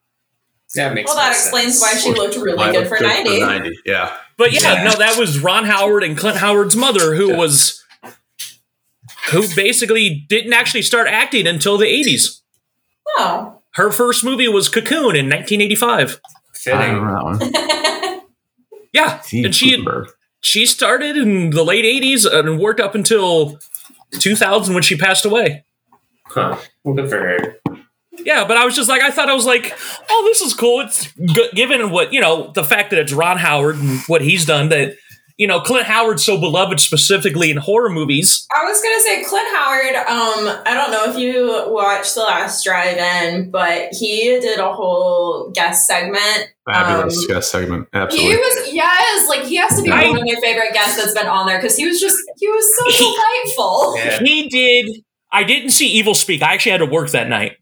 That 0.76 0.94
makes 0.94 1.08
Well, 1.08 1.16
that 1.16 1.32
explains 1.32 1.78
sense. 1.80 2.04
why 2.04 2.12
she 2.12 2.16
looked 2.18 2.36
really 2.36 2.56
Why 2.56 2.70
good 2.72 2.88
look 2.88 2.98
for 2.98 3.02
90. 3.02 3.40
90. 3.40 3.78
Yeah. 3.84 4.16
But 4.36 4.52
yeah, 4.52 4.74
Yeah. 4.74 4.84
no, 4.84 4.90
that 4.98 5.16
was 5.18 5.38
Ron 5.40 5.64
Howard 5.64 6.04
and 6.04 6.16
Clint 6.16 6.36
Howard's 6.38 6.76
mother, 6.76 7.14
who 7.16 7.30
Yeah. 7.30 7.36
was 7.36 7.84
who 9.30 9.46
basically 9.54 10.24
didn't 10.28 10.52
actually 10.52 10.82
start 10.82 11.06
acting 11.08 11.46
until 11.46 11.76
the 11.78 11.86
80s. 11.86 12.42
Oh. 13.18 13.60
Her 13.74 13.90
first 13.90 14.24
movie 14.24 14.48
was 14.48 14.68
Cocoon 14.68 15.16
in 15.16 15.28
1985. 15.28 16.20
I 16.24 16.56
Fitting. 16.56 16.94
remember 16.96 17.38
that. 17.38 18.20
Yeah, 18.92 19.20
Steve 19.20 19.44
and 19.44 19.54
she 19.54 19.70
had 19.70 19.80
she 20.40 20.66
started 20.66 21.16
in 21.16 21.50
the 21.50 21.62
late 21.62 21.84
80s 21.84 22.24
and 22.26 22.58
worked 22.58 22.80
up 22.80 22.96
until 22.96 23.60
2000 24.18 24.74
when 24.74 24.82
she 24.82 24.96
passed 24.96 25.24
away. 25.24 25.64
Huh. 26.26 26.56
Well, 26.82 26.94
good 26.96 27.08
for 27.08 27.18
her. 27.18 27.56
Yeah, 28.24 28.44
but 28.46 28.56
I 28.56 28.64
was 28.64 28.74
just 28.76 28.88
like, 28.88 29.02
I 29.02 29.10
thought 29.10 29.28
I 29.28 29.34
was 29.34 29.46
like, 29.46 29.76
oh, 30.10 30.22
this 30.28 30.40
is 30.40 30.54
cool. 30.54 30.80
It's 30.80 31.12
g- 31.14 31.50
given 31.54 31.90
what, 31.90 32.12
you 32.12 32.20
know, 32.20 32.50
the 32.54 32.64
fact 32.64 32.90
that 32.90 32.98
it's 32.98 33.12
Ron 33.12 33.38
Howard 33.38 33.76
and 33.76 34.00
what 34.06 34.20
he's 34.22 34.44
done 34.44 34.68
that, 34.70 34.94
you 35.36 35.46
know, 35.46 35.58
Clint 35.60 35.86
Howard's 35.86 36.22
so 36.22 36.38
beloved 36.38 36.80
specifically 36.80 37.50
in 37.50 37.56
horror 37.56 37.88
movies. 37.88 38.46
I 38.54 38.62
was 38.64 38.78
gonna 38.82 39.00
say 39.00 39.24
Clint 39.24 39.48
Howard. 39.56 39.94
Um, 39.96 40.62
I 40.66 40.74
don't 40.74 40.90
know 40.90 41.10
if 41.10 41.16
you 41.18 41.64
watched 41.72 42.14
The 42.14 42.20
Last 42.20 42.62
Drive-In, 42.62 43.50
but 43.50 43.88
he 43.92 44.38
did 44.40 44.58
a 44.58 44.70
whole 44.70 45.50
guest 45.54 45.86
segment. 45.86 46.48
Fabulous 46.70 47.16
Um, 47.16 47.34
guest 47.34 47.50
segment. 47.50 47.88
Absolutely. 47.94 48.32
He 48.32 48.34
Absolutely. 48.36 48.62
was 48.64 48.74
yes, 48.74 49.28
like 49.30 49.44
he 49.46 49.56
has 49.56 49.76
to 49.76 49.82
be 49.82 49.90
I- 49.90 50.08
one 50.10 50.18
of 50.18 50.24
my 50.24 50.34
favorite 50.42 50.74
guests 50.74 50.96
that's 51.02 51.14
been 51.14 51.26
on 51.26 51.46
there 51.46 51.56
because 51.58 51.74
he 51.74 51.86
was 51.86 51.98
just 51.98 52.18
he 52.38 52.46
was 52.46 52.76
so 52.76 52.84
He- 52.90 53.16
delightful. 53.44 53.96
Yeah. 53.96 54.18
He 54.22 54.48
did. 54.50 55.02
I 55.32 55.44
didn't 55.44 55.70
see 55.70 56.02
Evilspeak. 56.02 56.42
I 56.42 56.52
actually 56.52 56.72
had 56.72 56.78
to 56.78 56.86
work 56.86 57.10
that 57.12 57.28
night 57.30 57.52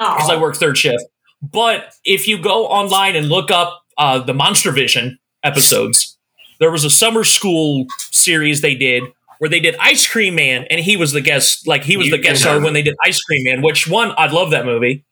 because 0.00 0.30
I 0.30 0.36
work 0.36 0.56
third 0.56 0.76
shift. 0.78 1.04
But 1.42 1.92
if 2.04 2.26
you 2.26 2.38
go 2.38 2.66
online 2.66 3.16
and 3.16 3.28
look 3.28 3.50
up 3.50 3.82
uh, 3.96 4.18
the 4.18 4.32
MonsterVision 4.32 5.16
episodes, 5.44 6.18
there 6.58 6.70
was 6.70 6.84
a 6.84 6.90
summer 6.90 7.24
school 7.24 7.86
series 8.10 8.60
they 8.60 8.74
did 8.74 9.04
where 9.38 9.48
they 9.48 9.60
did 9.60 9.74
Ice 9.80 10.06
Cream 10.06 10.34
Man, 10.34 10.66
and 10.70 10.80
he 10.80 10.96
was 10.96 11.12
the 11.12 11.20
guest. 11.22 11.66
Like 11.66 11.82
he 11.84 11.96
was 11.96 12.06
You 12.08 12.12
the 12.16 12.22
guest 12.22 12.42
star 12.42 12.60
when 12.60 12.72
they 12.74 12.82
did 12.82 12.94
Ice 13.04 13.22
Cream 13.22 13.44
Man. 13.44 13.62
Which 13.62 13.88
one? 13.88 14.12
I 14.18 14.26
love 14.30 14.50
that 14.50 14.64
movie. 14.66 15.04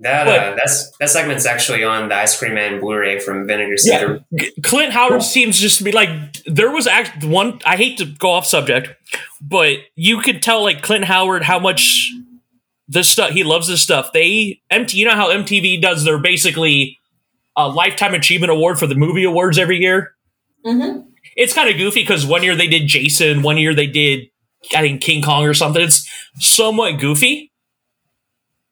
That 0.00 0.24
But- 0.26 0.38
uh, 0.38 0.54
that's 0.56 0.90
that 0.98 1.08
segment's 1.10 1.46
actually 1.46 1.82
on 1.82 2.10
the 2.10 2.14
Ice 2.16 2.38
Cream 2.38 2.54
Man 2.54 2.78
Blu-ray 2.80 3.18
from 3.18 3.46
Vinegar 3.46 3.76
Yeah. 3.82 3.98
Syndrome. 3.98 4.24
G- 4.38 4.52
Clint 4.62 4.92
Howard 4.92 5.22
seems 5.22 5.58
just 5.58 5.78
to 5.78 5.84
be 5.84 5.90
like 5.90 6.10
there 6.44 6.70
was 6.70 6.86
act 6.86 7.24
one. 7.24 7.60
I 7.64 7.76
hate 7.76 7.96
to 7.98 8.04
go 8.04 8.30
off 8.32 8.46
subject, 8.46 8.90
but 9.40 9.78
you 9.94 10.18
could 10.20 10.42
tell 10.42 10.62
like 10.62 10.82
Clint 10.82 11.06
Howard 11.06 11.42
how 11.42 11.58
much 11.58 12.12
this 12.88 13.08
stuff 13.08 13.30
he 13.30 13.42
loves 13.44 13.68
this 13.68 13.82
stuff. 13.82 14.12
They 14.12 14.60
MT, 14.70 14.96
you 14.98 15.04
know 15.06 15.14
how 15.14 15.30
MTV 15.30 15.80
does 15.82 16.04
their 16.04 16.18
basically 16.18 16.98
a 17.56 17.68
lifetime 17.68 18.14
achievement 18.14 18.50
award 18.52 18.78
for 18.78 18.86
the 18.86 18.94
movie 18.94 19.24
awards 19.24 19.58
every 19.58 19.78
year. 19.78 20.14
Mhm. 20.64 21.04
It's 21.36 21.52
kind 21.54 21.68
of 21.68 21.76
goofy 21.76 22.02
because 22.02 22.24
one 22.26 22.42
year 22.42 22.54
they 22.54 22.66
did 22.68 22.86
Jason, 22.86 23.42
one 23.42 23.58
year 23.58 23.74
they 23.74 23.86
did 23.86 24.28
I 24.74 24.80
think 24.80 25.00
King 25.00 25.22
Kong 25.22 25.44
or 25.44 25.54
something. 25.54 25.82
It's 25.82 26.08
somewhat 26.38 26.98
goofy. 27.00 27.52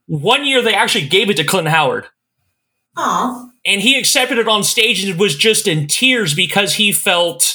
One 0.06 0.44
year 0.46 0.60
they 0.62 0.74
actually 0.74 1.06
gave 1.08 1.30
it 1.30 1.36
to 1.38 1.44
Clint 1.44 1.68
Howard 1.68 2.06
Aw. 2.96 3.48
and 3.64 3.80
he 3.80 3.98
accepted 3.98 4.38
it 4.38 4.48
on 4.48 4.62
stage 4.62 5.02
and 5.02 5.12
it 5.14 5.18
was 5.18 5.36
just 5.36 5.66
in 5.66 5.86
tears 5.86 6.34
because 6.34 6.74
he 6.74 6.92
felt 6.92 7.54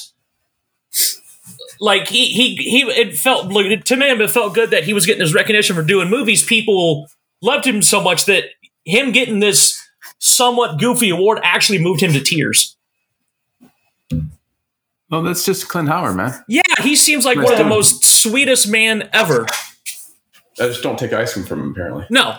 like 1.79 2.07
he 2.07 2.25
he 2.27 2.55
he 2.55 2.81
it 2.83 3.15
felt 3.17 3.51
like, 3.51 3.83
to 3.85 3.95
me 3.95 4.07
it 4.07 4.29
felt 4.29 4.53
good 4.53 4.71
that 4.71 4.83
he 4.83 4.93
was 4.93 5.05
getting 5.05 5.21
his 5.21 5.33
recognition 5.33 5.75
for 5.75 5.81
doing 5.83 6.09
movies 6.09 6.43
people 6.43 7.07
loved 7.41 7.65
him 7.65 7.81
so 7.81 8.01
much 8.01 8.25
that 8.25 8.43
him 8.85 9.11
getting 9.11 9.39
this 9.39 9.81
somewhat 10.19 10.79
goofy 10.79 11.09
award 11.09 11.39
actually 11.43 11.79
moved 11.79 12.01
him 12.01 12.11
to 12.13 12.19
tears 12.19 12.75
Well, 15.09 15.23
that's 15.23 15.43
just 15.45 15.67
Clint 15.69 15.87
Howard, 15.89 16.15
man. 16.15 16.33
yeah 16.47 16.61
he 16.81 16.95
seems 16.95 17.25
like 17.25 17.37
Nice 17.37 17.45
one 17.45 17.53
of 17.53 17.57
the 17.59 17.63
dude. 17.63 17.69
most 17.69 18.03
sweetest 18.03 18.67
man 18.69 19.09
ever 19.13 19.45
I 20.59 20.67
just 20.67 20.83
don't 20.83 20.99
take 20.99 21.13
ice 21.13 21.33
cream 21.33 21.45
from 21.45 21.61
him, 21.61 21.71
apparently. 21.71 22.05
no 22.09 22.37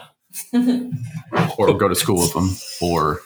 Or 1.59 1.74
go 1.74 1.88
to 1.88 1.95
school 1.95 2.18
with 2.20 2.34
him. 2.36 2.51
Or 2.80 3.20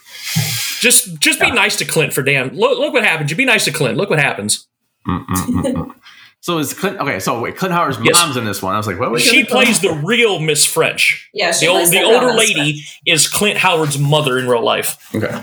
just 0.80 1.18
just 1.20 1.40
be 1.40 1.50
nice 1.50 1.76
to 1.76 1.84
clint 1.84 2.12
for 2.12 2.22
damn 2.22 2.50
look, 2.50 2.78
look 2.78 2.92
what 2.92 3.04
happens 3.04 3.30
you 3.30 3.36
be 3.36 3.44
nice 3.44 3.64
to 3.64 3.72
clint 3.72 3.96
look 3.98 4.08
what 4.10 4.18
happens 4.18 4.66
Mm, 5.06 5.26
mm, 5.26 5.62
mm, 5.62 5.94
so 6.40 6.58
is 6.58 6.72
Clint 6.74 6.98
okay? 6.98 7.18
So 7.20 7.40
wait, 7.40 7.56
Clint 7.56 7.74
Howard's 7.74 7.98
Yes. 8.02 8.14
mom's 8.20 8.36
in 8.36 8.44
this 8.44 8.62
one. 8.62 8.74
I 8.74 8.76
was 8.78 8.86
like, 8.86 8.98
what? 8.98 9.20
she 9.20 9.44
plays 9.44 9.80
the 9.80 9.92
real 9.92 10.38
miss 10.40 10.64
french 10.64 11.28
Yeah, 11.34 11.52
the, 11.52 11.66
old, 11.68 11.86
the 11.88 11.98
the 11.98 12.02
older 12.02 12.26
real 12.26 12.36
Miss 12.36 12.54
lady 12.54 12.82
is 13.06 13.28
Clint 13.28 13.58
Howard's 13.58 13.98
mother 13.98 14.38
in 14.38 14.48
real 14.48 14.64
life. 14.64 14.96
Okay, 15.14 15.42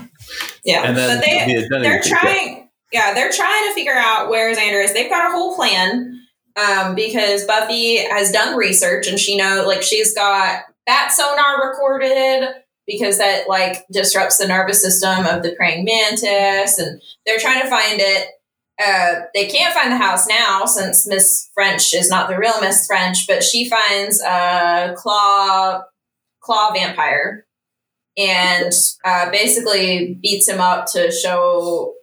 Yeah, 0.64 0.84
and 0.84 0.96
then 0.96 1.18
but 1.18 1.24
they 1.24 1.46
the 1.46 1.78
they're 1.82 2.02
thief, 2.02 2.12
trying. 2.12 2.70
Yeah, 2.92 3.14
they're 3.14 3.32
trying 3.32 3.68
to 3.68 3.74
figure 3.74 3.94
out 3.96 4.28
where 4.28 4.54
Xander 4.54 4.84
is. 4.84 4.92
They've 4.92 5.08
got 5.08 5.30
a 5.30 5.32
whole 5.32 5.56
plan 5.56 6.20
um, 6.56 6.94
because 6.94 7.44
Buffy 7.46 7.96
has 7.96 8.30
done 8.30 8.56
research 8.56 9.06
and 9.06 9.18
she 9.18 9.36
know 9.36 9.64
like 9.66 9.82
she's 9.82 10.14
got 10.14 10.62
bat 10.84 11.10
sonar 11.12 11.68
recorded 11.70 12.48
because 12.86 13.18
that 13.18 13.48
like 13.48 13.86
disrupts 13.90 14.38
the 14.38 14.46
nervous 14.48 14.82
system 14.82 15.24
of 15.24 15.42
the 15.42 15.54
praying 15.56 15.84
mantis, 15.84 16.78
and 16.78 17.00
they're 17.24 17.38
trying 17.38 17.62
to 17.62 17.68
find 17.70 18.00
it. 18.00 18.28
Uh, 18.84 19.20
they 19.34 19.46
can't 19.48 19.74
find 19.74 19.92
the 19.92 19.96
house 19.96 20.26
now 20.26 20.64
since 20.66 21.06
Miss 21.06 21.50
French 21.54 21.94
is 21.94 22.08
not 22.10 22.28
the 22.28 22.36
real 22.38 22.60
Miss 22.60 22.86
French, 22.86 23.26
but 23.26 23.42
she 23.42 23.68
finds 23.68 24.20
a 24.22 24.94
claw 24.96 25.82
claw 26.40 26.72
vampire 26.72 27.46
and 28.16 28.72
uh, 29.04 29.30
basically 29.30 30.18
beats 30.22 30.48
him 30.48 30.60
up 30.60 30.86
to 30.92 31.10
show 31.10 31.94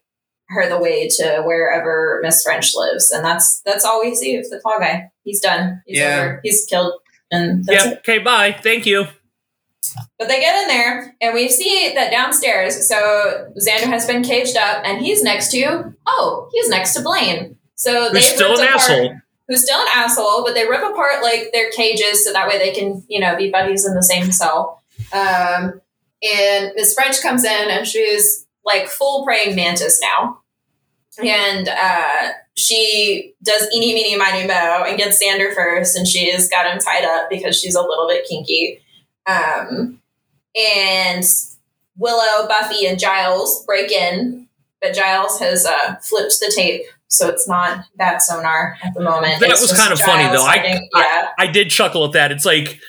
her 0.48 0.68
the 0.68 0.80
way 0.80 1.08
to 1.08 1.44
wherever 1.46 2.20
Miss 2.24 2.44
French 2.44 2.72
lives, 2.76 3.12
and 3.12 3.24
that's 3.24 3.62
that's 3.66 3.86
all 3.86 4.02
we 4.04 4.16
see 4.16 4.36
of 4.38 4.50
the 4.50 4.60
claw 4.60 4.80
guy. 4.80 5.10
He's 5.24 5.42
done. 5.42 5.82
He's 5.86 6.00
Yeah. 6.00 6.20
over. 6.22 6.40
He's 6.44 6.66
killed, 6.66 6.94
and 7.32 7.64
that's 7.66 7.86
Yeah. 7.86 7.92
it. 7.92 7.98
Okay. 8.00 8.18
Bye. 8.20 8.56
Thank 8.64 8.86
you. 8.88 9.06
But 10.18 10.28
they 10.28 10.40
get 10.40 10.62
in 10.64 10.68
there, 10.68 11.16
and 11.22 11.34
we 11.34 11.50
see 11.50 11.92
that 11.96 12.12
downstairs. 12.12 12.88
So 12.88 13.52
Xander 13.58 13.88
has 13.88 14.06
been 14.06 14.24
caged 14.24 14.58
up, 14.58 14.84
and 14.86 15.00
he's 15.04 15.24
next 15.24 15.52
to 15.52 15.94
oh, 16.06 16.50
he's 16.54 16.70
next 16.70 16.94
to 16.96 17.02
Blaine. 17.02 17.58
So 17.76 18.04
Who's 18.04 18.12
they've 18.12 18.24
still 18.24 18.52
an 18.60 18.64
apart- 18.68 18.76
asshole? 18.76 19.16
Who's 19.48 19.64
still 19.64 19.80
an 19.80 19.88
asshole, 19.96 20.44
but 20.44 20.54
they 20.54 20.68
rip 20.68 20.84
apart 20.84 21.24
like 21.24 21.50
their 21.54 21.72
cages 21.72 22.24
so 22.24 22.32
that 22.34 22.48
way 22.48 22.58
they 22.60 22.72
can 22.72 23.04
you 23.08 23.20
know 23.20 23.36
be 23.36 23.50
buddies 23.50 23.86
in 23.86 23.96
the 23.96 24.04
same 24.04 24.32
cell. 24.32 24.82
Um, 25.12 25.82
and 26.22 26.72
Miss 26.76 26.94
French 26.94 27.22
comes 27.22 27.44
in, 27.44 27.70
and 27.70 27.88
she's 27.88 28.46
like 28.66 28.88
full 28.88 29.24
praying 29.26 29.56
mantis 29.56 30.00
now, 30.02 30.42
and 31.24 31.68
uh, 31.68 32.32
she 32.56 33.34
does 33.42 33.68
eeny 33.74 33.94
meeny 33.94 34.18
miny 34.18 34.46
mo 34.46 34.84
and 34.86 34.98
gets 34.98 35.24
Xander 35.24 35.54
first, 35.56 35.98
and 35.98 36.06
she's 36.08 36.48
got 36.50 36.72
him 36.72 36.78
tied 36.78 37.06
up 37.06 37.30
because 37.30 37.60
she's 37.60 37.74
a 37.76 37.82
little 37.82 38.08
bit 38.08 38.26
kinky. 38.28 38.82
Um, 39.30 40.02
and 40.56 41.24
Willow, 41.98 42.48
Buffy, 42.48 42.86
and 42.88 43.00
Giles 43.00 43.66
break 43.66 43.92
in, 43.92 44.48
but 44.82 44.94
Giles 44.94 45.40
has 45.40 45.66
uh, 45.66 45.96
flipped 46.02 46.40
the 46.40 46.52
tape, 46.56 46.84
so 47.08 47.28
it's 47.28 47.48
not 47.48 47.86
that 47.98 48.22
sonar 48.22 48.78
at 48.84 48.94
the 48.94 49.02
moment. 49.02 49.40
That 49.42 49.50
It's 49.52 49.62
was 49.62 49.74
kind 49.74 49.92
of 49.94 50.00
funny, 50.00 50.24
Giles 50.24 50.38
though. 50.38 50.48
I- 50.48 50.80
yeah, 50.96 51.30
I 51.38 51.48
did 51.48 51.70
chuckle 51.70 52.06
at 52.06 52.14
that. 52.14 52.32
It's 52.32 52.46
like, 52.46 52.80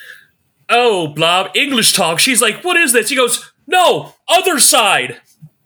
oh, 0.68 1.08
blah, 1.08 1.50
English 1.54 1.92
talk. 1.92 2.18
She's 2.20 2.40
like, 2.40 2.62
what 2.64 2.76
is 2.76 2.92
this? 2.92 3.08
He 3.10 3.16
goes, 3.16 3.52
no, 3.66 4.14
other 4.28 4.58
side. 4.58 5.20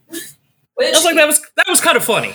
which 0.08 0.88
I 0.88 0.90
was 0.90 1.04
like, 1.04 1.16
that 1.16 1.26
was 1.26 1.40
that 1.56 1.66
was 1.68 1.80
kind 1.80 1.96
of 1.96 2.04
funny. 2.04 2.34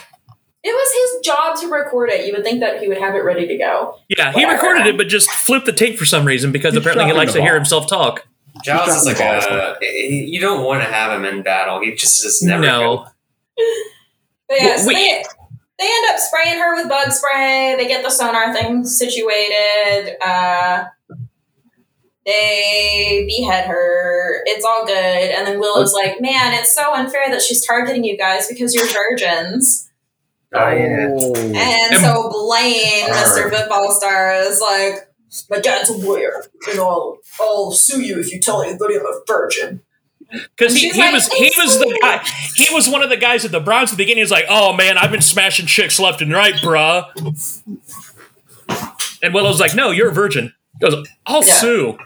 it 0.63 0.71
was 0.73 1.13
his 1.13 1.25
job 1.25 1.57
to 1.61 1.67
record 1.67 2.09
it. 2.11 2.25
You 2.27 2.33
would 2.33 2.43
think 2.43 2.59
that 2.61 2.79
he 2.81 2.87
would 2.87 2.97
have 2.99 3.15
it 3.15 3.19
ready 3.23 3.47
to 3.47 3.57
go. 3.57 3.97
Yeah, 4.09 4.31
he 4.31 4.45
recorded 4.45 4.85
it, 4.87 4.97
but 4.97 5.07
just 5.07 5.29
flipped 5.29 5.65
the 5.65 5.73
tape 5.73 5.97
for 5.97 6.05
some 6.05 6.25
reason 6.25 6.51
because 6.51 6.73
He's 6.73 6.81
apparently 6.81 7.05
he 7.05 7.13
likes 7.13 7.33
to 7.33 7.41
hear 7.41 7.55
himself 7.55 7.87
talk. 7.87 8.25
Giles 8.63 8.89
is 8.95 9.05
like 9.05 9.19
a. 9.19 9.77
You 9.81 10.39
don't 10.41 10.63
want 10.65 10.81
to 10.83 10.89
have 10.89 11.11
him 11.17 11.25
in 11.25 11.43
battle. 11.43 11.81
He 11.81 11.93
just 11.95 12.23
is 12.25 12.41
never. 12.41 12.61
no, 12.63 13.07
But 14.47 14.57
yeah, 14.59 14.65
Well, 14.67 14.79
so 14.79 14.87
we- 14.87 14.93
they, 14.95 15.23
they 15.79 15.85
end 15.85 16.05
up 16.13 16.19
spraying 16.19 16.59
her 16.59 16.75
with 16.75 16.89
bug 16.89 17.11
spray. 17.11 17.75
They 17.77 17.87
get 17.87 18.03
the 18.03 18.09
sonar 18.09 18.53
thing 18.53 18.83
situated. 18.85 20.17
Uh, 20.25 20.85
they 22.25 23.25
behead 23.27 23.65
her. 23.67 24.41
It's 24.45 24.65
all 24.65 24.85
good. 24.85 24.95
And 24.95 25.47
then 25.47 25.59
Willow's 25.59 25.93
like, 25.93 26.21
man, 26.21 26.53
it's 26.53 26.73
so 26.75 26.93
unfair 26.93 27.23
that 27.29 27.41
she's 27.41 27.65
targeting 27.65 28.03
you 28.03 28.17
guys 28.17 28.47
because 28.47 28.73
you're 28.73 28.87
virgins. 28.87 29.89
Oh 30.53 30.69
yeah. 30.69 31.07
And 31.07 31.55
And- 31.55 31.97
so 32.01 32.29
Blaine, 32.29 33.09
Mr. 33.09 33.49
Football 33.49 33.91
Star, 33.93 34.33
is 34.41 34.59
like, 34.59 35.08
my 35.49 35.59
dad's 35.59 35.89
a 35.89 35.97
lawyer. 35.97 36.43
And 36.69 36.79
I'll, 36.79 37.17
I'll 37.39 37.71
sue 37.71 38.01
you 38.01 38.19
if 38.19 38.31
you 38.31 38.39
tell 38.39 38.61
anybody 38.61 38.95
I'm 38.97 39.05
a 39.05 39.21
virgin. 39.27 39.81
because 40.29 40.75
he, 40.75 40.89
he 40.89 40.99
like, 40.99 41.13
was 41.13 41.27
he 41.33 41.51
was 41.57 41.79
the 41.79 41.97
guy. 42.01 42.23
He 42.55 42.73
was 42.73 42.87
one 42.89 43.01
of 43.01 43.09
the 43.09 43.17
guys 43.17 43.45
at 43.45 43.51
the 43.51 43.59
Bronze 43.59 43.89
at 43.91 43.97
the 43.97 44.03
beginning. 44.03 44.21
He's 44.21 44.31
like, 44.31 44.45
oh 44.49 44.73
man, 44.73 44.97
I've 44.97 45.11
been 45.11 45.21
smashing 45.21 45.65
chicks 45.65 45.99
left 45.99 46.21
and 46.21 46.31
right, 46.31 46.53
bruh. 46.55 47.05
And 49.21 49.33
Willow's 49.33 49.59
like, 49.59 49.75
no, 49.75 49.91
you're 49.91 50.09
a 50.09 50.13
virgin. 50.13 50.53
He 50.79 50.85
goes, 50.87 51.07
I'll 51.25 51.43
Yeah. 51.45 51.53
sue. 51.53 51.97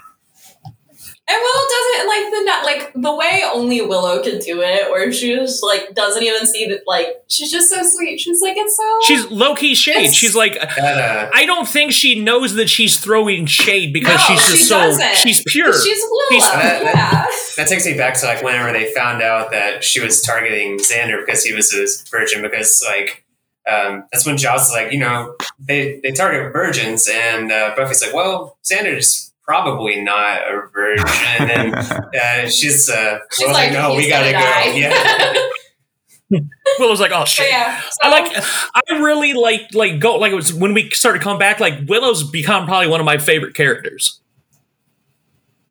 And 1.26 1.39
Willow 1.41 1.67
doesn't 1.69 2.07
like 2.09 2.32
the 2.34 2.43
not 2.43 2.65
like 2.65 2.93
the 2.95 3.15
way 3.15 3.41
only 3.53 3.82
Willow 3.82 4.21
could 4.21 4.39
do 4.41 4.61
it, 4.61 4.91
where 4.91 5.11
she 5.13 5.34
just 5.34 5.63
like 5.63 5.95
doesn't 5.95 6.21
even 6.21 6.45
see 6.45 6.67
that 6.67 6.82
like 6.86 7.07
she's 7.30 7.49
just 7.49 7.69
so 7.71 7.82
sweet. 7.82 8.19
She's 8.19 8.41
like 8.41 8.57
it's 8.57 8.76
so 8.76 8.99
She's 9.03 9.32
low 9.32 9.55
key 9.55 9.74
shade. 9.74 10.13
She's 10.13 10.36
like, 10.36 10.57
uh, 10.61 11.30
I 11.34 11.45
don't 11.45 11.67
think 11.67 11.93
she 11.93 12.19
knows 12.19 12.55
that 12.55 12.69
she's 12.69 12.99
throwing 12.99 13.45
shade 13.45 13.93
because 13.93 14.15
No, 14.19 14.26
she's 14.36 14.39
just 14.47 14.57
she 14.57 14.63
so 14.65 14.78
doesn't. 14.80 15.15
she's 15.15 15.41
pure. 15.47 15.71
she's 15.74 16.03
Willow. 16.03 16.26
She's- 16.32 16.51
That- 16.51 16.82
yeah. 16.84 17.28
that 17.63 17.69
takes 17.69 17.86
me 17.86 17.93
back 17.95 18.15
to 18.15 18.26
like 18.26 18.43
whenever 18.43 18.74
they 18.74 18.93
found 18.93 19.21
out 19.21 19.51
that 19.51 19.82
she 19.84 20.01
was 20.01 20.21
targeting 20.21 20.78
Xander 20.80 21.26
because 21.26 21.43
he 21.45 21.53
was 21.53 21.74
a 21.74 21.88
virgin. 22.09 22.41
Because 22.41 22.84
like 22.86 23.24
um, 23.65 24.03
that's 24.11 24.26
when 24.26 24.36
Giles 24.38 24.63
is 24.67 24.71
like, 24.74 24.91
you 24.91 24.99
know, 24.99 25.36
they 25.57 26.01
they 26.03 26.11
target 26.11 26.51
virgins, 26.51 27.07
and 27.09 27.49
uh, 27.49 27.74
Buffy's 27.78 28.03
like, 28.03 28.13
well, 28.13 28.57
Xander's 28.69 29.32
probably 29.46 30.02
not 30.02 30.41
a 30.41 30.68
virgin, 30.74 31.50
and 31.50 31.76
uh, 32.16 32.50
she's 32.50 32.89
uh, 32.89 33.20
She's 33.32 33.41
Willow's 33.41 33.54
like, 33.56 33.74
no, 33.74 33.96
we 33.96 34.10
gotta 34.10 34.32
gonna 34.32 34.44
die." 34.46 34.72
go. 34.72 34.78
Yeah. 34.78 36.39
Willow's 36.80 37.00
like, 37.00 37.12
oh 37.14 37.26
shit. 37.26 37.48
yeah. 37.50 37.80
So, 37.82 37.89
I 38.04 38.10
like. 38.10 38.32
I 38.74 38.98
really 39.00 39.34
like 39.34 39.74
like 39.74 40.00
go 40.00 40.16
like 40.16 40.32
it 40.32 40.36
was 40.36 40.52
when 40.54 40.74
we 40.74 40.89
started 40.91 41.22
coming 41.22 41.38
back. 41.39 41.60
Like 41.60 41.88
Willow's 41.88 42.24
become 42.30 42.66
probably 42.66 42.88
one 42.88 43.00
of 43.00 43.06
my 43.06 43.18
favorite 43.20 43.54
characters. 43.54 44.20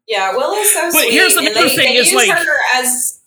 yeah, 0.06 0.32
Willow's 0.36 0.72
so 0.72 0.82
But 0.82 0.92
sweet. 0.92 1.12
here's 1.12 1.34
the 1.34 1.40
and 1.40 1.48
other 1.48 1.62
they, 1.68 1.74
thing 1.74 1.94
they 1.94 1.96
is, 2.00 2.12
use 2.12 2.28
like- 2.28 2.38
her 2.38 2.56
as 2.76 3.18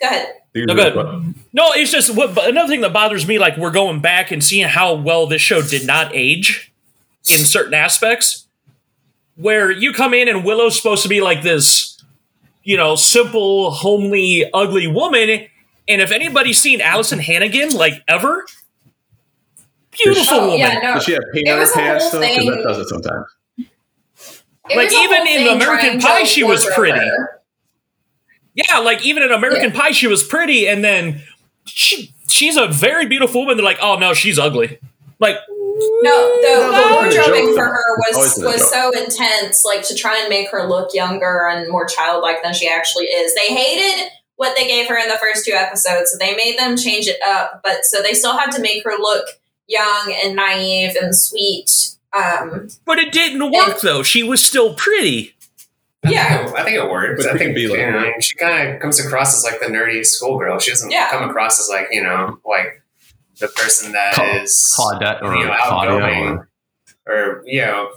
Go 0.00 0.08
ahead. 0.08 0.28
No, 0.54 0.74
go 0.74 0.82
ahead. 1.00 1.34
No, 1.52 1.70
it's 1.74 1.90
just 1.92 2.14
what. 2.14 2.36
Another 2.46 2.68
thing 2.68 2.80
that 2.82 2.92
bothers 2.92 3.26
me, 3.26 3.38
like 3.38 3.56
we're 3.56 3.70
going 3.70 4.00
back 4.00 4.30
and 4.30 4.42
seeing 4.42 4.68
how 4.68 4.94
well 4.94 5.26
this 5.26 5.40
show 5.40 5.62
did 5.62 5.86
not 5.86 6.10
age 6.14 6.71
in 7.30 7.38
certain 7.38 7.74
aspects. 7.74 8.46
Where 9.36 9.70
you 9.70 9.92
come 9.92 10.12
in 10.14 10.28
and 10.28 10.44
Willow's 10.44 10.76
supposed 10.76 11.02
to 11.04 11.08
be 11.08 11.20
like 11.22 11.42
this, 11.42 11.98
you 12.64 12.76
know, 12.76 12.96
simple, 12.96 13.70
homely, 13.70 14.44
ugly 14.52 14.86
woman, 14.86 15.46
and 15.88 16.00
if 16.02 16.12
anybody's 16.12 16.60
seen 16.60 16.80
Alyson 16.80 17.18
Hannigan 17.18 17.70
like 17.70 17.94
ever, 18.06 18.44
beautiful 19.90 20.34
Oh, 20.34 20.44
woman. 20.46 20.58
yeah, 20.58 20.78
no. 20.82 20.94
Does 20.94 21.04
she 21.04 21.12
have 21.12 21.22
paint 21.32 21.48
on 21.48 21.54
her 21.54 21.60
was 21.60 21.72
pants 21.72 22.10
though? 22.10 22.20
Because 22.20 22.44
that 22.46 22.62
does 22.62 22.78
it 22.78 22.88
sometimes. 22.88 23.26
It 24.70 24.76
Like, 24.76 24.92
even 24.92 25.26
in 25.26 25.48
American 25.48 26.00
Pie, 26.00 26.24
she 26.24 26.44
was 26.44 26.64
pretty. 26.74 26.98
her. 26.98 27.40
Yeah, 28.54 28.78
like 28.78 29.04
even 29.04 29.22
in 29.22 29.32
American 29.32 29.72
Pie, 29.72 29.92
she 29.92 30.06
was 30.06 30.22
pretty, 30.22 30.68
and 30.68 30.84
then 30.84 31.22
she 31.64 32.12
she's 32.28 32.56
a 32.58 32.66
very 32.68 33.06
beautiful 33.06 33.40
woman. 33.40 33.56
They're 33.56 33.64
like, 33.64 33.78
oh 33.80 33.96
no, 33.98 34.12
she's 34.12 34.38
ugly. 34.38 34.78
Like, 35.18 35.36
No, 36.02 36.40
the, 36.40 36.46
That 36.48 36.70
was 36.70 36.76
the 36.76 36.88
always 36.94 37.14
been 37.14 37.22
a 37.22 37.26
wardrobing 37.28 37.54
for 37.54 37.64
her 37.66 37.96
was 37.98 38.38
Always 38.38 38.60
was 38.60 38.70
so 38.70 38.90
intense, 38.92 39.64
like 39.64 39.82
to 39.88 39.94
try 39.94 40.18
and 40.20 40.28
make 40.28 40.50
her 40.50 40.66
look 40.68 40.94
younger 40.94 41.48
and 41.48 41.70
more 41.70 41.86
childlike 41.86 42.42
than 42.42 42.54
she 42.54 42.68
actually 42.68 43.04
is. 43.06 43.34
They 43.34 43.54
hated 43.54 44.10
what 44.36 44.56
they 44.56 44.66
gave 44.66 44.88
her 44.88 44.96
in 44.98 45.08
the 45.08 45.18
first 45.18 45.44
two 45.46 45.52
episodes, 45.52 46.10
so 46.12 46.18
they 46.18 46.34
made 46.36 46.58
them 46.58 46.76
change 46.76 47.06
it 47.06 47.20
up. 47.26 47.60
But 47.62 47.84
so 47.84 48.02
they 48.02 48.14
still 48.14 48.36
had 48.36 48.50
to 48.52 48.60
make 48.60 48.82
her 48.84 48.96
look 48.98 49.26
young 49.68 50.14
and 50.24 50.34
naive 50.36 50.96
and 51.00 51.16
sweet. 51.16 51.96
Um, 52.12 52.68
but 52.84 52.98
it 52.98 53.12
didn't 53.12 53.50
work 53.52 53.80
though. 53.80 54.02
She 54.02 54.22
was 54.22 54.44
still 54.44 54.74
pretty. 54.74 55.34
I 56.04 56.08
think 56.08 56.14
Yeah. 56.16 56.48
it- 56.48 56.54
I 56.56 56.64
think 56.64 56.76
it 56.76 56.90
works. 56.90 57.24
But 57.24 57.34
I 57.34 57.38
think 57.38 57.54
be 57.54 57.68
like- 57.68 57.78
you 57.78 57.90
know, 57.90 58.12
she 58.20 58.34
kind 58.36 58.70
of 58.74 58.80
comes 58.80 58.98
across 58.98 59.36
as 59.36 59.44
like 59.44 59.60
the 59.60 59.66
nerdy 59.66 60.04
schoolgirl. 60.04 60.58
She 60.58 60.70
doesn't 60.72 60.90
Yeah. 60.90 61.08
come 61.10 61.28
across 61.30 61.60
as 61.60 61.68
like 61.68 61.88
you 61.92 62.02
know 62.02 62.38
like 62.44 62.81
the 63.42 63.48
person 63.48 63.92
that 63.92 64.14
Ca- 64.14 64.40
is 64.42 64.74
Claudette 64.78 65.20
or 65.22 65.34
you 65.36 65.44
know 65.46 65.54
Claudia 65.66 65.92
outgoing 65.96 66.28
or 66.38 66.48
or 67.06 67.42
you 67.44 67.60
know 67.60 67.90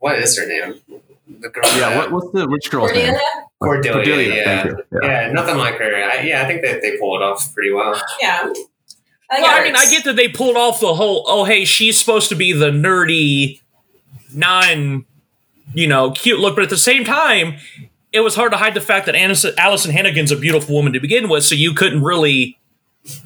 what 0.00 0.18
is 0.18 0.38
her 0.38 0.46
name? 0.46 0.80
The 1.40 1.48
girl. 1.50 1.62
yeah. 1.66 1.90
that- 1.90 2.10
What, 2.10 2.12
what's 2.24 2.32
the 2.32 2.48
which 2.48 2.70
girl's 2.70 2.90
Cordelia, 2.92 3.12
name? 3.12 3.20
Cordelia, 3.62 4.34
yeah. 4.34 4.62
Thank 4.62 4.76
you. 4.78 4.84
Yeah. 5.02 5.08
Yeah, 5.26 5.32
nothing 5.32 5.56
like 5.58 5.74
her. 5.78 5.94
I, 5.94 6.20
yeah, 6.22 6.42
I 6.42 6.46
think 6.46 6.62
that 6.62 6.80
they 6.82 6.96
pull 6.98 7.16
it 7.16 7.22
off 7.22 7.52
pretty 7.54 7.72
well. 7.72 7.94
yeah. 8.20 8.52
I, 9.30 9.40
Well, 9.40 9.60
I 9.60 9.64
mean, 9.64 9.74
I 9.74 9.86
get 9.90 10.04
that 10.04 10.16
they 10.16 10.28
pulled 10.28 10.56
off 10.56 10.80
the 10.80 10.94
whole. 10.94 11.24
Oh, 11.26 11.44
hey, 11.44 11.64
she's 11.64 11.98
supposed 11.98 12.28
to 12.28 12.34
be 12.34 12.52
the 12.52 12.70
nerdy, 12.70 13.60
non, 14.32 15.06
you 15.74 15.86
know, 15.86 16.10
cute 16.12 16.38
look, 16.40 16.54
but 16.54 16.62
at 16.64 16.70
the 16.70 16.76
same 16.76 17.04
time, 17.04 17.54
it 18.12 18.20
was 18.20 18.34
hard 18.36 18.52
to 18.52 18.58
hide 18.58 18.74
the 18.74 18.80
fact 18.80 19.06
that 19.06 19.14
Alyson, 19.14 19.54
Alyson 19.56 19.90
Hannigan's 19.92 20.30
a 20.30 20.36
beautiful 20.36 20.74
woman 20.74 20.92
to 20.92 21.00
begin 21.00 21.28
with, 21.28 21.42
so 21.44 21.54
you 21.54 21.72
couldn't 21.74 22.02
really 22.02 22.58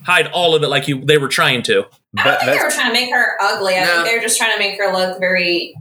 hide 0.05 0.27
all 0.29 0.55
of 0.55 0.63
it 0.63 0.69
like 0.69 0.89
you 0.89 1.05
they 1.05 1.19
were 1.19 1.29
trying 1.29 1.63
to. 1.65 1.85
I 2.17 2.25
don't 2.25 2.25
That- 2.25 2.41
think 2.41 2.53
they 2.59 2.65
were 2.65 2.71
trying 2.71 2.87
to 2.89 2.93
make 2.93 3.11
her 3.13 3.37
ugly. 3.41 3.77
I 3.77 3.85
No. 3.85 3.87
think 3.97 4.07
they 4.09 4.15
were 4.17 4.23
just 4.23 4.39
trying 4.39 4.53
to 4.53 4.59
make 4.59 4.79
her 4.79 4.93
look 4.93 5.21
very 5.21 5.75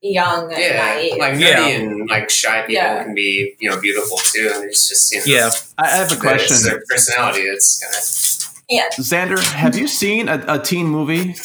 young 0.00 0.52
and 0.52 0.60
Yeah, 0.62 0.84
naive. 0.94 1.16
like 1.18 1.38
Yeah. 1.40 1.66
and 1.66 2.10
like 2.10 2.28
shy 2.30 2.60
people 2.62 2.74
Yeah. 2.74 3.02
can 3.04 3.14
be 3.14 3.54
you 3.58 3.70
know 3.70 3.78
beautiful 3.80 4.18
too, 4.18 4.50
and 4.54 4.64
it's 4.64 4.88
just 4.88 5.12
you 5.12 5.18
know, 5.18 5.24
Yeah, 5.26 5.50
I 5.78 5.84
I 5.86 5.88
have 5.96 6.10
a 6.10 6.14
it's 6.14 6.20
question. 6.22 6.62
their 6.64 6.82
personality. 6.88 7.42
It's 7.42 7.78
kind 7.78 7.94
of 7.94 8.54
Yeah. 8.68 8.88
Xander, 8.98 9.42
have 9.42 9.76
you 9.76 9.86
seen 9.86 10.28
a, 10.28 10.42
a 10.48 10.58
teen 10.58 10.86
movie 10.86 11.36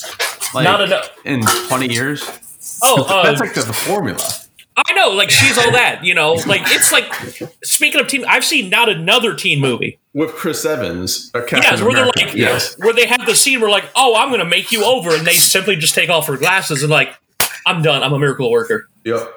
like 0.54 0.64
not 0.64 0.82
enough. 0.82 1.10
in 1.26 1.42
20 1.68 1.92
years? 1.94 2.24
Oh, 2.82 3.04
uh, 3.08 3.24
That's 3.24 3.40
like 3.42 3.54
the, 3.54 3.62
the 3.62 3.74
formula. 3.74 4.24
I 4.88 4.94
know. 4.94 5.10
like 5.10 5.30
she's 5.30 5.58
all 5.58 5.72
that, 5.72 6.04
you 6.04 6.14
know. 6.14 6.34
Like 6.34 6.62
it's 6.66 6.92
like 6.92 7.12
speaking 7.64 8.00
of 8.02 8.08
teen, 8.08 8.26
I've 8.26 8.46
seen 8.46 8.70
not 8.70 8.90
another 8.90 9.34
teen 9.36 9.60
movie. 9.60 10.00
with 10.14 10.32
Chris 10.32 10.66
Evans, 10.66 11.32
or 11.34 11.42
Captain 11.42 11.72
Yes, 11.72 11.82
where 11.82 11.94
they're 11.94 12.06
like, 12.06 12.34
yes, 12.36 12.76
where 12.80 12.94
they 12.94 13.06
have 13.08 13.26
the 13.26 13.36
scene 13.36 13.62
where 13.62 13.70
like, 13.70 13.90
oh, 13.96 14.16
I'm 14.16 14.30
gonna 14.32 14.46
make 14.46 14.72
you 14.72 14.84
over, 14.84 15.16
and 15.16 15.26
they 15.26 15.34
simply 15.34 15.76
just 15.76 15.96
take 15.96 16.10
off 16.10 16.28
her 16.28 16.38
glasses 16.38 16.82
and 16.84 16.92
like, 16.92 17.10
I'm 17.66 17.82
done. 17.82 18.04
I'm 18.04 18.14
a 18.14 18.20
miracle 18.20 18.50
worker. 18.52 18.88
Yep. 19.06 19.34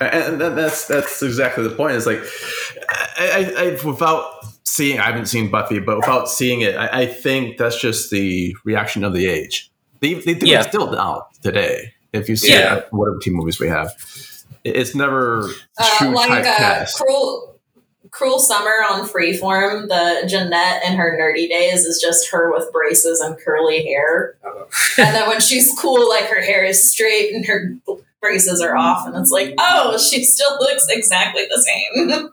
And 0.00 0.40
that, 0.40 0.54
that's 0.56 0.86
that's 0.86 1.22
exactly 1.22 1.64
the 1.64 1.74
point. 1.74 1.96
It's 1.96 2.06
like 2.06 2.20
I, 3.18 3.54
I, 3.56 3.62
I 3.62 3.84
without 3.86 4.30
seeing, 4.64 4.98
I 5.00 5.04
haven't 5.06 5.26
seen 5.26 5.50
Buffy, 5.50 5.78
but 5.80 5.96
without 5.96 6.28
seeing 6.28 6.60
it, 6.60 6.76
I, 6.76 7.02
I 7.02 7.06
think 7.06 7.56
that's 7.56 7.80
just 7.80 8.10
the 8.10 8.54
reaction 8.64 9.04
of 9.04 9.12
the 9.14 9.26
age. 9.26 9.70
They 10.00 10.14
they 10.14 10.34
do 10.34 10.46
Yeah. 10.46 10.60
it 10.60 10.68
still 10.68 10.90
now 10.92 11.28
today. 11.42 11.94
If 12.12 12.28
you 12.28 12.36
see 12.36 12.52
Yeah. 12.52 12.76
it, 12.76 12.86
whatever 12.90 13.18
team 13.18 13.34
movies 13.34 13.58
we 13.58 13.68
have, 13.68 13.88
It- 13.88 14.35
it's 14.74 14.94
never 14.94 15.48
Uh, 15.78 16.10
like 16.12 16.30
uh, 16.30 16.42
typecast. 16.44 16.94
cruel 16.94 17.52
cruel 18.10 18.38
summer 18.38 18.70
on 18.90 19.06
freeform 19.06 19.88
the 19.88 20.26
jeanette 20.28 20.82
in 20.86 20.96
her 20.96 21.18
nerdy 21.20 21.48
days 21.48 21.84
is 21.84 22.00
just 22.00 22.30
her 22.30 22.50
with 22.52 22.72
braces 22.72 23.20
and 23.20 23.36
curly 23.44 23.84
hair 23.84 24.36
Oh. 24.44 24.66
and 24.98 25.14
then 25.14 25.28
when 25.28 25.40
she's 25.40 25.70
cool 25.78 26.08
like 26.08 26.24
her 26.24 26.40
hair 26.40 26.64
is 26.64 26.90
straight 26.90 27.34
and 27.34 27.44
her 27.46 27.76
braces 28.22 28.60
are 28.62 28.74
off 28.76 29.06
and 29.06 29.14
it's 29.16 29.30
like 29.30 29.54
oh 29.58 29.98
she 29.98 30.24
still 30.24 30.56
looks 30.60 30.86
exactly 30.88 31.42
the 31.50 31.60
same 31.62 32.30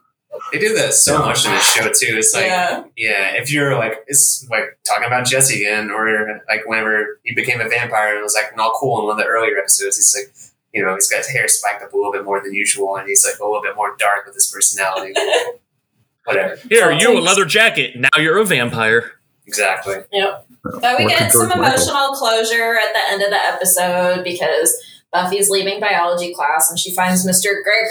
They 0.52 0.58
do 0.60 0.74
that 0.76 0.94
so 0.94 1.20
much 1.20 1.46
in 1.46 1.52
this 1.52 1.64
show 1.74 1.84
too. 1.90 2.18
It's 2.18 2.34
like, 2.34 2.46
yeah. 2.46 2.84
yeah 2.98 3.36
if 3.42 3.52
you're 3.52 3.76
like, 3.78 4.04
it's 4.08 4.46
like 4.50 4.78
talking 4.84 5.06
about 5.06 5.28
Jesse 5.28 5.64
again, 5.64 5.92
or 5.92 6.42
like 6.50 6.62
whenever 6.66 7.20
he 7.24 7.36
became 7.36 7.62
a 7.62 7.70
vampire 7.70 8.10
and 8.10 8.18
it 8.20 8.24
was 8.24 8.34
like 8.36 8.56
not 8.58 8.74
cool 8.74 9.00
in 9.00 9.06
one 9.06 9.20
of 9.20 9.24
the 9.24 9.30
earlier 9.30 9.58
episodes. 9.60 9.96
He's 9.98 10.16
like, 10.18 10.53
you 10.74 10.84
know, 10.84 10.94
he's 10.96 11.08
got 11.10 11.18
his 11.18 11.28
hair 11.30 11.48
spiked 11.48 11.84
up 11.84 11.94
a 11.94 11.96
little 11.96 12.12
bit 12.12 12.24
more 12.26 12.42
than 12.42 12.54
usual, 12.54 12.96
and 12.98 13.08
he's 13.08 13.24
like 13.26 13.40
a 13.40 13.44
little 13.46 13.62
bit 13.62 13.76
more 13.76 13.96
dark 14.00 14.26
with 14.26 14.36
his 14.36 14.52
personality. 14.54 15.14
Whatever, 16.26 16.56
Here, 16.70 16.84
So 16.84 16.90
you 16.90 17.18
a 17.18 17.20
leather 17.20 17.46
jacket. 17.46 17.98
Now 18.00 18.10
you're 18.18 18.38
a 18.40 18.46
vampire. 18.46 19.12
exactly. 19.46 19.96
Yep. 20.12 20.48
But 20.80 20.98
we 20.98 21.08
get 21.08 21.32
some 21.34 21.52
emotional 21.52 22.14
closure 22.14 22.76
at 22.78 22.94
the 22.94 23.02
end 23.12 23.22
of 23.22 23.30
the 23.30 23.36
episode 23.46 24.24
because 24.24 24.74
Buffy's 25.12 25.50
leaving 25.50 25.82
biology 25.82 26.34
class 26.34 26.70
and 26.70 26.80
she 26.80 26.96
finds 26.96 27.28
Mr. 27.28 27.62
Greg, 27.62 27.86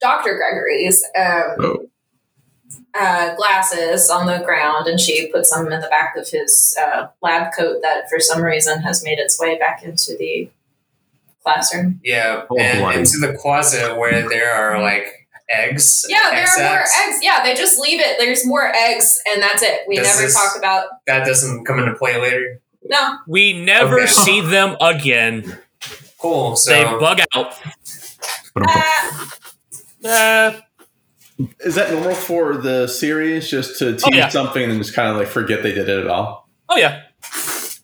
Dr. 0.00 0.36
Gregory's 0.36 1.02
um, 1.18 1.56
Oh. 1.58 1.88
uh, 2.94 3.34
glasses 3.34 4.08
on 4.08 4.26
the 4.26 4.38
ground 4.44 4.86
and 4.86 5.00
she 5.00 5.26
puts 5.32 5.50
them 5.50 5.72
in 5.72 5.80
the 5.80 5.88
back 5.88 6.14
of 6.16 6.28
his 6.28 6.76
uh, 6.80 7.08
lab 7.20 7.52
coat 7.52 7.80
that 7.82 8.08
for 8.08 8.20
some 8.20 8.42
reason 8.42 8.80
has 8.82 9.02
made 9.02 9.18
its 9.18 9.40
way 9.40 9.58
back 9.58 9.82
into 9.82 10.16
the 10.16 10.48
classroom. 11.42 12.00
Yeah, 12.04 12.44
Oh, 12.50 12.56
and 12.58 12.78
bloody. 12.80 12.98
into 13.00 13.18
the 13.20 13.36
closet 13.38 13.96
where 13.98 14.28
there 14.28 14.52
are 14.52 14.80
like 14.82 15.06
eggs. 15.50 16.06
Yeah, 16.08 16.30
there 16.30 16.42
egg 16.42 16.48
are 16.48 16.62
more 16.76 16.86
sacs. 16.86 16.94
eggs. 17.06 17.18
Yeah, 17.22 17.42
they 17.42 17.54
just 17.54 17.78
leave 17.78 18.00
it. 18.00 18.16
There's 18.18 18.46
more 18.46 18.72
eggs 18.74 19.18
and 19.32 19.42
that's 19.42 19.62
it. 19.62 19.80
We 19.86 19.96
Does 19.96 20.06
never 20.06 20.22
this- 20.22 20.34
talk 20.34 20.56
about. 20.56 20.86
That 21.06 21.26
doesn't 21.26 21.64
come 21.64 21.78
into 21.78 21.94
play 21.94 22.20
later. 22.20 22.60
No, 22.84 23.18
We 23.28 23.52
never 23.64 24.00
Okay. 24.00 24.06
see 24.10 24.40
them 24.40 24.76
again. 24.80 25.58
Cool. 26.18 26.56
So 26.56 26.70
they 26.72 26.84
bug 26.84 27.20
out. 27.34 27.54
uh, 28.56 28.80
Uh, 30.04 30.52
Is 31.60 31.76
that 31.76 31.90
normal 31.92 32.14
for 32.14 32.56
the 32.56 32.86
series 32.88 33.48
just 33.48 33.78
to 33.78 33.92
tease 33.92 34.02
Oh, 34.04 34.10
yeah. 34.12 34.28
something 34.28 34.68
and 34.70 34.78
just 34.82 34.94
kind 34.94 35.08
of 35.08 35.16
like 35.16 35.28
forget 35.28 35.62
they 35.62 35.72
did 35.72 35.88
it 35.88 35.98
at 36.00 36.06
all? 36.08 36.48
oh 36.68 36.76
yeah, 36.76 37.02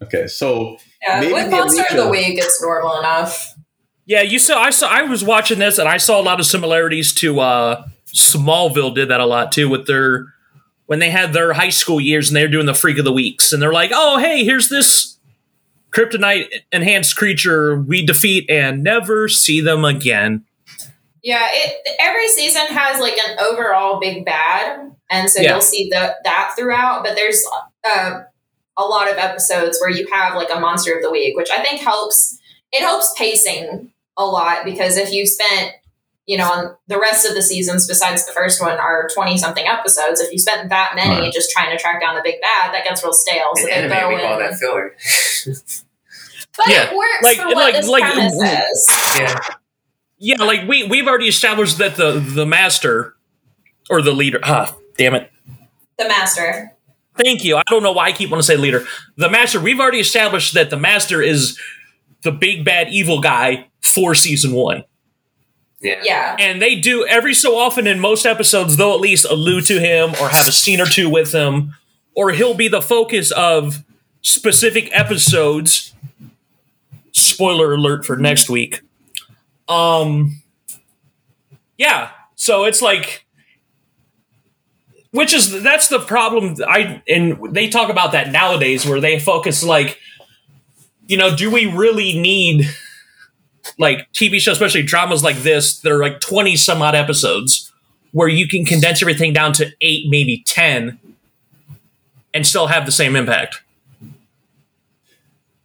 Okay, 0.03 0.27
so 0.27 0.79
yeah, 1.03 1.21
Maybe 1.21 1.33
with 1.33 1.51
Monster 1.51 1.85
of 1.91 1.97
the 1.97 2.09
Week, 2.09 2.39
it's 2.39 2.61
normal 2.63 2.99
enough. 2.99 3.55
yeah. 4.07 4.23
You 4.23 4.39
saw. 4.39 4.61
I 4.61 4.71
saw. 4.71 4.89
I 4.89 5.03
was 5.03 5.23
watching 5.25 5.59
this, 5.59 5.79
and 5.79 5.89
I 5.89 5.97
saw 5.99 6.21
a 6.21 6.23
lot 6.23 6.41
of 6.41 6.47
similarities 6.47 7.13
to 7.15 7.41
uh, 7.41 7.85
Smallville. 8.15 8.95
Did 8.95 9.09
that 9.09 9.21
a 9.21 9.27
lot 9.27 9.53
too 9.53 9.69
with 9.69 9.87
their 9.87 10.27
when 10.87 10.99
they 10.99 11.11
had 11.11 11.33
their 11.33 11.53
high 11.53 11.69
school 11.71 12.01
years, 12.01 12.29
and 12.29 12.37
they 12.37 12.43
were 12.43 12.49
doing 12.49 12.67
the 12.67 12.75
Freak 12.75 12.99
of 12.99 13.05
the 13.05 13.13
Weeks, 13.13 13.53
and 13.53 13.63
they're 13.63 13.73
like, 13.73 13.91
"Oh, 13.93 14.19
hey, 14.19 14.45
here's 14.45 14.69
this 14.69 15.19
kryptonite 15.93 16.49
enhanced 16.73 17.17
creature 17.17 17.77
we 17.81 18.05
defeat 18.05 18.49
and 18.51 18.83
never 18.83 19.29
see 19.29 19.61
them 19.61 19.85
again." 19.85 20.45
Yeah, 21.23 21.47
it 21.51 21.77
every 22.01 22.29
season 22.29 22.63
has 22.69 23.01
like 23.01 23.19
an 23.19 23.39
overall 23.41 24.01
big 24.01 24.25
bad, 24.25 24.93
and 25.11 25.29
so 25.29 25.43
Yeah. 25.43 25.53
you'll 25.53 25.61
see 25.61 25.89
the, 25.91 26.15
that 26.25 26.55
throughout. 26.57 27.05
But 27.05 27.17
there's 27.17 27.45
uh, 27.85 28.21
a 28.79 28.85
lot 28.85 29.11
of 29.11 29.19
episodes 29.19 29.79
where 29.81 29.91
you 29.91 30.07
have 30.13 30.35
like 30.37 30.49
a 30.55 30.59
monster 30.61 30.95
of 30.97 31.03
the 31.03 31.11
week, 31.11 31.37
which 31.37 31.51
I 31.51 31.63
think 31.63 31.81
helps. 31.83 32.39
It 32.73 32.81
helps 32.81 33.13
pacing 33.19 33.93
a 34.17 34.25
lot 34.25 34.65
because 34.65 34.97
if 34.97 35.13
you 35.13 35.27
spent, 35.27 35.73
you 36.27 36.37
know, 36.39 36.51
on 36.51 36.77
the 36.87 36.99
rest 36.99 37.27
of 37.29 37.35
the 37.35 37.43
seasons 37.43 37.87
besides 37.89 38.27
the 38.27 38.33
first 38.33 38.61
one 38.61 38.79
are 38.79 39.09
twenty 39.15 39.37
something 39.39 39.67
episodes. 39.67 40.21
If 40.21 40.31
you 40.33 40.39
spent 40.39 40.69
that 40.69 40.93
many 40.95 41.21
Right. 41.23 41.33
just 41.33 41.51
trying 41.51 41.71
to 41.77 41.79
track 41.83 42.01
down 42.01 42.15
the 42.15 42.23
big 42.23 42.41
bad, 42.41 42.73
that 42.75 42.85
gets 42.85 43.03
real 43.03 43.13
stale. 43.13 43.53
So 43.57 43.63
in 43.63 43.67
they 43.69 43.73
anime, 43.97 43.99
go 43.99 44.09
we 44.15 44.21
call 44.21 44.39
that 44.39 44.55
filler. 44.59 44.95
but 46.57 46.69
Yeah, 46.69 46.91
it 46.91 46.97
works 46.97 47.23
like- 47.23 47.37
for 47.39 47.47
what 47.47 47.57
like- 47.57 47.75
this 47.75 47.89
like- 47.89 48.03
premise 48.05 48.33
is. 48.35 48.89
yeah. 49.19 49.39
Yeah, 50.21 50.43
like 50.43 50.67
we 50.69 50.83
we've 50.85 51.07
already 51.07 51.29
established 51.29 51.79
that 51.79 51.95
the 51.97 52.13
the 52.19 52.45
master 52.45 53.15
or 53.89 54.03
the 54.03 54.13
leader. 54.13 54.41
Ah, 54.43 54.75
damn 54.97 55.15
it. 55.15 55.31
The 55.97 56.09
master. 56.09 56.73
Thank 57.23 57.45
you. 57.45 57.57
I 57.57 57.63
don't 57.69 57.83
know 57.83 57.93
why 57.93 58.07
I 58.07 58.13
keep 58.13 58.31
wanting 58.31 58.41
to 58.43 58.47
say 58.47 58.57
leader. 58.57 58.85
The 59.17 59.29
master. 59.31 59.61
We've 59.61 59.81
already 59.81 60.01
established 60.01 60.55
that 60.55 60.71
the 60.71 60.77
master 60.77 61.21
is 61.23 61.59
the 62.23 62.33
big 62.33 62.65
bad 62.65 62.89
evil 62.91 63.21
guy 63.21 63.67
for 63.81 64.15
season 64.15 64.53
one, 64.53 64.85
Yeah. 65.81 66.01
Yeah. 66.05 66.37
and 66.39 66.61
they 66.61 66.75
do 66.77 67.07
every 67.07 67.35
so 67.35 67.57
often 67.57 67.87
in 67.87 68.01
most 68.01 68.27
episodes. 68.27 68.77
They'll 68.77 68.93
at 68.95 69.01
least 69.01 69.25
allude 69.25 69.67
to 69.67 69.79
him 69.81 70.11
or 70.21 70.29
have 70.29 70.49
a 70.49 70.53
scene 70.53 70.81
or 70.81 70.87
two 70.87 71.09
with 71.09 71.33
him, 71.33 71.75
or 72.15 72.31
he'll 72.33 72.55
be 72.55 72.69
the 72.69 72.83
focus 72.83 73.31
of 73.31 73.85
specific 74.23 74.89
episodes. 74.93 75.95
Spoiler 77.13 77.73
alert 77.75 78.05
for 78.05 78.17
next 78.17 78.51
week. 78.51 78.81
Um. 79.69 80.43
Yeah. 81.77 82.11
So 82.35 82.65
it's 82.65 82.83
like 82.83 83.27
which 85.11 85.33
is 85.33 85.63
that's 85.63 85.89
the 85.89 85.99
problem 85.99 86.57
i 86.67 87.03
and 87.09 87.39
they 87.55 87.69
talk 87.69 87.91
about 87.91 88.13
that 88.13 88.31
nowadays 88.31 88.87
where 88.87 89.01
they 89.01 89.19
focus 89.19 89.63
like 89.63 89.99
you 91.07 91.17
know 91.17 91.35
do 91.35 91.51
we 91.51 91.67
really 91.67 92.19
need 92.19 92.69
like 93.79 94.11
tv 94.13 94.39
shows 94.39 94.53
especially 94.53 94.83
dramas 94.83 95.23
like 95.23 95.37
this 95.39 95.81
that 95.81 95.93
are 95.93 96.01
like 96.01 96.21
20 96.21 96.57
some 96.57 96.83
odd 96.83 96.95
episodes 96.95 97.73
where 98.13 98.29
you 98.29 98.49
can 98.49 98.65
condense 98.65 99.03
everything 99.03 99.33
down 99.33 99.53
to 99.53 99.71
8 99.81 100.07
maybe 100.09 100.43
10 100.47 100.99
and 102.35 102.47
still 102.47 102.67
have 102.67 102.87
the 102.87 102.93
same 102.93 103.17
impact 103.17 103.63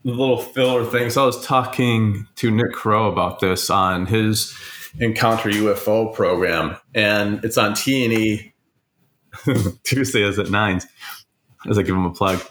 the 0.03 0.11
little 0.11 0.37
filler 0.37 0.85
things. 0.85 1.17
I 1.17 1.25
was 1.25 1.43
talking 1.45 2.27
to 2.35 2.51
Nick 2.51 2.73
Crow 2.73 3.11
about 3.11 3.39
this 3.39 3.69
on 3.69 4.05
his 4.05 4.53
Encounter 4.99 5.49
UFO 5.49 6.13
program, 6.13 6.77
and 6.93 7.43
it's 7.43 7.57
on 7.57 7.73
T 7.73 8.03
and 8.03 8.13
E. 8.13 8.52
Tuesday 9.83 10.23
is 10.23 10.39
at 10.39 10.49
nines. 10.49 10.85
As 11.69 11.77
I 11.77 11.81
give 11.81 11.95
him 11.95 12.05
a 12.05 12.13
plug, 12.13 12.41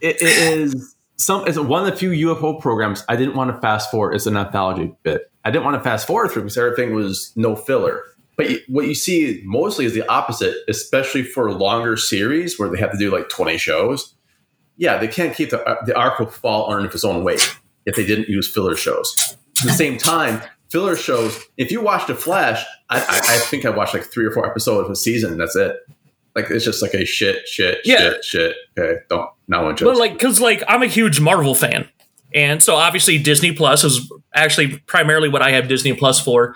it, 0.00 0.16
it 0.20 0.22
is 0.22 0.94
some. 1.16 1.46
It's 1.46 1.58
one 1.58 1.86
of 1.86 1.90
the 1.90 1.96
few 1.96 2.10
UFO 2.34 2.60
programs 2.60 3.04
I 3.08 3.16
didn't 3.16 3.34
want 3.34 3.54
to 3.54 3.58
fast 3.60 3.90
forward. 3.90 4.14
It's 4.14 4.26
an 4.26 4.36
anthology 4.36 4.94
bit. 5.02 5.30
I 5.44 5.50
didn't 5.50 5.64
want 5.64 5.76
to 5.76 5.80
fast 5.82 6.06
forward 6.06 6.30
through 6.30 6.42
because 6.42 6.58
everything 6.58 6.94
was 6.94 7.32
no 7.34 7.56
filler. 7.56 8.02
But 8.36 8.50
what 8.68 8.86
you 8.86 8.94
see 8.94 9.42
mostly 9.44 9.84
is 9.84 9.94
the 9.94 10.06
opposite, 10.08 10.56
especially 10.68 11.22
for 11.22 11.50
longer 11.52 11.96
series 11.96 12.58
where 12.58 12.68
they 12.68 12.78
have 12.78 12.92
to 12.92 12.98
do 12.98 13.10
like 13.10 13.28
twenty 13.30 13.56
shows 13.56 14.14
yeah, 14.76 14.98
they 14.98 15.08
can't 15.08 15.34
keep 15.34 15.50
the 15.50 15.64
uh, 15.64 15.84
the 15.84 15.94
arc 15.94 16.18
will 16.18 16.26
fall 16.26 16.68
underneath 16.70 16.94
its 16.94 17.04
own 17.04 17.24
weight 17.24 17.56
if 17.86 17.96
they 17.96 18.06
didn't 18.06 18.28
use 18.28 18.52
filler 18.52 18.76
shows. 18.76 19.36
At 19.60 19.66
the 19.66 19.72
same 19.72 19.98
time, 19.98 20.42
filler 20.70 20.96
shows. 20.96 21.38
If 21.56 21.70
you 21.70 21.80
watch 21.80 22.06
The 22.06 22.14
Flash, 22.14 22.64
I, 22.90 22.98
I, 22.98 23.20
I 23.34 23.38
think 23.38 23.64
I 23.64 23.70
watched 23.70 23.94
like 23.94 24.04
three 24.04 24.24
or 24.24 24.32
four 24.32 24.44
episodes 24.44 24.86
of 24.86 24.90
a 24.90 24.96
season. 24.96 25.32
And 25.32 25.40
that's 25.40 25.54
it. 25.54 25.76
Like 26.34 26.50
it's 26.50 26.64
just 26.64 26.80
like 26.82 26.94
a 26.94 27.04
shit, 27.04 27.46
shit, 27.46 27.78
Yeah. 27.84 27.98
shit, 27.98 28.24
shit. 28.24 28.56
Okay, 28.78 29.00
don't 29.10 29.28
not 29.48 29.64
one 29.64 29.74
but 29.80 29.96
like 29.98 30.12
because 30.14 30.40
like 30.40 30.62
i'm 30.66 30.82
a 30.82 30.86
huge 30.86 31.20
marvel 31.20 31.54
fan 31.54 31.86
and 32.34 32.62
so 32.62 32.76
obviously 32.76 33.18
disney 33.18 33.52
plus 33.52 33.84
is 33.84 34.10
actually 34.34 34.78
primarily 34.86 35.28
what 35.28 35.42
i 35.42 35.50
have 35.50 35.68
disney 35.68 35.92
plus 35.92 36.18
for 36.18 36.54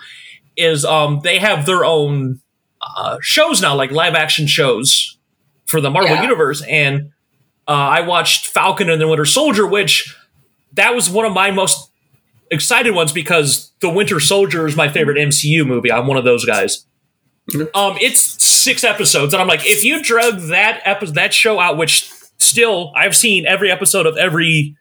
is 0.55 0.83
um 0.83 1.19
they 1.23 1.37
have 1.37 1.67
their 1.67 1.85
own 1.85 2.39
uh, 2.81 3.17
shows 3.21 3.61
now 3.61 3.75
like 3.75 3.91
live 3.91 4.15
action 4.15 4.47
shows 4.47 5.19
for 5.67 5.79
the 5.79 5.91
marvel 5.91 6.15
Yeah. 6.15 6.23
universe 6.23 6.63
and 6.63 7.11
uh, 7.67 7.71
i 7.71 8.01
watched 8.01 8.47
falcon 8.47 8.89
and 8.89 8.99
the 8.99 9.07
winter 9.07 9.25
soldier 9.25 9.67
which 9.67 10.15
that 10.73 10.95
was 10.95 11.07
one 11.07 11.25
of 11.25 11.33
my 11.33 11.51
most 11.51 11.91
excited 12.49 12.95
ones 12.95 13.11
because 13.11 13.73
the 13.81 13.89
winter 13.89 14.19
soldier 14.19 14.65
is 14.65 14.75
my 14.75 14.87
favorite 14.89 15.17
mcu 15.17 15.67
movie 15.67 15.91
i'm 15.91 16.07
one 16.07 16.17
of 16.17 16.23
those 16.23 16.45
guys. 16.45 16.86
Um 17.73 17.97
it's 18.01 18.21
six 18.43 18.83
episodes 18.83 19.33
and 19.33 19.41
i'm 19.41 19.47
like 19.47 19.61
if 19.63 19.83
you 19.83 20.03
drug 20.03 20.39
that 20.41 20.81
episode 20.83 21.15
that 21.15 21.33
show 21.33 21.59
out 21.59 21.77
which 21.77 22.11
still 22.37 22.91
I've 22.95 23.15
seen 23.15 23.45
every 23.45 23.71
episode 23.71 24.05
of 24.05 24.17
every 24.17 24.77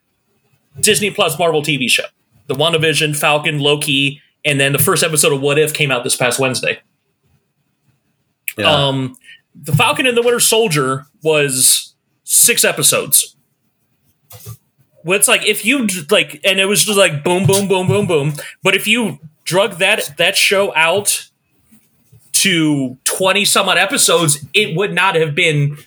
Disney 0.80 1.10
Plus 1.10 1.38
Marvel 1.38 1.62
TV 1.62 1.88
show. 1.88 2.04
The 2.46 2.54
WandaVision, 2.54 3.16
Falcon, 3.16 3.58
Loki, 3.58 4.22
and 4.44 4.60
then 4.60 4.72
the 4.72 4.78
first 4.78 5.02
episode 5.02 5.32
of 5.32 5.40
What 5.40 5.58
If 5.58 5.74
came 5.74 5.90
out 5.90 6.04
this 6.04 6.16
past 6.16 6.38
Wednesday. 6.38 6.80
Yeah. 8.56 8.70
Um, 8.70 9.16
the 9.54 9.72
Falcon 9.72 10.06
and 10.06 10.16
the 10.16 10.22
Winter 10.22 10.40
Soldier 10.40 11.06
was 11.22 11.94
six 12.24 12.64
episodes. 12.64 13.36
Well, 15.04 15.18
it's 15.18 15.28
like 15.28 15.44
if 15.46 15.64
you 15.64 15.86
like, 16.10 16.40
and 16.44 16.58
it 16.58 16.66
was 16.66 16.84
just 16.84 16.98
like 16.98 17.24
boom, 17.24 17.46
boom, 17.46 17.68
boom, 17.68 17.86
boom, 17.86 18.06
boom. 18.06 18.34
But 18.62 18.74
if 18.74 18.86
you 18.86 19.18
drug 19.44 19.78
that 19.78 20.16
that 20.18 20.36
show 20.36 20.74
out 20.74 21.28
to 22.42 22.96
twenty 23.04 23.44
some 23.44 23.68
odd 23.68 23.78
episodes, 23.78 24.44
it 24.54 24.76
would 24.76 24.92
not 24.94 25.14
have 25.14 25.34
been 25.34 25.78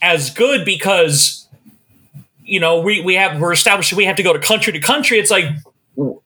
as 0.00 0.30
good 0.30 0.64
because 0.64 1.46
you 2.44 2.58
know 2.60 2.80
we 2.80 3.00
we 3.00 3.14
have 3.14 3.40
we're 3.40 3.52
establishing 3.52 3.96
we 3.96 4.04
have 4.04 4.16
to 4.16 4.22
go 4.22 4.32
to 4.32 4.38
country 4.38 4.72
to 4.72 4.80
country. 4.80 5.18
It's 5.18 5.30
like 5.30 5.44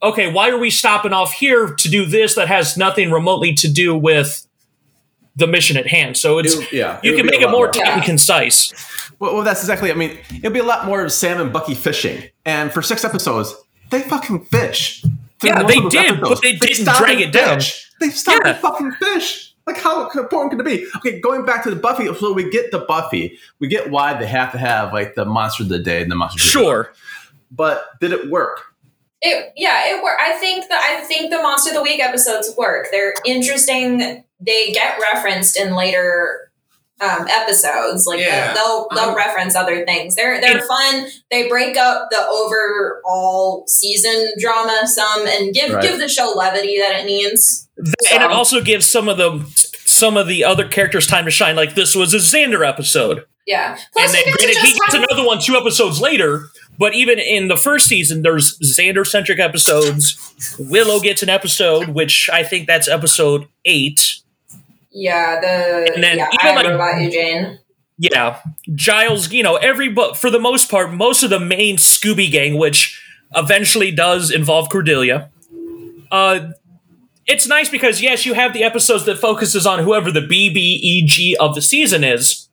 okay, 0.03 0.33
why 0.33 0.49
are 0.51 0.59
we 0.59 0.71
stopping 0.71 1.13
off 1.13 1.33
here 1.33 1.75
to 1.75 1.89
do 1.89 2.07
this 2.07 2.35
that 2.37 2.49
has 2.49 2.77
nothing 2.77 3.11
remotely 3.11 3.53
to 3.55 3.69
do 3.71 3.97
with 3.97 4.47
the 5.35 5.47
mission 5.47 5.77
at 5.77 5.87
hand? 5.89 6.17
So 6.17 6.39
it's 6.39 6.55
It- 6.55 6.73
yeah, 6.73 7.01
you 7.03 7.13
would 7.13 7.19
can 7.19 7.27
make 7.27 7.41
it 7.41 7.51
more 7.51 7.67
more. 7.67 7.71
tight 7.73 7.89
and 7.89 8.03
concise. 8.03 8.73
Well, 9.19 9.35
well, 9.35 9.43
that's 9.43 9.61
exactly. 9.61 9.91
I 9.91 9.95
mean, 9.95 10.19
it'll 10.31 10.53
be 10.53 10.59
a 10.61 10.65
lot 10.65 10.87
more 10.87 11.03
of 11.05 11.13
Sam 11.13 11.41
and 11.41 11.53
Bucky 11.53 11.75
fishing, 11.75 12.25
and 12.45 12.73
for 12.73 12.83
six 12.83 13.05
episodes, 13.05 13.55
they 13.91 14.03
fucking 14.03 14.45
fish. 14.47 15.03
Yeah, 15.43 15.63
they 15.65 15.77
of 15.79 15.83
those 15.85 15.93
did, 15.93 16.21
but 16.21 16.41
they 16.43 16.55
didn't 16.57 16.85
drag 16.97 17.21
it 17.21 17.33
down. 17.33 17.57
fish. 17.61 17.91
They 18.01 18.11
stopped 18.11 18.43
Yeah. 18.45 18.53
and 18.53 18.59
fucking 18.61 18.93
fish. 18.93 19.46
Like 19.67 19.79
how 19.79 20.09
important 20.11 20.53
can 20.53 20.61
it 20.61 20.65
be? 20.65 20.87
Okay, 20.97 21.21
going 21.21 21.45
back 21.45 21.65
to 21.65 21.71
the 21.71 21.77
Buffy. 21.77 22.13
So 22.15 22.33
we 22.33 22.49
get 22.51 22.71
the 22.71 22.81
Buffy. 22.81 23.39
We 23.59 23.67
get 23.69 23.91
why 23.91 24.15
they 24.15 24.27
have 24.27 24.53
to 24.53 24.59
have 24.59 24.93
like 24.93 25.15
the 25.17 25.25
monster 25.25 25.65
of 25.65 25.69
the 25.69 25.79
day 25.81 26.03
and 26.03 26.11
the 26.11 26.15
monster. 26.15 26.37
of 26.39 26.53
the 26.53 26.59
Week. 26.59 26.65
Sure. 26.65 26.93
but 27.51 27.99
did 28.01 28.13
it 28.13 28.31
work? 28.31 28.63
It 29.23 29.53
yeah, 29.57 29.95
it 29.95 30.03
worked. 30.05 30.21
I 30.21 30.33
think 30.39 30.69
that 30.69 30.99
I 30.99 31.03
think 31.05 31.31
the 31.31 31.39
Monster 31.43 31.71
of 31.71 31.77
the 31.77 31.83
Week 31.83 32.01
episodes 32.01 32.55
work. 32.57 32.89
They're 32.93 33.15
interesting. 33.25 34.25
They 34.41 34.73
get 34.73 35.01
referenced 35.01 35.57
in 35.57 35.75
later 35.75 36.51
um, 37.01 37.27
episodes. 37.29 38.07
Like 38.07 38.21
Yeah. 38.21 38.55
they'll 38.55 38.89
they'll 38.95 39.11
Um, 39.11 39.15
reference 39.15 39.55
other 39.55 39.85
things. 39.85 40.15
They're 40.15 40.41
they're 40.41 40.63
fun. 40.63 41.07
They 41.31 41.49
break 41.49 41.77
up 41.77 42.09
the 42.11 42.27
overall 42.27 43.65
season 43.67 44.33
drama 44.39 44.83
some 44.87 45.27
and 45.27 45.55
give 45.55 45.73
Right. 45.73 45.83
give 45.83 45.99
the 45.99 46.09
show 46.09 46.33
levity 46.37 46.79
that 46.79 47.01
it 47.01 47.05
needs. 47.07 47.69
and 48.11 48.23
it 48.23 48.31
also 48.31 48.61
gives 48.61 48.89
some 48.89 49.09
of 49.09 49.19
the 49.19 49.45
some 49.85 50.17
of 50.17 50.27
the 50.27 50.45
other 50.45 50.67
characters 50.67 51.07
time 51.07 51.25
to 51.27 51.31
shine. 51.31 51.57
Like 51.57 51.75
this 51.75 51.95
was 51.95 52.13
a 52.15 52.19
Xander 52.19 52.67
episode, 52.67 53.25
Yeah. 53.47 53.77
Plus, 53.93 54.07
and 54.07 54.15
then 54.15 54.25
get 54.25 54.39
granted, 54.39 54.57
he 54.63 54.73
gets 54.79 54.95
another 54.95 55.27
one 55.27 55.41
two 55.41 55.57
episodes 55.57 56.01
later. 56.01 56.49
But 56.79 56.95
even 56.95 57.19
in 57.19 57.49
the 57.49 57.57
first 57.57 57.87
season, 57.87 58.21
there's 58.23 58.59
Xander 58.59 59.07
centric 59.07 59.39
episodes. 59.39 60.19
Willow 60.59 61.01
gets 61.01 61.23
an 61.23 61.31
episode, 61.31 61.89
which 61.89 62.29
I 62.33 62.43
think 62.43 62.67
that's 62.67 62.89
episode 62.89 63.47
eight. 63.65 64.16
Yeah 64.97 65.41
the 65.41 65.93
And 65.95 66.03
then 66.03 66.19
yeah, 66.19 66.29
even 66.33 66.47
I 66.47 66.55
like- 66.57 66.67
Robot 66.69 67.01
Eugene. 67.03 67.59
Yeah, 67.99 68.41
Giles. 68.75 69.33
You 69.33 69.43
know, 69.43 69.57
every 69.57 69.89
but 69.89 70.17
for 70.17 70.31
the 70.31 70.39
most 70.41 70.71
part, 70.71 70.93
most 70.93 71.23
of 71.23 71.31
the 71.31 71.41
main 71.41 71.77
Scooby 71.77 72.31
Gang, 72.31 72.59
which 72.59 73.01
eventually 73.35 73.91
does 73.91 74.31
involve 74.31 74.69
Cordelia. 74.69 75.31
Uh, 76.11 76.49
it's 77.27 77.47
nice 77.49 77.69
because 77.71 78.03
yes, 78.03 78.27
you 78.27 78.35
have 78.35 78.53
the 78.53 78.63
episodes 78.63 79.05
that 79.07 79.19
focuses 79.19 79.67
on 79.67 79.79
whoever 79.83 80.13
the 80.13 80.21
BBEG 80.21 81.35
of 81.41 81.55
the 81.55 81.63
season 81.63 82.05
is, 82.05 82.49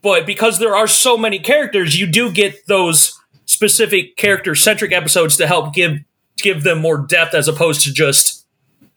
but 0.00 0.24
because 0.26 0.58
there 0.58 0.74
are 0.74 0.86
so 0.86 1.16
many 1.18 1.38
characters, 1.38 2.00
you 2.00 2.06
do 2.06 2.32
get 2.32 2.66
those 2.66 3.18
specific 3.44 4.16
character 4.16 4.54
centric 4.54 4.92
episodes 4.92 5.36
to 5.36 5.46
help 5.46 5.74
give 5.74 5.98
give 6.38 6.62
them 6.64 6.80
more 6.80 6.98
depth 6.98 7.34
as 7.34 7.46
opposed 7.46 7.82
to 7.82 7.92
just 7.92 8.46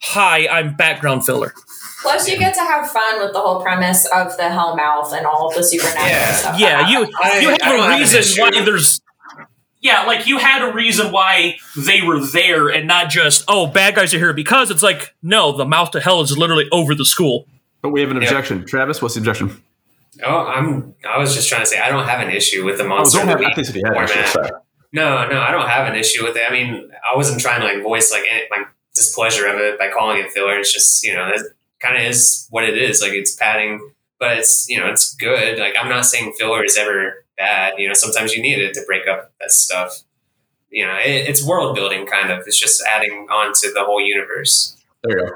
hi, 0.02 0.48
I'm 0.48 0.74
background 0.74 1.26
filler. 1.26 1.52
Plus, 2.06 2.28
you 2.28 2.38
get 2.38 2.54
to 2.54 2.60
have 2.60 2.90
fun 2.90 3.20
with 3.20 3.32
the 3.32 3.40
whole 3.40 3.60
premise 3.62 4.06
of 4.06 4.36
the 4.36 4.44
Hellmouth 4.44 5.12
and 5.12 5.26
all 5.26 5.48
of 5.48 5.54
the 5.54 5.62
supernatural 5.64 6.06
Yeah. 6.08 6.32
stuff. 6.34 6.58
Yeah, 6.60 6.88
you. 6.88 6.98
I- 7.22 7.38
you 7.40 7.48
I 7.48 7.50
have 7.50 7.60
don't 7.60 7.80
a 7.80 7.82
have 7.90 7.98
reason 8.00 8.42
why 8.42 8.50
there's 8.64 9.00
yeah, 9.80 10.04
like 10.04 10.26
you 10.26 10.38
had 10.38 10.68
a 10.68 10.72
reason 10.72 11.12
why 11.12 11.56
they 11.76 12.02
were 12.02 12.20
there 12.24 12.68
and 12.68 12.86
not 12.88 13.08
just 13.10 13.44
oh 13.48 13.66
bad 13.66 13.94
guys 13.94 14.12
are 14.14 14.18
here 14.18 14.32
because 14.32 14.70
it's 14.70 14.82
like 14.82 15.14
no 15.22 15.52
the 15.56 15.64
mouth 15.66 15.90
to 15.92 16.00
hell 16.00 16.20
is 16.22 16.36
literally 16.36 16.68
over 16.72 16.94
the 16.94 17.04
school. 17.04 17.46
But 17.82 17.90
we 17.90 18.00
have 18.00 18.10
an 18.10 18.16
Yeah. 18.16 18.24
objection. 18.28 18.64
Travis, 18.66 19.02
what's 19.02 19.14
the 19.14 19.20
objection? 19.20 19.62
Oh, 20.24 20.38
I'm. 20.46 20.94
I 21.08 21.18
was 21.18 21.34
just 21.34 21.48
trying 21.48 21.60
to 21.60 21.66
say 21.66 21.78
I 21.78 21.88
don't 21.90 22.06
have 22.08 22.26
an 22.26 22.34
issue 22.34 22.64
with 22.64 22.78
the 22.78 22.84
Oh, 22.84 22.88
monster. 22.88 23.18
don't 23.18 23.28
have 23.28 23.38
the 23.38 23.44
I 23.44 23.48
Week 23.48 23.56
think 23.56 23.68
if 23.68 23.76
you 23.76 23.82
had 23.84 23.92
an 23.96 24.06
format. 24.08 24.24
issue, 24.24 24.32
sorry. 24.32 24.50
No, 24.92 25.28
no, 25.28 25.40
I 25.40 25.50
don't 25.50 25.68
have 25.68 25.86
an 25.88 25.94
issue 25.94 26.24
with 26.24 26.36
it. 26.36 26.42
I 26.48 26.52
mean, 26.52 26.90
I 27.12 27.14
wasn't 27.16 27.40
trying 27.40 27.60
to 27.60 27.66
like 27.66 27.82
voice 27.82 28.10
like 28.10 28.22
any, 28.30 28.44
my 28.50 28.64
displeasure 28.94 29.46
of 29.46 29.60
it 29.60 29.78
by 29.78 29.90
calling 29.90 30.18
it 30.18 30.30
filler. 30.32 30.58
It's 30.58 30.72
just 30.72 31.04
you 31.04 31.12
know 31.14 31.26
that 31.26 31.44
kind 31.86 31.96
of 31.96 32.10
is 32.10 32.46
what 32.50 32.64
it 32.64 32.76
is. 32.76 33.00
Like 33.02 33.12
it's 33.12 33.34
padding, 33.34 33.90
but 34.18 34.38
it's 34.38 34.68
you 34.68 34.78
know 34.78 34.86
it's 34.86 35.14
good. 35.14 35.58
Like 35.58 35.74
I'm 35.80 35.88
not 35.88 36.04
saying 36.06 36.34
filler 36.38 36.64
is 36.64 36.76
ever 36.76 37.24
bad. 37.36 37.74
You 37.78 37.88
know, 37.88 37.94
sometimes 37.94 38.34
you 38.34 38.42
need 38.42 38.58
it 38.58 38.74
to 38.74 38.82
break 38.86 39.06
up 39.06 39.32
that 39.40 39.52
stuff. 39.52 40.02
You 40.70 40.86
know, 40.86 40.94
it, 40.96 41.28
it's 41.28 41.46
world 41.46 41.74
building 41.74 42.06
kind 42.06 42.30
of. 42.32 42.46
It's 42.46 42.58
just 42.58 42.82
adding 42.94 43.26
on 43.30 43.52
to 43.54 43.72
the 43.72 43.84
whole 43.84 44.00
universe. 44.00 44.76
There 45.02 45.18
you 45.20 45.26
go. 45.26 45.32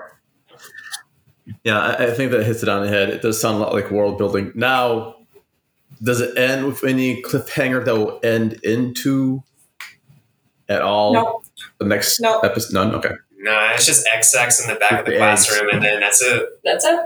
Yeah, 1.65 1.79
I, 1.81 2.07
I 2.07 2.11
think 2.13 2.31
that 2.33 2.45
hits 2.45 2.63
it 2.63 2.69
on 2.69 2.83
the 2.83 2.89
head. 2.89 3.11
It 3.11 3.23
does 3.23 3.41
sound 3.41 3.57
a 3.57 3.61
lot 3.61 3.73
like 3.75 3.91
world 3.91 4.19
building. 4.19 4.53
Now, 4.55 5.17
does 6.03 6.21
it 6.21 6.37
end 6.39 6.67
with 6.67 6.85
any 6.85 7.23
cliffhanger 7.23 7.85
that 7.85 7.95
will 7.97 8.21
end 8.23 8.55
into 8.63 9.43
at 10.69 10.81
all 10.83 11.13
Nope. 11.13 11.45
the 11.79 11.87
next 11.87 12.21
Nope. 12.21 12.45
episode? 12.45 12.73
None. 12.75 12.95
Okay. 12.95 13.15
No, 13.43 13.71
it's 13.75 13.87
just 13.87 14.07
XX 14.07 14.63
in 14.63 14.75
the 14.75 14.79
back 14.79 15.01
of 15.01 15.07
the 15.07 15.13
The 15.13 15.17
classroom, 15.17 15.71
and 15.73 15.83
then 15.83 16.01
that's 16.01 16.21
it. 16.21 16.61
That's 16.63 16.85
it. 16.85 17.01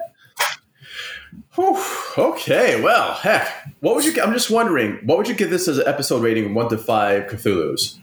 Whew, 1.55 1.81
okay. 2.19 2.81
Well, 2.81 3.15
heck, 3.15 3.49
what 3.79 3.95
would 3.95 4.05
you? 4.05 4.21
I'm 4.21 4.33
just 4.33 4.51
wondering, 4.51 4.99
what 5.05 5.17
would 5.17 5.29
you 5.29 5.35
give 5.35 5.51
this 5.51 5.69
as 5.69 5.79
an 5.79 5.87
episode 5.87 6.23
rating, 6.23 6.53
one 6.53 6.69
to 6.71 6.79
five 6.79 7.29
Cthulhu's? 7.29 8.01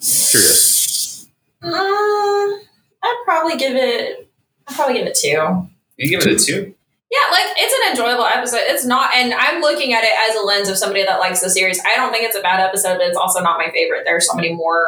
Curious. 0.00 1.28
Mm, 1.62 2.58
I'd 3.02 3.22
probably 3.26 3.58
give 3.58 3.76
it. 3.76 4.30
I'd 4.66 4.74
probably 4.74 4.94
give 4.94 5.06
it 5.06 5.14
two. 5.14 5.68
You 5.98 6.08
give 6.08 6.26
it 6.26 6.40
a 6.40 6.42
two. 6.42 6.74
Yeah, 7.10 7.18
like 7.30 7.54
it's 7.58 7.74
an 7.74 7.90
enjoyable 7.90 8.24
episode. 8.24 8.60
It's 8.62 8.86
not, 8.86 9.12
and 9.14 9.34
I'm 9.34 9.60
looking 9.60 9.92
at 9.92 10.04
it 10.04 10.12
as 10.30 10.36
a 10.36 10.40
lens 10.46 10.70
of 10.70 10.78
somebody 10.78 11.04
that 11.04 11.18
likes 11.18 11.40
the 11.40 11.50
series. 11.50 11.80
I 11.80 11.96
don't 11.96 12.12
think 12.12 12.24
it's 12.24 12.36
a 12.36 12.40
bad 12.42 12.60
episode, 12.60 12.96
but 12.98 13.06
it's 13.08 13.16
also 13.16 13.42
not 13.42 13.58
my 13.58 13.70
favorite. 13.70 14.02
There 14.06 14.16
are 14.16 14.20
so 14.20 14.34
many 14.34 14.54
more 14.54 14.86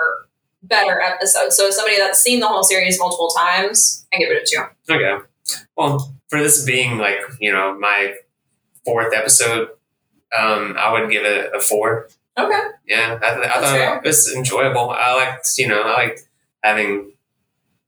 better 0.62 1.00
episode. 1.00 1.52
So, 1.52 1.68
as 1.68 1.76
somebody 1.76 1.96
that's 1.98 2.20
seen 2.20 2.40
the 2.40 2.48
whole 2.48 2.62
series 2.62 2.98
multiple 2.98 3.28
times, 3.36 4.06
I 4.12 4.18
give 4.18 4.30
it 4.30 4.42
a 4.42 4.46
two. 4.46 4.94
Okay. 4.94 5.18
Well, 5.76 6.14
for 6.28 6.40
this 6.42 6.64
being 6.64 6.98
like 6.98 7.18
you 7.40 7.52
know 7.52 7.76
my 7.78 8.14
fourth 8.84 9.14
episode, 9.14 9.68
um, 10.38 10.76
I 10.78 10.92
would 10.92 11.10
give 11.10 11.24
it 11.24 11.50
a 11.54 11.60
four. 11.60 12.08
Okay. 12.38 12.60
Yeah, 12.86 13.18
I, 13.22 13.34
th- 13.34 13.46
I 13.46 13.54
thought 13.60 13.62
fair. 13.76 13.96
it 13.98 14.04
was 14.04 14.32
enjoyable. 14.34 14.90
I 14.90 15.14
liked 15.14 15.48
you 15.58 15.68
know 15.68 15.82
I 15.82 15.92
liked 15.92 16.22
having 16.62 17.12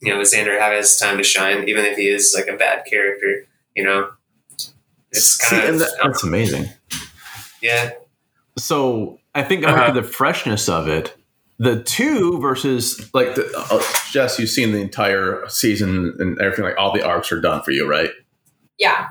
you 0.01 0.12
know 0.14 0.20
Xander 0.23 0.59
have 0.59 0.77
his 0.77 0.97
time 0.97 1.18
to 1.18 1.23
shine, 1.25 1.68
even 1.68 1.85
if 1.85 1.97
he 1.97 2.09
is 2.09 2.35
like 2.37 2.49
a 2.53 2.57
bad 2.57 2.85
character. 2.91 3.47
You 3.77 3.85
know, 3.85 4.11
it's 5.11 5.37
kind 5.37 5.62
and 5.64 5.75
of 5.75 5.79
that, 5.81 5.91
that's 6.03 6.25
amazing. 6.25 6.66
yeah. 7.62 7.91
So 8.59 9.18
I 9.35 9.43
think 9.43 9.64
I 9.64 9.70
Uh-huh. 9.73 9.93
the 9.93 10.03
freshness 10.03 10.68
of 10.68 10.89
it. 10.89 11.16
The 11.62 11.82
two 11.82 12.40
versus 12.40 13.08
like 13.14 13.34
the, 13.36 13.46
uh, 13.70 13.80
Jess, 14.10 14.38
you've 14.38 14.50
seen 14.50 14.72
the 14.72 14.80
entire 14.80 15.44
season 15.48 16.14
and 16.18 16.38
everything. 16.40 16.64
Like 16.64 16.76
all 16.76 16.92
the 16.92 17.06
arcs 17.06 17.30
are 17.30 17.40
done 17.40 17.62
for 17.62 17.70
you, 17.70 17.88
right? 17.88 18.10
Yeah. 18.78 19.06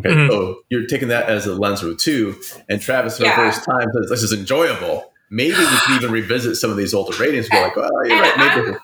Okay, 0.00 0.14
Mhm. 0.14 0.30
so 0.30 0.62
you're 0.70 0.86
taking 0.86 1.08
that 1.08 1.28
as 1.28 1.46
a 1.46 1.54
lens 1.54 1.82
of 1.82 1.98
two, 1.98 2.34
and 2.68 2.80
Travis 2.80 3.18
for 3.18 3.24
Yeah. 3.24 3.36
the 3.36 3.42
first 3.52 3.64
time 3.64 3.86
says 3.94 4.08
this 4.08 4.22
is 4.22 4.32
enjoyable. 4.32 5.12
Maybe 5.30 5.52
we 5.58 5.66
could 5.66 5.96
even 5.96 6.10
revisit 6.12 6.56
some 6.56 6.70
of 6.70 6.76
these 6.78 6.94
older 6.94 7.16
ratings. 7.18 7.46
and 7.50 7.58
Be 7.58 7.58
like, 7.62 7.76
oh, 7.76 8.02
you're 8.04 8.12
And 8.16 8.20
right. 8.40 8.56
Maybe 8.66 8.78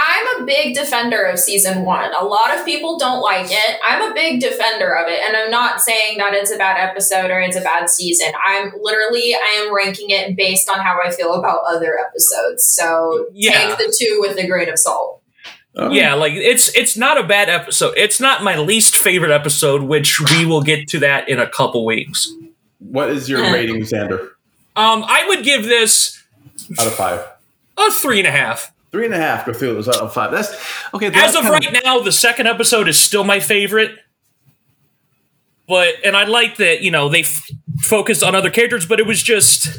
I'm- 0.00 0.20
I'm 0.20 0.42
a 0.42 0.46
big 0.46 0.74
defender 0.74 1.22
of 1.24 1.38
season 1.38 1.84
one. 1.84 2.10
A 2.18 2.24
lot 2.24 2.56
of 2.56 2.64
people 2.64 2.98
don't 2.98 3.20
like 3.20 3.50
it. 3.50 3.78
I'm 3.84 4.10
a 4.10 4.14
big 4.14 4.40
defender 4.40 4.94
of 4.96 5.08
it. 5.08 5.20
And 5.26 5.36
I'm 5.36 5.50
not 5.50 5.80
saying 5.80 6.18
that 6.18 6.34
it's 6.34 6.50
a 6.50 6.56
bad 6.56 6.78
episode 6.78 7.30
or 7.30 7.40
it's 7.40 7.56
a 7.56 7.60
bad 7.60 7.88
season. 7.90 8.32
I'm 8.46 8.72
literally, 8.80 9.34
I 9.34 9.62
am 9.64 9.74
ranking 9.74 10.10
it 10.10 10.36
based 10.36 10.68
on 10.70 10.78
how 10.80 10.98
I 11.04 11.10
feel 11.10 11.34
about 11.34 11.60
other 11.68 11.98
episodes. 11.98 12.64
So 12.66 13.26
Yeah. 13.32 13.68
take 13.68 13.78
the 13.78 13.94
two 13.98 14.18
with 14.20 14.38
a 14.38 14.46
grain 14.46 14.68
of 14.68 14.78
salt. 14.78 15.20
Oh, 15.76 15.90
Yeah, 15.90 16.14
like 16.14 16.32
it's 16.34 16.74
it's 16.76 16.96
not 16.96 17.16
a 17.18 17.22
bad 17.22 17.48
episode. 17.48 17.94
It's 17.96 18.18
not 18.20 18.42
my 18.42 18.56
least 18.56 18.96
favorite 18.96 19.30
episode, 19.32 19.82
which 19.82 20.20
we 20.20 20.44
will 20.46 20.62
get 20.62 20.88
to 20.88 20.98
that 21.00 21.28
in 21.28 21.38
a 21.38 21.46
couple 21.48 21.84
weeks. 21.84 22.28
What 22.78 23.10
is 23.10 23.28
your 23.28 23.42
rating, 23.52 23.80
Xander, 23.82 24.30
Um, 24.76 25.04
I 25.06 25.24
would 25.28 25.44
give 25.44 25.64
this 25.64 26.20
out 26.78 26.86
of 26.86 26.94
five? 26.94 27.20
a 27.76 27.90
three 27.90 28.18
and 28.18 28.26
a 28.28 28.32
half. 28.32 28.72
Three 28.92 29.04
and 29.04 29.14
a 29.14 29.18
half. 29.18 29.44
Cthulhu 29.44 29.76
was 29.76 29.88
out 29.88 29.98
of 29.98 30.12
five. 30.12 30.32
That's 30.32 30.52
okay. 30.92 31.06
As 31.14 31.36
of 31.36 31.42
kind 31.42 31.64
right 31.64 31.82
now, 31.84 32.00
the 32.00 32.12
second 32.12 32.48
episode 32.48 32.88
is 32.88 32.98
still 32.98 33.24
my 33.24 33.38
favorite. 33.38 33.96
But 35.68 35.94
and 36.04 36.16
I 36.16 36.24
like 36.24 36.56
that 36.56 36.82
you 36.82 36.90
know 36.90 37.08
they 37.08 37.20
f- 37.20 37.48
focused 37.78 38.24
on 38.24 38.34
other 38.34 38.50
characters, 38.50 38.86
but 38.86 38.98
it 38.98 39.06
was 39.06 39.22
just 39.22 39.78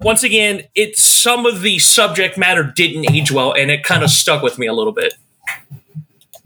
once 0.00 0.22
again, 0.22 0.62
it 0.74 0.96
some 0.96 1.46
of 1.46 1.62
the 1.62 1.78
subject 1.78 2.36
matter 2.36 2.62
didn't 2.64 3.10
age 3.10 3.30
well, 3.30 3.52
and 3.52 3.70
it 3.70 3.84
kind 3.84 4.02
of 4.02 4.10
stuck 4.10 4.42
with 4.42 4.58
me 4.58 4.66
a 4.66 4.72
little 4.72 4.92
bit. 4.92 5.14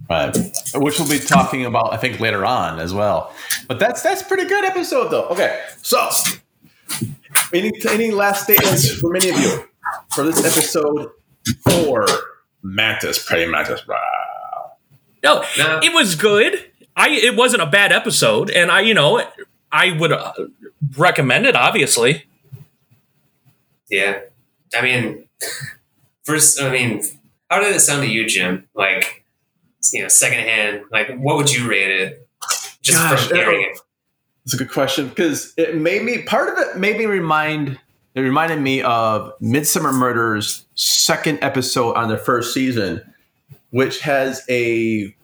Right. 0.08 0.36
Which 0.74 0.98
we'll 0.98 1.08
be 1.08 1.18
talking 1.18 1.64
about, 1.64 1.92
I 1.92 1.96
think, 1.96 2.20
later 2.20 2.44
on 2.44 2.78
as 2.78 2.92
well. 2.92 3.32
But 3.66 3.78
that's 3.78 4.02
that's 4.02 4.22
a 4.22 4.24
pretty 4.24 4.46
good 4.46 4.64
episode, 4.64 5.08
though. 5.08 5.26
Okay, 5.28 5.62
so 5.82 6.10
any 7.52 7.72
any 7.88 8.10
last 8.10 8.44
statements 8.44 8.90
from 9.00 9.16
any 9.16 9.30
of 9.30 9.38
you 9.38 9.64
for 10.14 10.24
this 10.24 10.38
episode 10.44 11.10
for 11.68 12.06
Mantis, 12.62 13.24
Praying 13.24 13.50
Mantis? 13.50 13.86
Wow. 13.86 13.98
No, 15.22 15.44
No. 15.58 15.80
it 15.82 15.92
was 15.94 16.14
good. 16.16 16.64
I 16.96 17.08
it 17.10 17.36
wasn't 17.36 17.62
a 17.62 17.66
bad 17.66 17.92
episode, 17.92 18.50
and 18.50 18.70
I 18.70 18.80
you 18.80 18.94
know 18.94 19.22
I 19.70 19.92
would 19.96 20.12
uh, 20.12 20.32
recommend 20.98 21.46
it. 21.46 21.56
Obviously, 21.56 22.24
Yeah. 23.88 24.20
I 24.74 24.80
mean, 24.82 25.24
first, 26.24 26.60
I 26.60 26.70
mean, 26.70 27.02
how 27.50 27.60
did 27.60 27.74
it 27.74 27.80
sound 27.80 28.02
to 28.02 28.08
you, 28.08 28.26
Jim? 28.26 28.66
Like, 28.74 29.24
you 29.92 30.02
know, 30.02 30.08
secondhand, 30.08 30.84
like, 30.90 31.14
what 31.18 31.36
would 31.36 31.52
you 31.52 31.68
rate 31.68 31.90
it? 31.90 32.28
Just 32.80 32.98
Gosh, 32.98 33.28
from 33.28 33.36
hearing 33.36 33.62
it. 33.62 33.78
It's 34.44 34.54
a 34.54 34.56
good 34.56 34.70
question 34.72 35.08
because 35.08 35.54
it 35.56 35.76
made 35.76 36.02
me 36.02 36.22
part 36.22 36.48
of 36.48 36.58
it 36.58 36.76
made 36.76 36.98
me 36.98 37.06
remind 37.06 37.78
it 38.14 38.20
reminded 38.20 38.60
me 38.60 38.82
of 38.82 39.32
Midsomer 39.40 39.94
Murders 39.94 40.66
second 40.74 41.38
episode 41.42 41.94
on 41.94 42.08
the 42.08 42.18
first 42.18 42.52
season, 42.52 43.00
which 43.70 44.00
has 44.00 44.42
a 44.50 45.14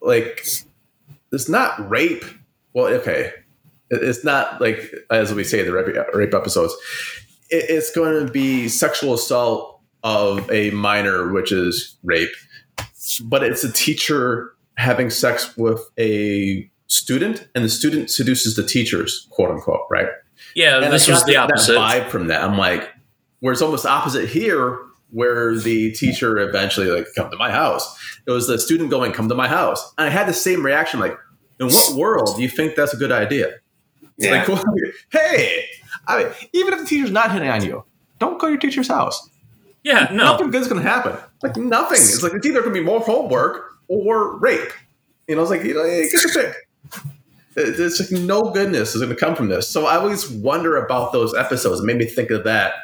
like 0.00 0.46
it's 1.32 1.48
not 1.48 1.88
rape. 1.88 2.24
Well, 2.74 2.86
okay, 2.86 3.32
it's 3.90 4.24
not 4.24 4.60
like 4.60 4.92
as 5.10 5.32
we 5.32 5.44
say 5.44 5.62
the 5.62 5.72
rape, 5.72 6.34
episodes. 6.34 6.74
It's 7.50 7.90
going 7.94 8.26
to 8.26 8.32
be 8.32 8.68
sexual 8.68 9.14
assault 9.14 9.80
of 10.02 10.50
a 10.50 10.70
minor, 10.70 11.30
which 11.32 11.52
is 11.52 11.96
rape, 12.02 12.32
but 13.24 13.42
it's 13.44 13.62
a 13.62 13.70
teacher 13.70 14.54
having 14.76 15.10
sex 15.10 15.56
with 15.56 15.80
a 15.98 16.68
student, 16.86 17.46
and 17.54 17.64
the 17.64 17.68
student 17.68 18.10
seduces 18.10 18.56
the 18.56 18.66
teachers, 18.66 19.26
quote 19.30 19.50
unquote, 19.50 19.86
right? 19.90 20.08
Yeah, 20.54 20.82
And 20.82 20.92
this 20.92 21.08
I 21.08 21.12
was 21.12 21.24
the 21.24 21.36
opposite. 21.36 21.74
That 21.74 22.06
vibe 22.06 22.10
from 22.10 22.28
that. 22.28 22.42
I'm 22.42 22.58
like, 22.58 22.88
where 23.40 23.52
it's 23.52 23.62
almost 23.62 23.86
opposite 23.86 24.28
here, 24.28 24.78
where 25.10 25.56
the 25.56 25.92
teacher 25.92 26.38
eventually 26.38 26.88
like 26.88 27.06
come 27.14 27.30
to 27.30 27.36
my 27.36 27.50
house. 27.50 27.98
It 28.26 28.30
was 28.30 28.46
the 28.46 28.58
student 28.58 28.90
going, 28.90 29.12
come 29.12 29.28
to 29.28 29.34
my 29.34 29.48
house, 29.48 29.92
and 29.98 30.06
I 30.06 30.10
had 30.10 30.26
the 30.28 30.32
same 30.34 30.64
reaction. 30.64 31.00
Like, 31.00 31.16
in 31.60 31.66
what 31.66 31.94
world 31.96 32.36
do 32.36 32.42
you 32.42 32.48
think 32.48 32.76
that's 32.76 32.94
a 32.94 32.96
good 32.96 33.12
idea? 33.12 33.54
Yeah. 34.16 34.44
Like, 34.46 34.58
hey, 35.10 35.66
I 36.06 36.24
mean, 36.24 36.32
even 36.52 36.74
if 36.74 36.80
the 36.80 36.86
teacher's 36.86 37.10
not 37.10 37.32
hitting 37.32 37.48
on 37.48 37.64
you, 37.64 37.84
don't 38.18 38.38
go 38.38 38.46
to 38.46 38.52
your 38.52 38.60
teacher's 38.60 38.88
house. 38.88 39.28
yeah, 39.82 40.08
no, 40.12 40.24
Nothing 40.24 40.50
good's 40.50 40.68
gonna 40.68 40.82
happen. 40.82 41.16
Like 41.42 41.56
nothing. 41.56 41.98
It's 41.98 42.22
like 42.22 42.34
it's 42.34 42.46
either 42.46 42.60
gonna 42.60 42.72
be 42.72 42.82
more 42.82 43.00
homework 43.00 43.78
or 43.88 44.38
rape. 44.38 44.72
You 45.26 45.36
know, 45.36 45.42
it's 45.42 45.50
like 45.50 45.64
you 45.64 45.74
know, 45.74 45.84
get 45.84 46.10
to 46.10 46.28
pick. 46.28 47.02
It's 47.56 48.00
like 48.00 48.22
no 48.22 48.42
goodness 48.50 48.94
is 48.94 49.02
going 49.02 49.14
to 49.14 49.18
come 49.18 49.34
from 49.34 49.48
this. 49.48 49.68
So 49.68 49.86
I 49.86 49.96
always 49.96 50.30
wonder 50.30 50.76
about 50.76 51.12
those 51.12 51.34
episodes. 51.34 51.80
It 51.80 51.84
made 51.84 51.98
me 51.98 52.06
think 52.06 52.30
of 52.30 52.44
that, 52.44 52.74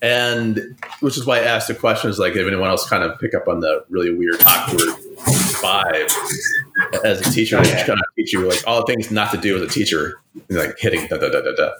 and 0.00 0.76
which 1.00 1.16
is 1.16 1.24
why 1.24 1.38
I 1.38 1.42
asked 1.42 1.68
the 1.68 1.74
question: 1.74 2.10
is 2.10 2.18
like 2.18 2.34
if 2.34 2.46
anyone 2.46 2.68
else 2.68 2.88
kind 2.88 3.04
of 3.04 3.18
pick 3.20 3.34
up 3.34 3.46
on 3.46 3.60
the 3.60 3.84
really 3.88 4.12
weird, 4.12 4.42
awkward 4.46 4.88
vibe 5.62 7.04
as 7.04 7.20
a 7.26 7.30
teacher, 7.30 7.56
they 7.58 7.70
just 7.70 7.86
kind 7.86 7.98
of 7.98 8.04
teach 8.16 8.32
you 8.32 8.48
like 8.48 8.62
all 8.66 8.84
the 8.84 8.92
things 8.92 9.10
not 9.10 9.30
to 9.30 9.38
do 9.38 9.56
as 9.56 9.62
a 9.62 9.68
teacher, 9.68 10.14
like 10.50 10.76
hitting 10.78 11.06
da 11.06 11.18
da 11.18 11.28
da 11.28 11.40
da 11.40 11.54
da, 11.54 11.70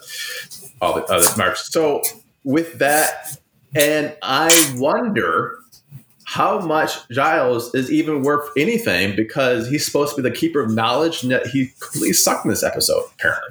all 0.80 0.94
the 0.94 1.04
other 1.06 1.28
marks. 1.36 1.72
So 1.72 2.02
with 2.44 2.78
that, 2.78 3.38
and 3.74 4.16
I 4.22 4.74
wonder 4.76 5.58
how 6.32 6.58
much 6.60 7.06
Giles 7.10 7.74
is 7.74 7.92
even 7.92 8.22
worth 8.22 8.48
anything 8.56 9.14
because 9.14 9.68
he's 9.68 9.84
supposed 9.84 10.16
to 10.16 10.22
be 10.22 10.26
the 10.26 10.34
keeper 10.34 10.60
of 10.60 10.70
knowledge, 10.70 11.22
and 11.22 11.30
yet 11.30 11.46
he 11.46 11.72
completely 11.78 12.14
sucked 12.14 12.46
in 12.46 12.50
this 12.50 12.62
episode, 12.62 13.04
apparently. 13.12 13.50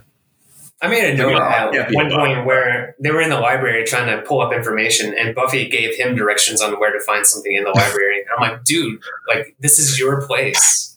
I 0.82 0.88
made 0.88 1.14
a 1.14 1.16
note 1.16 1.40
at 1.40 1.74
yeah, 1.76 1.88
one 1.92 2.10
point 2.10 2.44
where 2.44 2.96
they 3.00 3.12
were 3.12 3.22
in 3.22 3.30
the 3.30 3.40
library 3.40 3.84
trying 3.84 4.08
to 4.08 4.24
pull 4.24 4.42
up 4.42 4.52
information, 4.52 5.14
and 5.16 5.36
Buffy 5.36 5.70
gave 5.70 5.96
him 5.96 6.16
directions 6.16 6.60
on 6.60 6.80
where 6.80 6.92
to 6.92 7.00
find 7.06 7.24
something 7.24 7.54
in 7.54 7.66
the 7.66 7.70
library. 7.70 8.22
And 8.22 8.30
I'm 8.36 8.50
like, 8.50 8.64
dude, 8.64 9.00
like 9.28 9.56
this 9.60 9.78
is 9.78 10.00
your 10.00 10.26
place. 10.26 10.96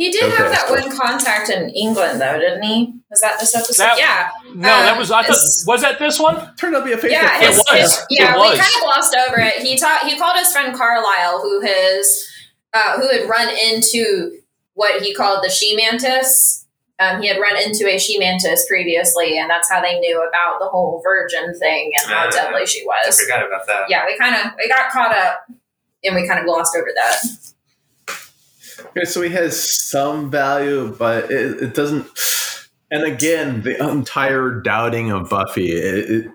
He 0.00 0.10
did 0.10 0.24
Okay. 0.24 0.36
have 0.42 0.50
that 0.50 0.70
one 0.70 0.96
contact 0.96 1.50
in 1.50 1.68
England, 1.70 2.22
though, 2.22 2.38
didn't 2.38 2.62
he? 2.62 2.94
Was 3.10 3.20
that 3.20 3.38
this 3.38 3.54
episode? 3.54 3.82
That- 3.84 3.98
yeah. 3.98 4.30
no, 4.54 4.62
that 4.66 4.92
Um, 4.92 4.98
was 4.98 5.10
I 5.10 5.20
thought 5.20 5.30
it's- 5.32 5.64
was 5.66 5.82
that 5.82 5.98
this 5.98 6.18
one? 6.18 6.36
Turned 6.56 6.74
out 6.74 6.78
to 6.80 6.84
be 6.86 6.92
a 6.92 6.96
fake. 6.96 7.10
Yeah, 7.12 7.28
friend. 7.28 7.44
his, 7.44 7.58
was. 7.58 7.68
his- 7.80 8.06
yeah, 8.08 8.32
It 8.34 8.40
we 8.40 8.46
kind 8.48 8.60
of 8.60 8.80
glossed 8.80 9.14
over 9.28 9.38
it. 9.40 9.56
He 9.56 9.76
taught. 9.76 10.00
He 10.04 10.16
called 10.18 10.38
his 10.38 10.50
friend 10.52 10.74
Carlisle, 10.74 11.42
who 11.42 11.60
has, 11.60 12.26
uh, 12.72 12.98
who 12.98 13.08
had 13.08 13.28
run 13.28 13.48
into 13.50 14.38
what 14.72 15.02
he 15.02 15.12
called 15.12 15.44
the 15.44 15.50
she 15.50 15.76
mantis. 15.76 16.64
Um, 16.98 17.20
he 17.20 17.28
had 17.28 17.38
run 17.38 17.56
into 17.58 17.86
a 17.86 17.98
she 17.98 18.18
mantis 18.18 18.64
previously, 18.66 19.36
and 19.38 19.50
that's 19.50 19.68
how 19.70 19.82
they 19.82 19.98
knew 20.00 20.22
about 20.26 20.60
the 20.60 20.66
whole 20.68 21.02
virgin 21.04 21.58
thing 21.58 21.92
and 22.00 22.10
how 22.10 22.26
Ah, 22.26 22.30
deadly 22.30 22.64
she 22.66 22.80
I 22.82 23.06
was. 23.06 23.20
forgot 23.20 23.46
about 23.46 23.66
that. 23.66 23.90
Yeah, 23.90 24.06
we 24.06 24.16
kind 24.16 24.34
of 24.34 24.52
we 24.56 24.66
got 24.66 24.90
caught 24.90 25.14
up, 25.14 25.44
and 26.04 26.14
we 26.14 26.26
kind 26.26 26.40
of 26.40 26.46
glossed 26.46 26.74
over 26.74 26.88
that. 26.94 27.22
Okay, 28.86 29.04
so 29.04 29.22
he 29.22 29.30
has 29.30 29.62
some 29.62 30.30
value, 30.30 30.94
but 30.98 31.30
it, 31.30 31.62
it 31.62 31.74
doesn't. 31.74 32.06
And 32.90 33.04
again, 33.04 33.62
the 33.62 33.78
entire 33.88 34.60
doubting 34.60 35.12
of 35.12 35.30
Buffy. 35.30 35.70
It, 35.72 36.10
it, 36.10 36.26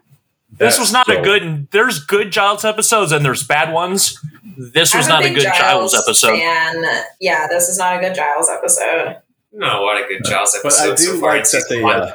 This 0.51 0.79
was 0.79 0.93
not 0.93 1.05
so- 1.05 1.19
a 1.19 1.23
good. 1.23 1.67
There's 1.71 1.99
good 2.03 2.31
Giles 2.31 2.63
episodes 2.63 3.11
and 3.11 3.25
there's 3.25 3.45
bad 3.45 3.73
ones. 3.73 4.17
This 4.57 4.95
was 4.95 5.07
not 5.09 5.25
a 5.25 5.29
good 5.33 5.43
Giles 5.43 5.93
episode. 5.93 6.37
fan. 6.37 6.85
Yeah, 7.19 7.47
this 7.49 7.67
is 7.67 7.77
not 7.77 7.97
a 7.97 7.99
good 7.99 8.15
Giles 8.15 8.49
episode. 8.49 9.17
No, 9.51 9.81
what 9.83 10.01
a 10.03 10.07
good 10.07 10.23
Giles 10.23 10.55
episode. 10.55 10.89
But 10.89 10.93
I 10.93 10.95
do 10.95 11.03
so 11.03 11.19
far 11.19 11.29
like 11.33 11.43
that 11.43 11.47
season 11.47 11.81
they. 11.81 11.83
Uh, 11.83 12.11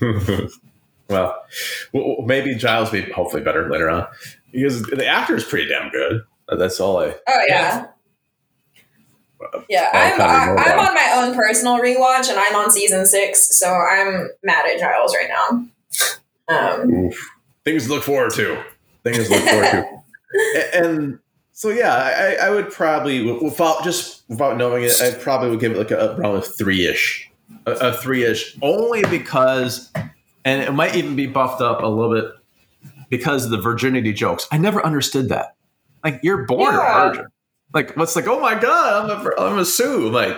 well, 1.08 1.44
well, 1.92 2.16
maybe 2.26 2.54
Giles 2.54 2.90
will 2.92 3.02
be 3.02 3.10
hopefully 3.12 3.42
better 3.42 3.68
later 3.70 3.90
on 3.90 4.06
because 4.52 4.82
the 4.82 5.06
actor 5.06 5.36
is 5.36 5.44
pretty 5.44 5.68
damn 5.68 5.90
good. 5.90 6.22
That's 6.48 6.80
all 6.80 6.98
I. 6.98 7.14
Oh 7.28 7.44
yeah. 7.48 7.86
Yeah, 9.68 9.88
I'll 9.92 10.12
I'm 10.14 10.20
I, 10.20 10.46
know 10.46 10.56
I'm 10.72 10.78
on 10.88 10.94
my 10.94 11.12
own 11.16 11.34
personal 11.34 11.78
rewatch, 11.78 12.28
and 12.28 12.38
I'm 12.38 12.54
on 12.56 12.70
season 12.70 13.06
six, 13.06 13.58
so 13.58 13.72
I'm 13.72 14.30
mad 14.42 14.66
at 14.66 14.78
Giles 14.78 15.14
right 15.14 15.28
now. 15.28 15.66
Um, 16.48 16.90
Oof. 17.06 17.30
Things 17.64 17.86
to 17.86 17.90
look 17.94 18.02
forward 18.02 18.32
to. 18.34 18.62
Things 19.04 19.28
to 19.28 19.34
look 19.34 19.44
forward 19.44 19.70
to. 19.70 19.86
A- 20.56 20.76
And 20.84 21.18
so 21.52 21.68
yeah, 21.70 21.94
I, 21.94 22.46
I 22.46 22.50
would 22.50 22.70
probably 22.70 23.32
without 23.42 23.82
just 23.84 24.22
without 24.28 24.56
knowing 24.56 24.84
it, 24.84 25.00
I 25.00 25.10
probably 25.12 25.50
would 25.50 25.60
give 25.60 25.72
it 25.72 25.78
like 25.78 25.90
a, 25.90 26.16
around 26.16 26.36
a 26.36 26.42
three 26.42 26.86
ish, 26.86 27.30
a, 27.66 27.72
a 27.72 27.92
three 27.94 28.24
ish, 28.24 28.56
only 28.62 29.02
because, 29.10 29.90
and 30.44 30.62
it 30.62 30.72
might 30.72 30.94
even 30.96 31.16
be 31.16 31.26
buffed 31.26 31.60
up 31.60 31.82
a 31.82 31.86
little 31.86 32.12
bit 32.14 32.32
because 33.10 33.44
of 33.44 33.50
the 33.50 33.58
virginity 33.60 34.12
jokes. 34.12 34.46
I 34.52 34.58
never 34.58 34.84
understood 34.84 35.28
that. 35.30 35.54
Like 36.04 36.20
you're 36.22 36.44
born 36.46 36.74
Yeah. 36.74 37.02
a 37.02 37.08
virgin. 37.10 37.26
Like 37.72 37.96
what's 37.96 38.16
like? 38.16 38.26
Oh 38.26 38.40
my 38.40 38.58
god, 38.58 39.10
I'm 39.10 39.26
a 39.26 39.30
I'm 39.38 39.58
a 39.58 39.64
Sue. 39.64 40.08
Like 40.10 40.36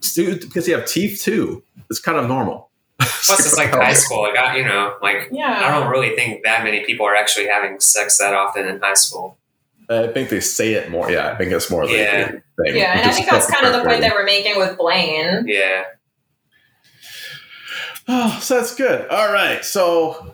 Sue 0.00 0.36
because 0.38 0.66
you 0.68 0.74
have 0.76 0.86
teeth 0.86 1.22
too. 1.22 1.62
It's 1.90 2.00
kind 2.00 2.18
of 2.18 2.26
normal. 2.28 2.70
Plus, 2.98 3.40
it's 3.40 3.56
like 3.56 3.70
high 3.70 3.92
school. 3.92 4.22
Like, 4.22 4.36
I, 4.38 4.56
you 4.56 4.64
know, 4.64 4.96
like 5.02 5.28
yeah, 5.32 5.62
I 5.64 5.78
don't 5.78 5.90
really 5.90 6.14
think 6.16 6.44
that 6.44 6.64
many 6.64 6.84
people 6.84 7.06
are 7.06 7.14
actually 7.16 7.48
having 7.48 7.78
sex 7.80 8.18
that 8.18 8.32
often 8.34 8.66
in 8.66 8.80
high 8.80 8.94
school. 8.94 9.36
I 9.88 10.08
think 10.08 10.30
they 10.30 10.40
say 10.40 10.72
it 10.74 10.90
more. 10.90 11.10
Yeah, 11.10 11.30
I 11.32 11.36
think 11.36 11.52
it's 11.52 11.70
more 11.70 11.82
of 11.84 11.90
a 11.90 11.92
Yeah. 11.92 12.26
thing. 12.28 12.42
yeah, 12.76 12.98
and 12.98 13.08
I 13.10 13.12
think 13.12 13.28
that's 13.30 13.48
kind 13.50 13.66
of 13.66 13.72
the 13.72 13.88
point 13.88 14.00
that. 14.00 14.12
we're 14.12 14.24
making 14.24 14.58
with 14.58 14.76
Blaine. 14.78 15.44
Yeah. 15.46 15.84
Oh, 18.08 18.38
so 18.40 18.58
that's 18.58 18.74
good. 18.76 19.08
All 19.08 19.32
right, 19.32 19.64
so 19.64 20.32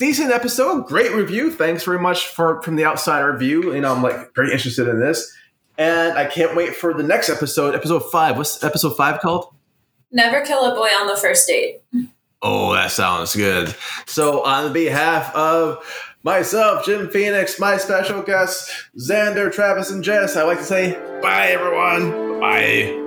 decent 0.00 0.32
episode, 0.32 0.86
great 0.88 1.12
review. 1.12 1.52
Thanks 1.52 1.84
very 1.84 2.00
much 2.00 2.26
for 2.26 2.60
from 2.62 2.74
the 2.74 2.84
outsider 2.84 3.36
view. 3.36 3.72
You 3.72 3.80
know, 3.80 3.94
I'm 3.94 4.02
like 4.02 4.34
very 4.34 4.50
interested 4.52 4.88
in 4.88 4.98
this, 4.98 5.32
and 5.78 6.16
I 6.16 6.26
can't 6.26 6.54
wait 6.56 6.74
for 6.76 6.94
the 6.94 7.02
next 7.02 7.28
episode, 7.28 7.74
episode 7.74 8.00
five. 8.10 8.36
What's 8.36 8.62
episode 8.62 8.96
five 8.96 9.20
called? 9.20 9.52
Never 10.12 10.40
kill 10.42 10.64
a 10.64 10.74
boy 10.74 10.86
on 11.00 11.06
the 11.08 11.16
first 11.16 11.46
date. 11.48 11.82
Oh, 12.42 12.74
that 12.74 12.90
sounds 12.90 13.34
good. 13.34 13.74
So, 14.06 14.44
on 14.44 14.72
behalf 14.72 15.34
of 15.34 15.84
myself, 16.22 16.84
Jim 16.84 17.08
Phoenix, 17.08 17.58
my 17.58 17.78
special 17.78 18.22
guests, 18.22 18.70
Xander, 18.98 19.52
Travis, 19.52 19.90
and 19.90 20.04
Jess, 20.04 20.36
I'd 20.36 20.44
like 20.44 20.58
to 20.58 20.64
say 20.64 20.92
bye, 21.22 21.48
everyone. 21.48 22.38
Bye. 22.40 23.00